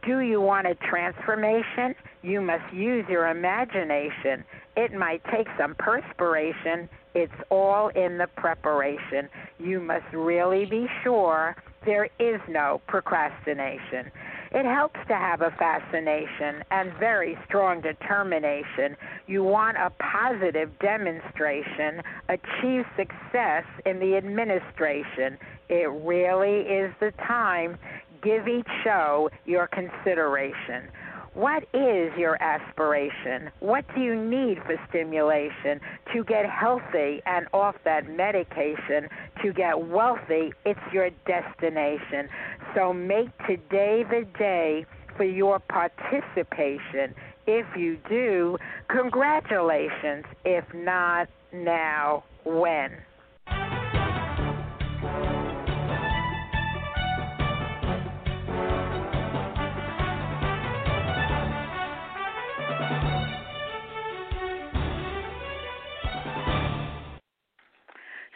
Do 0.05 0.20
you 0.20 0.41
want 0.41 0.66
a 0.66 0.74
transformation? 0.74 1.95
You 2.22 2.41
must 2.41 2.72
use 2.74 3.05
your 3.09 3.28
imagination. 3.28 4.45
It 4.76 4.93
might 4.93 5.22
take 5.30 5.47
some 5.59 5.74
perspiration. 5.76 6.89
It's 7.14 7.33
all 7.51 7.89
in 7.89 8.18
the 8.18 8.26
preparation. 8.37 9.28
You 9.61 9.80
must 9.80 10.12
really 10.12 10.64
be 10.64 10.89
sure 11.05 11.57
there 11.85 12.09
is 12.18 12.41
no 12.49 12.80
procrastination. 12.87 14.11
It 14.55 14.66
helps 14.66 15.01
to 15.09 15.14
have 15.14 15.41
a 15.41 15.51
fascination 15.53 16.62
and 16.70 16.93
very 16.99 17.39
strong 17.47 17.80
determination. 17.80 18.97
You 19.26 19.43
want 19.45 19.78
a 19.78 19.91
positive 19.99 20.70
demonstration, 20.78 22.03
achieve 22.28 22.85
success 22.97 23.64
in 23.87 23.99
the 23.99 24.16
administration. 24.16 25.39
It 25.72 25.88
really 26.04 26.68
is 26.68 26.92
the 27.00 27.12
time. 27.26 27.78
Give 28.22 28.46
each 28.46 28.68
show 28.84 29.30
your 29.46 29.68
consideration. 29.68 30.90
What 31.32 31.62
is 31.72 32.12
your 32.18 32.36
aspiration? 32.42 33.50
What 33.60 33.86
do 33.94 34.02
you 34.02 34.14
need 34.14 34.58
for 34.66 34.76
stimulation 34.90 35.80
to 36.12 36.24
get 36.24 36.44
healthy 36.44 37.22
and 37.24 37.46
off 37.54 37.76
that 37.86 38.06
medication? 38.06 39.08
To 39.42 39.54
get 39.54 39.88
wealthy, 39.88 40.52
it's 40.66 40.78
your 40.92 41.08
destination. 41.26 42.28
So 42.74 42.92
make 42.92 43.30
today 43.46 44.04
the 44.04 44.26
day 44.38 44.84
for 45.16 45.24
your 45.24 45.58
participation. 45.58 47.14
If 47.46 47.64
you 47.78 47.96
do, 48.10 48.58
congratulations. 48.88 50.26
If 50.44 50.66
not, 50.74 51.28
now, 51.50 52.24
when? 52.44 52.90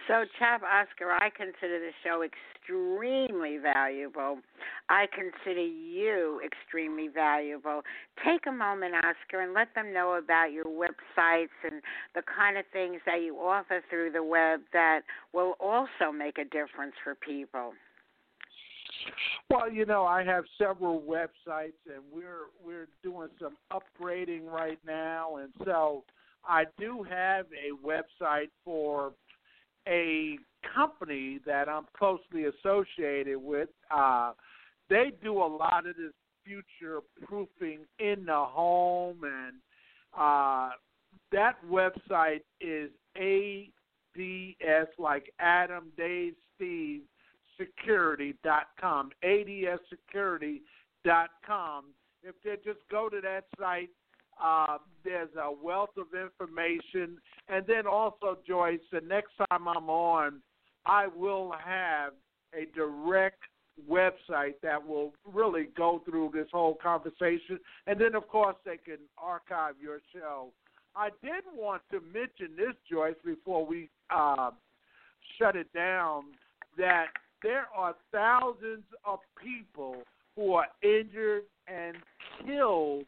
So, 0.08 0.24
Chap 0.38 0.62
Oscar, 0.62 1.10
I 1.10 1.30
consider 1.30 1.80
the 1.80 1.90
show 2.04 2.22
extremely 2.22 3.58
valuable. 3.58 4.38
I 4.88 5.06
consider 5.12 5.64
you 5.64 6.40
extremely 6.44 7.08
valuable. 7.08 7.82
Take 8.24 8.46
a 8.46 8.52
moment, 8.52 8.94
Oscar, 8.94 9.40
and 9.40 9.52
let 9.52 9.74
them 9.74 9.92
know 9.92 10.14
about 10.14 10.52
your 10.52 10.66
websites 10.66 11.56
and 11.64 11.82
the 12.14 12.22
kind 12.22 12.56
of 12.56 12.64
things 12.72 13.00
that 13.04 13.22
you 13.22 13.36
offer 13.36 13.82
through 13.90 14.12
the 14.12 14.22
web 14.22 14.60
that 14.72 15.00
will 15.32 15.54
also 15.58 16.12
make 16.16 16.38
a 16.38 16.44
difference 16.44 16.94
for 17.02 17.16
people. 17.16 17.72
Well, 19.50 19.70
you 19.70 19.86
know, 19.86 20.04
I 20.04 20.22
have 20.24 20.44
several 20.56 21.00
websites, 21.00 21.78
and 21.86 22.02
we're 22.12 22.46
we're 22.64 22.88
doing 23.02 23.28
some 23.40 23.56
upgrading 23.72 24.46
right 24.46 24.78
now, 24.86 25.36
and 25.36 25.52
so 25.64 26.04
I 26.48 26.64
do 26.78 27.02
have 27.02 27.46
a 27.46 27.86
website 27.86 28.50
for 28.64 29.12
a 29.86 30.38
company 30.74 31.38
that 31.46 31.68
I'm 31.68 31.86
closely 31.96 32.44
associated 32.44 33.38
with. 33.38 33.68
Uh, 33.90 34.32
they 34.88 35.12
do 35.22 35.38
a 35.38 35.46
lot 35.46 35.86
of 35.86 35.96
this 35.96 36.12
future 36.44 37.00
proofing 37.24 37.80
in 37.98 38.26
the 38.26 38.44
home, 38.44 39.22
and 39.24 39.54
uh, 40.16 40.70
that 41.32 41.56
website 41.68 42.42
is 42.60 42.90
ADS, 43.16 44.88
like 44.98 45.32
Adam, 45.40 45.90
Dave, 45.96 46.34
Steve, 46.54 47.00
security.com, 47.58 49.10
adsecurity.com. 49.24 51.84
If 52.22 52.34
they 52.44 52.56
just 52.64 52.78
go 52.90 53.08
to 53.08 53.20
that 53.22 53.46
site, 53.58 53.90
uh, 54.42 54.78
there's 55.04 55.30
a 55.40 55.50
wealth 55.50 55.96
of 55.96 56.08
information. 56.14 57.18
And 57.48 57.64
then 57.66 57.86
also, 57.86 58.38
Joyce, 58.46 58.80
the 58.92 59.00
next 59.00 59.32
time 59.50 59.68
I'm 59.68 59.88
on, 59.88 60.40
I 60.84 61.06
will 61.06 61.52
have 61.64 62.12
a 62.54 62.66
direct 62.74 63.40
website 63.88 64.54
that 64.62 64.84
will 64.84 65.12
really 65.32 65.68
go 65.76 66.02
through 66.04 66.30
this 66.32 66.48
whole 66.52 66.76
conversation. 66.82 67.58
And 67.86 68.00
then, 68.00 68.14
of 68.14 68.26
course, 68.28 68.56
they 68.64 68.78
can 68.78 68.98
archive 69.18 69.74
your 69.80 70.00
show. 70.14 70.52
I 70.94 71.10
did 71.22 71.44
want 71.54 71.82
to 71.90 72.00
mention 72.00 72.56
this, 72.56 72.74
Joyce, 72.90 73.16
before 73.24 73.66
we 73.66 73.90
uh, 74.10 74.50
shut 75.38 75.54
it 75.54 75.72
down, 75.74 76.24
that 76.78 77.06
there 77.42 77.66
are 77.76 77.94
thousands 78.12 78.84
of 79.04 79.18
people 79.42 79.96
who 80.36 80.54
are 80.54 80.68
injured 80.82 81.42
and 81.68 81.96
killed 82.44 83.04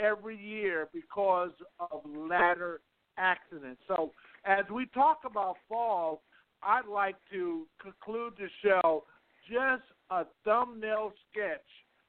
every 0.00 0.36
year 0.36 0.88
because 0.92 1.50
of 1.78 2.00
ladder 2.06 2.80
accidents. 3.18 3.80
So, 3.88 4.12
as 4.44 4.64
we 4.72 4.86
talk 4.86 5.20
about 5.24 5.56
fall, 5.68 6.22
I'd 6.62 6.86
like 6.86 7.16
to 7.32 7.66
conclude 7.80 8.34
the 8.38 8.48
show 8.62 9.04
just 9.50 9.82
a 10.10 10.24
thumbnail 10.44 11.12
sketch 11.30 11.60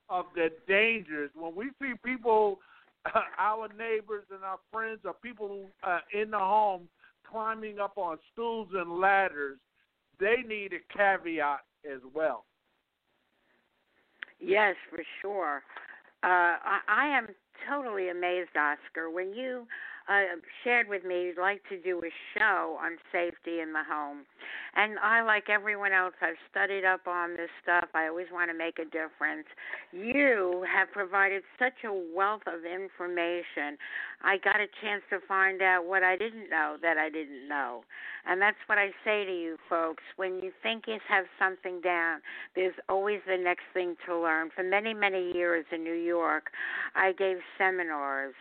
of 0.10 0.26
the 0.36 0.50
dangers 0.68 1.30
when 1.36 1.56
we 1.56 1.70
see 1.82 1.94
people, 2.04 2.60
our 3.38 3.68
neighbors 3.78 4.26
and 4.34 4.44
our 4.44 4.60
friends, 4.72 5.00
or 5.06 5.14
people 5.14 5.66
uh, 5.84 6.00
in 6.14 6.32
the 6.32 6.40
home 6.40 6.88
climbing 7.30 7.80
up 7.80 7.98
on 7.98 8.18
stools 8.34 8.68
and 8.74 9.00
ladders. 9.00 9.58
They 10.20 10.44
need 10.48 10.74
a 10.74 10.98
caveat 10.98 11.60
as 11.86 12.02
well. 12.14 12.46
Yes, 14.40 14.76
for 14.90 15.04
sure. 15.22 15.64
Uh, 16.24 16.28
I, 16.28 16.80
I 16.88 17.18
am 17.18 17.28
totally 17.70 18.10
amazed, 18.10 18.52
Oscar. 18.58 19.10
When 19.10 19.34
you 19.34 19.68
uh, 20.10 20.42
shared 20.64 20.90
with 20.90 21.06
me 21.06 21.32
like 21.40 21.62
to 21.70 21.80
do 21.80 22.00
a 22.00 22.10
show 22.38 22.78
on 22.82 22.98
safety 23.12 23.62
in 23.62 23.74
the 23.74 23.84
home. 23.88 24.26
And 24.76 24.98
I, 25.00 25.22
like 25.22 25.50
everyone 25.50 25.94
else, 25.94 26.14
I've 26.22 26.40
studied 26.50 26.84
up 26.84 27.08
on 27.08 27.32
this 27.32 27.50
stuff. 27.62 27.90
I 27.94 28.08
always 28.08 28.28
want 28.32 28.50
to 28.50 28.58
make 28.58 28.80
a 28.80 28.86
difference. 28.86 29.46
You 29.92 30.66
have 30.72 30.92
provided 30.92 31.44
such 31.60 31.86
a 31.86 31.94
wealth 32.16 32.42
of 32.48 32.66
information. 32.66 33.78
I 34.24 34.38
got 34.44 34.58
a 34.58 34.68
chance 34.82 35.04
to 35.12 35.20
find 35.28 35.62
out 35.62 35.86
what 35.86 36.04
I 36.04 36.18
didn't 36.18 36.50
know 36.50 36.78
that 36.82 36.98
I 36.98 37.10
didn't 37.10 37.48
know. 37.48 37.84
And 38.26 38.42
that's 38.42 38.58
what 38.66 38.78
I 38.78 38.90
say 39.06 39.26
to 39.26 39.32
you 39.32 39.58
folks. 39.70 40.04
When 40.18 40.40
you 40.42 40.52
think 40.62 40.86
you 40.88 40.98
have 41.08 41.26
something 41.38 41.82
down, 41.82 42.22
there's 42.56 42.76
always 42.90 43.20
the 43.28 43.38
next 43.38 43.64
thing 43.74 43.96
to 44.08 44.18
learn. 44.18 44.50
For 44.56 44.64
many, 44.64 44.94
many 44.94 45.32
years 45.34 45.66
in 45.72 45.84
New 45.84 45.94
York, 45.94 46.50
I 46.96 47.14
gave 47.14 47.38
seminars 47.58 48.34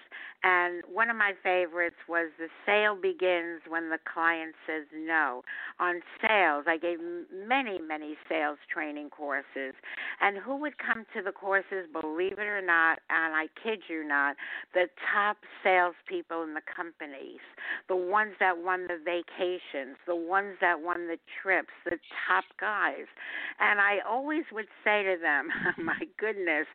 and 0.45 0.83
one 0.93 1.11
of 1.11 1.17
my 1.17 1.33
favorites 1.59 1.97
was 2.09 2.31
the 2.39 2.49
sale 2.67 2.95
begins 2.95 3.63
when 3.69 3.91
the 3.91 3.99
client 4.13 4.55
says 4.67 4.87
no. 4.95 5.43
On 5.81 6.01
sales, 6.21 6.65
I 6.67 6.77
gave 6.79 6.99
many, 7.33 7.79
many 7.81 8.17
sales 8.29 8.59
training 8.73 9.11
courses. 9.11 9.75
And 10.21 10.39
who 10.39 10.57
would 10.57 10.75
come 10.79 11.05
to 11.15 11.23
the 11.23 11.33
courses, 11.33 11.87
believe 11.93 12.39
it 12.39 12.47
or 12.47 12.63
not, 12.63 13.01
and 13.11 13.35
I 13.35 13.47
kid 13.63 13.81
you 13.89 14.07
not, 14.07 14.37
the 14.75 14.87
top 15.13 15.39
salespeople 15.63 16.43
in 16.43 16.55
the 16.55 16.63
companies, 16.75 17.43
the 17.89 17.97
ones 17.97 18.33
that 18.41 18.57
won 18.57 18.87
the 18.87 18.99
vacations, 19.03 19.97
the 20.07 20.17
ones 20.17 20.57
that 20.61 20.81
won 20.81 21.09
the 21.09 21.19
trips, 21.43 21.73
the 21.85 21.99
top 22.27 22.45
guys. 22.61 23.07
And 23.61 23.81
I 23.81 23.99
always 24.09 24.45
would 24.53 24.69
say 24.85 25.03
to 25.03 25.17
them, 25.21 25.49
my 25.85 26.01
goodness, 26.19 26.67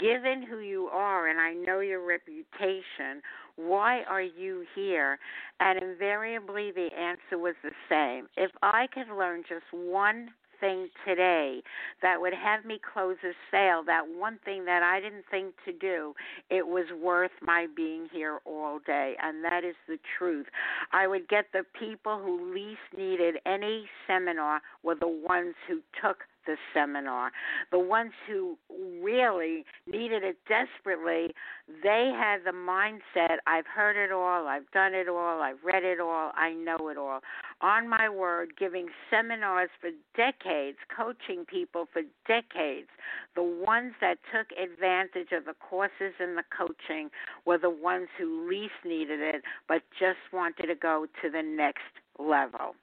given 0.00 0.42
who 0.42 0.58
you 0.58 0.88
are, 0.92 1.28
and 1.28 1.40
I 1.40 1.54
know 1.54 1.80
your 1.80 2.04
reputation, 2.04 3.22
why 3.56 4.02
are 4.08 4.22
you 4.22 4.64
here? 4.74 5.18
And 5.60 5.82
invariably 5.82 6.72
the 6.72 6.88
answer 6.98 7.38
was 7.38 7.54
the 7.62 7.72
same. 7.88 8.28
If 8.36 8.50
I 8.62 8.86
could 8.92 9.14
learn 9.14 9.42
just 9.48 9.64
one 9.72 10.30
thing 10.60 10.88
today 11.06 11.60
that 12.02 12.20
would 12.20 12.32
have 12.32 12.64
me 12.64 12.78
close 12.92 13.16
a 13.24 13.32
sale, 13.50 13.82
that 13.84 14.02
one 14.16 14.38
thing 14.44 14.64
that 14.64 14.82
I 14.82 15.00
didn't 15.00 15.24
think 15.30 15.54
to 15.64 15.72
do, 15.72 16.14
it 16.50 16.66
was 16.66 16.86
worth 17.02 17.32
my 17.42 17.66
being 17.76 18.08
here 18.12 18.38
all 18.46 18.78
day. 18.86 19.14
And 19.22 19.44
that 19.44 19.64
is 19.64 19.74
the 19.88 19.98
truth. 20.18 20.46
I 20.92 21.06
would 21.06 21.28
get 21.28 21.46
the 21.52 21.64
people 21.78 22.18
who 22.22 22.54
least 22.54 22.96
needed 22.96 23.36
any 23.44 23.86
seminar 24.06 24.62
were 24.82 24.94
the 24.94 25.08
ones 25.08 25.54
who 25.68 25.80
took 26.00 26.18
the 26.46 26.56
seminar. 26.74 27.32
The 27.70 27.78
ones 27.78 28.12
who 28.28 28.56
really 29.02 29.64
needed 29.86 30.22
it 30.22 30.36
desperately, 30.48 31.34
they 31.82 32.12
had 32.16 32.44
the 32.44 32.56
mindset 32.56 33.38
I've 33.46 33.66
heard 33.66 33.96
it 33.96 34.12
all, 34.12 34.46
I've 34.48 34.70
done 34.72 34.94
it 34.94 35.08
all, 35.08 35.42
I've 35.42 35.62
read 35.64 35.84
it 35.84 36.00
all, 36.00 36.32
I 36.34 36.52
know 36.52 36.88
it 36.88 36.96
all. 36.96 37.20
On 37.60 37.88
my 37.88 38.08
word, 38.08 38.52
giving 38.58 38.88
seminars 39.10 39.70
for 39.80 39.90
decades, 40.16 40.78
coaching 40.94 41.44
people 41.44 41.86
for 41.92 42.02
decades, 42.26 42.88
the 43.34 43.42
ones 43.42 43.92
that 44.00 44.18
took 44.32 44.46
advantage 44.58 45.32
of 45.32 45.44
the 45.44 45.54
courses 45.54 46.14
and 46.18 46.36
the 46.36 46.44
coaching 46.56 47.10
were 47.46 47.58
the 47.58 47.70
ones 47.70 48.08
who 48.18 48.48
least 48.48 48.72
needed 48.84 49.20
it 49.20 49.42
but 49.68 49.82
just 49.98 50.18
wanted 50.32 50.66
to 50.66 50.74
go 50.74 51.06
to 51.22 51.30
the 51.30 51.42
next 51.42 51.80
level. 52.18 52.74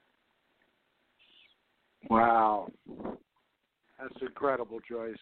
Wow. 2.08 2.70
That's 4.00 4.22
incredible, 4.22 4.80
Joyce. 4.88 5.16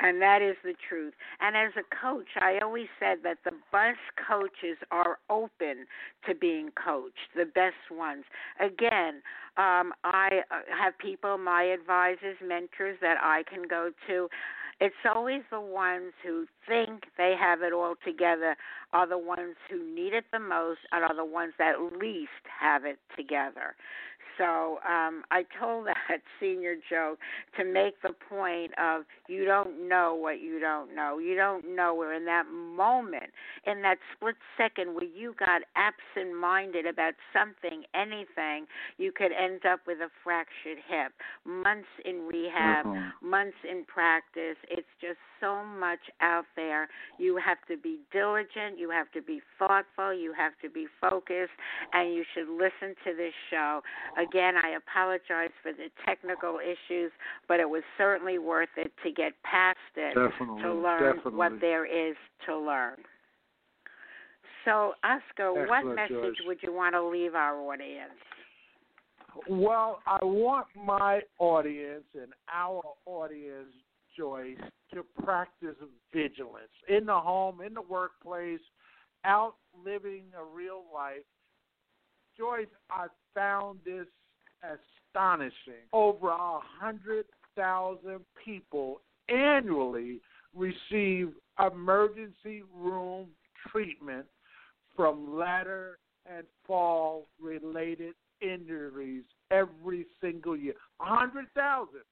And 0.00 0.20
that 0.20 0.42
is 0.42 0.56
the 0.62 0.74
truth. 0.88 1.14
And 1.40 1.56
as 1.56 1.72
a 1.76 1.82
coach, 2.02 2.28
I 2.38 2.58
always 2.62 2.88
said 3.00 3.18
that 3.24 3.38
the 3.44 3.52
best 3.72 3.98
coaches 4.28 4.76
are 4.90 5.18
open 5.30 5.86
to 6.28 6.34
being 6.34 6.70
coached, 6.72 7.32
the 7.34 7.46
best 7.46 7.90
ones. 7.90 8.24
Again, 8.60 9.22
um, 9.56 9.94
I 10.04 10.42
uh, 10.50 10.60
have 10.78 10.98
people, 10.98 11.38
my 11.38 11.62
advisors, 11.62 12.36
mentors 12.46 12.98
that 13.00 13.16
I 13.22 13.44
can 13.50 13.66
go 13.66 13.90
to. 14.06 14.28
It's 14.78 14.94
always 15.14 15.40
the 15.50 15.60
ones 15.60 16.12
who 16.22 16.44
think 16.68 17.04
they 17.16 17.34
have 17.40 17.62
it 17.62 17.72
all 17.72 17.94
together 18.04 18.54
are 18.92 19.06
the 19.06 19.16
ones 19.16 19.56
who 19.70 19.82
need 19.82 20.12
it 20.12 20.26
the 20.30 20.38
most 20.38 20.80
and 20.92 21.02
are 21.02 21.16
the 21.16 21.24
ones 21.24 21.54
that 21.58 21.80
least 21.98 22.44
have 22.60 22.84
it 22.84 22.98
together. 23.16 23.74
So 24.38 24.78
um, 24.88 25.22
I 25.30 25.44
told 25.60 25.86
that 26.08 26.20
senior 26.40 26.76
joke 26.88 27.18
to 27.58 27.64
make 27.64 28.00
the 28.02 28.14
point 28.28 28.72
of 28.78 29.02
you 29.28 29.44
don't 29.44 29.88
know 29.88 30.14
what 30.14 30.40
you 30.40 30.60
don't 30.60 30.94
know. 30.94 31.18
You 31.18 31.36
don't 31.36 31.74
know 31.74 31.94
where 31.94 32.14
in 32.14 32.24
that 32.26 32.44
moment, 32.50 33.30
in 33.66 33.82
that 33.82 33.98
split 34.14 34.36
second 34.56 34.94
where 34.94 35.04
you 35.04 35.34
got 35.38 35.62
absent 35.74 36.36
minded 36.38 36.86
about 36.86 37.14
something, 37.32 37.82
anything, 37.94 38.66
you 38.98 39.12
could 39.12 39.32
end 39.32 39.64
up 39.66 39.80
with 39.86 39.98
a 39.98 40.08
fractured 40.22 40.78
hip. 40.88 41.12
Months 41.44 41.88
in 42.04 42.26
rehab, 42.26 42.86
mm-hmm. 42.86 43.28
months 43.28 43.56
in 43.68 43.84
practice. 43.84 44.56
It's 44.70 44.86
just 45.00 45.18
so 45.40 45.64
much 45.64 46.00
out 46.20 46.46
there. 46.54 46.88
You 47.18 47.38
have 47.44 47.58
to 47.68 47.76
be 47.76 47.98
diligent, 48.12 48.78
you 48.78 48.90
have 48.90 49.10
to 49.12 49.22
be 49.22 49.40
thoughtful, 49.58 50.14
you 50.14 50.32
have 50.36 50.52
to 50.62 50.70
be 50.70 50.86
focused, 51.00 51.56
and 51.92 52.14
you 52.14 52.24
should 52.34 52.48
listen 52.48 52.94
to 53.04 53.14
this 53.16 53.34
show. 53.50 53.80
Again, 54.28 54.54
I 54.56 54.76
apologize 54.76 55.50
for 55.62 55.72
the 55.72 55.88
technical 56.04 56.58
issues, 56.58 57.12
but 57.48 57.60
it 57.60 57.68
was 57.68 57.82
certainly 57.98 58.38
worth 58.38 58.68
it 58.76 58.92
to 59.04 59.10
get 59.10 59.32
past 59.44 59.78
it 59.96 60.14
definitely, 60.14 60.62
to 60.62 60.74
learn 60.74 61.16
definitely. 61.16 61.38
what 61.38 61.60
there 61.60 61.84
is 61.84 62.16
to 62.46 62.56
learn. 62.56 62.96
So, 64.64 64.94
Oscar, 65.04 65.60
Excellent, 65.60 65.68
what 65.68 65.94
message 65.94 66.10
George. 66.10 66.36
would 66.46 66.58
you 66.62 66.72
want 66.72 66.94
to 66.94 67.02
leave 67.02 67.34
our 67.34 67.56
audience? 67.56 68.10
Well, 69.48 70.00
I 70.06 70.18
want 70.24 70.66
my 70.74 71.20
audience 71.38 72.04
and 72.14 72.32
our 72.52 72.82
audience, 73.04 73.68
Joyce, 74.16 74.56
to 74.94 75.04
practice 75.22 75.76
vigilance 76.12 76.72
in 76.88 77.06
the 77.06 77.14
home, 77.14 77.60
in 77.60 77.74
the 77.74 77.82
workplace, 77.82 78.60
out 79.24 79.54
living 79.84 80.24
a 80.38 80.42
real 80.42 80.82
life. 80.92 81.22
Joyce, 82.38 82.66
I 82.90 83.06
found 83.34 83.78
this 83.84 84.06
astonishing. 84.62 85.84
Over 85.92 86.30
a 86.30 86.60
hundred 86.80 87.26
thousand 87.56 88.20
people 88.44 89.00
annually 89.28 90.20
receive 90.54 91.30
emergency 91.58 92.62
room 92.74 93.26
treatment 93.70 94.26
from 94.94 95.36
ladder 95.36 95.98
and 96.26 96.44
fall 96.66 97.26
related 97.40 98.14
injuries 98.40 99.24
every 99.50 100.06
single 100.20 100.56
year. 100.56 100.74
A 101.00 101.04
hundred 101.04 101.46
thousand. 101.54 102.02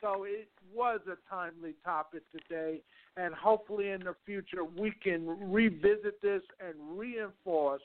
So 0.00 0.24
it 0.24 0.48
was 0.74 1.00
a 1.06 1.16
timely 1.28 1.74
topic 1.84 2.22
today, 2.32 2.80
and 3.18 3.34
hopefully 3.34 3.90
in 3.90 4.00
the 4.00 4.14
future 4.24 4.64
we 4.64 4.92
can 5.02 5.26
revisit 5.50 6.22
this 6.22 6.42
and 6.58 6.74
reinforce 6.98 7.82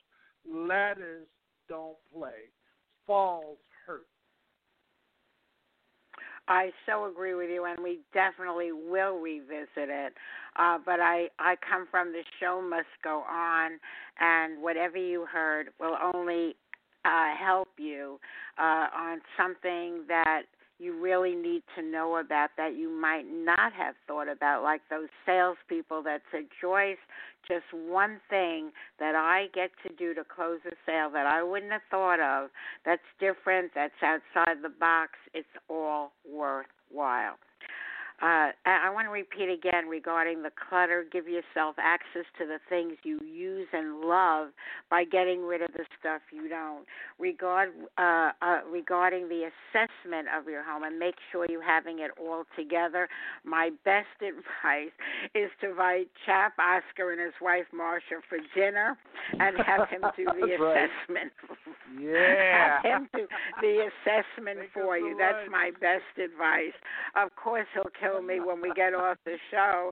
ladders 0.49 1.27
don't 1.67 1.97
play, 2.13 2.49
falls 3.05 3.57
hurt. 3.85 4.07
I 6.47 6.71
so 6.85 7.05
agree 7.05 7.33
with 7.33 7.49
you, 7.49 7.65
and 7.65 7.83
we 7.83 7.99
definitely 8.13 8.71
will 8.71 9.19
revisit 9.19 9.67
it. 9.75 10.13
Uh, 10.57 10.77
but 10.85 10.99
I, 10.99 11.27
I 11.39 11.55
come 11.67 11.87
from 11.89 12.11
the 12.11 12.21
show 12.39 12.61
must 12.61 12.85
go 13.03 13.23
on, 13.29 13.79
and 14.19 14.61
whatever 14.61 14.97
you 14.97 15.25
heard 15.25 15.69
will 15.79 15.97
only 16.13 16.55
uh, 17.03 17.35
help 17.39 17.69
you 17.77 18.19
uh, 18.59 18.87
on 18.95 19.21
something 19.37 20.03
that 20.07 20.43
you 20.79 20.99
really 21.01 21.35
need 21.35 21.63
to 21.75 21.81
know 21.81 22.17
about 22.17 22.49
that 22.57 22.75
you 22.75 22.89
might 22.89 23.25
not 23.31 23.71
have 23.73 23.95
thought 24.07 24.27
about, 24.27 24.63
like 24.63 24.81
those 24.89 25.07
salespeople 25.25 26.03
that 26.03 26.21
said, 26.31 26.45
Joyce, 26.61 26.97
just 27.47 27.65
one 27.73 28.19
thing 28.29 28.71
that 28.99 29.15
I 29.15 29.47
get 29.53 29.71
to 29.87 29.93
do 29.95 30.13
to 30.13 30.23
close 30.23 30.59
a 30.65 30.75
sale 30.85 31.09
that 31.11 31.25
I 31.25 31.43
wouldn't 31.43 31.71
have 31.71 31.81
thought 31.89 32.19
of 32.19 32.49
that's 32.85 33.01
different, 33.19 33.71
that's 33.73 33.93
outside 34.03 34.57
the 34.61 34.69
box, 34.69 35.11
it's 35.33 35.47
all 35.69 36.11
worthwhile. 36.29 37.35
Uh, 38.21 38.51
I 38.65 38.89
want 38.93 39.07
to 39.07 39.11
repeat 39.11 39.49
again 39.51 39.87
regarding 39.89 40.41
the 40.41 40.51
clutter. 40.69 41.05
Give 41.11 41.27
yourself 41.27 41.75
access 41.77 42.25
to 42.39 42.45
the 42.45 42.59
things 42.69 42.93
you 43.03 43.19
use 43.19 43.67
and 43.73 44.01
love 44.01 44.49
by 44.89 45.03
getting 45.03 45.43
rid 45.43 45.61
of 45.61 45.71
the 45.73 45.83
stuff 45.99 46.21
you 46.31 46.47
don't. 46.47 46.85
Regard 47.19 47.69
uh, 47.97 48.31
uh, 48.41 48.59
regarding 48.71 49.27
the 49.27 49.49
assessment 49.49 50.27
of 50.37 50.47
your 50.47 50.63
home 50.63 50.83
and 50.83 50.97
make 50.97 51.15
sure 51.31 51.45
you're 51.49 51.61
having 51.61 51.99
it 51.99 52.11
all 52.19 52.43
together. 52.55 53.09
My 53.43 53.71
best 53.83 54.07
advice 54.21 54.93
is 55.33 55.49
to 55.61 55.71
invite 55.71 56.09
Chap 56.25 56.53
Oscar 56.57 57.11
and 57.11 57.19
his 57.19 57.33
wife 57.41 57.65
Marsha 57.77 58.23
for 58.29 58.37
dinner 58.55 58.97
and 59.33 59.57
have 59.65 59.89
him 59.89 60.01
do 60.15 60.25
the 60.39 60.55
right. 60.63 60.89
Yeah. 61.99 62.81
Have 62.83 63.01
him 63.01 63.09
do 63.13 63.27
the 63.61 63.89
assessment 63.89 64.59
for 64.73 64.97
you. 64.97 65.15
That's 65.17 65.47
lunch. 65.47 65.51
my 65.51 65.71
best 65.79 66.17
advice. 66.17 66.75
Of 67.15 67.35
course, 67.35 67.67
he'll 67.73 67.91
kill 67.99 68.21
me 68.21 68.39
when 68.45 68.61
we 68.61 68.71
get 68.75 68.93
off 68.93 69.17
the 69.25 69.37
show, 69.51 69.91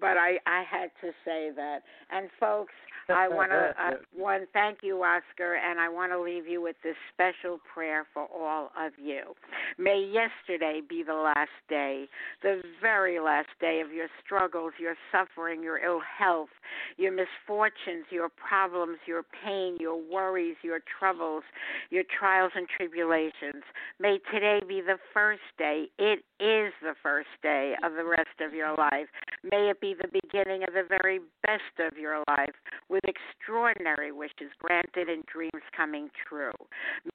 but 0.00 0.16
I 0.16 0.38
I 0.46 0.62
had 0.68 0.90
to 1.00 1.12
say 1.24 1.50
that. 1.56 1.80
And 2.10 2.28
folks, 2.38 2.72
I 3.08 3.28
want 3.28 3.50
to 3.50 3.74
uh, 3.82 3.90
one 4.16 4.46
thank 4.52 4.78
you, 4.82 5.02
Oscar, 5.02 5.54
and 5.56 5.78
I 5.78 5.88
want 5.88 6.12
to 6.12 6.20
leave 6.20 6.46
you 6.46 6.62
with 6.62 6.76
this 6.82 6.96
special 7.12 7.58
prayer 7.72 8.06
for 8.14 8.26
all 8.34 8.70
of 8.78 8.92
you. 9.02 9.34
May 9.78 10.10
yesterday 10.12 10.80
be 10.86 11.02
the 11.02 11.14
last 11.14 11.50
day, 11.68 12.06
the 12.42 12.62
very 12.80 13.20
last 13.20 13.48
day 13.60 13.82
of 13.84 13.92
your 13.92 14.08
struggles, 14.24 14.72
your 14.78 14.94
suffering, 15.12 15.62
your 15.62 15.78
ill 15.78 16.00
health, 16.00 16.48
your 16.96 17.12
misfortunes, 17.12 18.06
your 18.10 18.28
problems, 18.28 18.98
your 19.06 19.22
pain, 19.44 19.76
your 19.78 20.00
worries, 20.00 20.56
your 20.62 20.80
troubles, 20.98 21.42
your 21.90 22.04
trials 22.18 22.52
and 22.54 22.66
tribulations. 22.76 23.62
May 24.00 24.18
today 24.32 24.60
be 24.66 24.80
the 24.80 24.98
first 25.12 25.42
day. 25.58 25.86
It 25.98 26.20
is 26.40 26.72
the 26.82 26.94
first 27.02 27.28
day 27.42 27.74
of 27.82 27.92
the 27.92 28.04
rest 28.04 28.40
of 28.40 28.54
your 28.54 28.74
life. 28.76 29.08
May 29.42 29.70
it 29.70 29.80
be 29.80 29.94
the 29.94 30.08
beginning 30.08 30.62
of 30.62 30.74
the 30.74 30.84
very 30.88 31.20
best 31.42 31.62
of 31.78 31.98
your 31.98 32.22
life 32.28 32.54
with 32.94 33.02
extraordinary 33.10 34.12
wishes 34.12 34.54
granted 34.60 35.08
and 35.08 35.26
dreams 35.26 35.66
coming 35.76 36.08
true. 36.28 36.54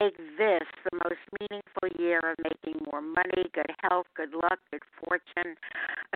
Make 0.01 0.17
this 0.37 0.67
the 0.83 0.99
most 1.07 1.23
meaningful 1.39 1.87
year 1.97 2.19
of 2.19 2.35
making 2.43 2.83
more 2.91 3.01
money, 3.01 3.47
good 3.53 3.71
health, 3.79 4.05
good 4.13 4.33
luck, 4.33 4.59
good 4.71 4.83
fortune, 4.99 5.55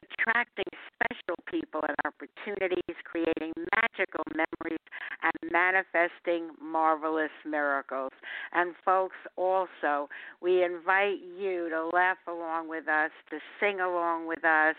attracting 0.03 0.67
special 0.91 1.39
people 1.47 1.79
and 1.87 1.95
opportunities, 2.03 2.95
creating 3.05 3.53
magical 3.71 4.25
memories, 4.35 4.83
and 5.23 5.51
manifesting 5.51 6.51
marvelous 6.61 7.31
miracles. 7.45 8.11
And 8.51 8.75
folks, 8.83 9.15
also, 9.37 10.09
we 10.41 10.61
invite 10.61 11.23
you 11.39 11.69
to 11.69 11.89
laugh 11.95 12.17
along 12.27 12.67
with 12.67 12.89
us, 12.89 13.11
to 13.29 13.39
sing 13.61 13.79
along 13.79 14.27
with 14.27 14.43
us, 14.43 14.75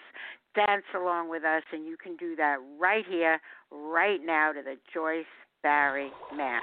dance 0.55 0.85
along 0.95 1.29
with 1.31 1.45
us, 1.45 1.63
and 1.73 1.87
you 1.87 1.97
can 1.97 2.17
do 2.17 2.37
that 2.37 2.57
right 2.79 3.05
here, 3.09 3.41
right 3.71 4.21
now, 4.25 4.53
to 4.53 4.63
the 4.63 4.77
Joyce 4.93 5.25
Barrie 5.63 6.13
Mass. 6.37 6.63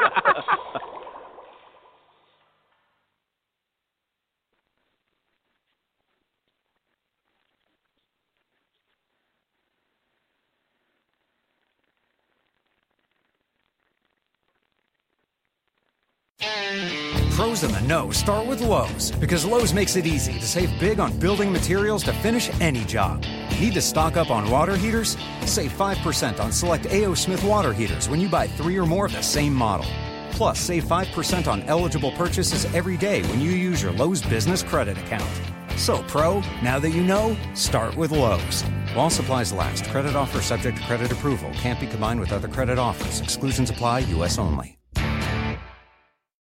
Pros 17.31 17.63
in 17.63 17.71
the 17.71 17.81
know 17.81 18.11
start 18.11 18.45
with 18.45 18.61
Lowe's 18.61 19.11
because 19.11 19.45
Lowe's 19.45 19.73
makes 19.73 19.95
it 19.95 20.05
easy 20.05 20.33
to 20.33 20.47
save 20.47 20.79
big 20.79 20.99
on 20.99 21.17
building 21.17 21.51
materials 21.51 22.03
to 22.03 22.13
finish 22.13 22.51
any 22.61 22.83
job. 22.85 23.23
Need 23.59 23.73
to 23.75 23.81
stock 23.81 24.17
up 24.17 24.29
on 24.29 24.49
water 24.49 24.75
heaters? 24.75 25.17
Save 25.45 25.71
5% 25.73 26.39
on 26.39 26.51
select 26.51 26.85
A.O. 26.87 27.13
Smith 27.13 27.43
water 27.43 27.73
heaters 27.73 28.09
when 28.09 28.19
you 28.19 28.29
buy 28.29 28.47
three 28.47 28.77
or 28.77 28.85
more 28.85 29.05
of 29.05 29.11
the 29.11 29.21
same 29.21 29.53
model. 29.53 29.85
Plus, 30.31 30.59
save 30.59 30.83
5% 30.85 31.47
on 31.47 31.61
eligible 31.63 32.11
purchases 32.11 32.65
every 32.73 32.97
day 32.97 33.21
when 33.23 33.39
you 33.39 33.51
use 33.51 33.81
your 33.81 33.91
Lowe's 33.91 34.21
business 34.21 34.61
credit 34.61 34.97
account. 34.97 35.29
So, 35.77 36.03
Pro, 36.03 36.41
now 36.61 36.79
that 36.79 36.89
you 36.89 37.03
know, 37.03 37.37
start 37.53 37.95
with 37.95 38.11
Lowe's. 38.11 38.61
While 38.93 39.09
supplies 39.09 39.53
last, 39.53 39.85
credit 39.85 40.15
offer 40.15 40.41
subject 40.41 40.77
to 40.77 40.83
credit 40.83 41.11
approval 41.11 41.49
can't 41.53 41.79
be 41.79 41.87
combined 41.87 42.19
with 42.19 42.31
other 42.31 42.47
credit 42.47 42.77
offers. 42.77 43.21
Exclusions 43.21 43.69
apply, 43.69 43.99
U.S. 43.99 44.37
only. 44.37 44.80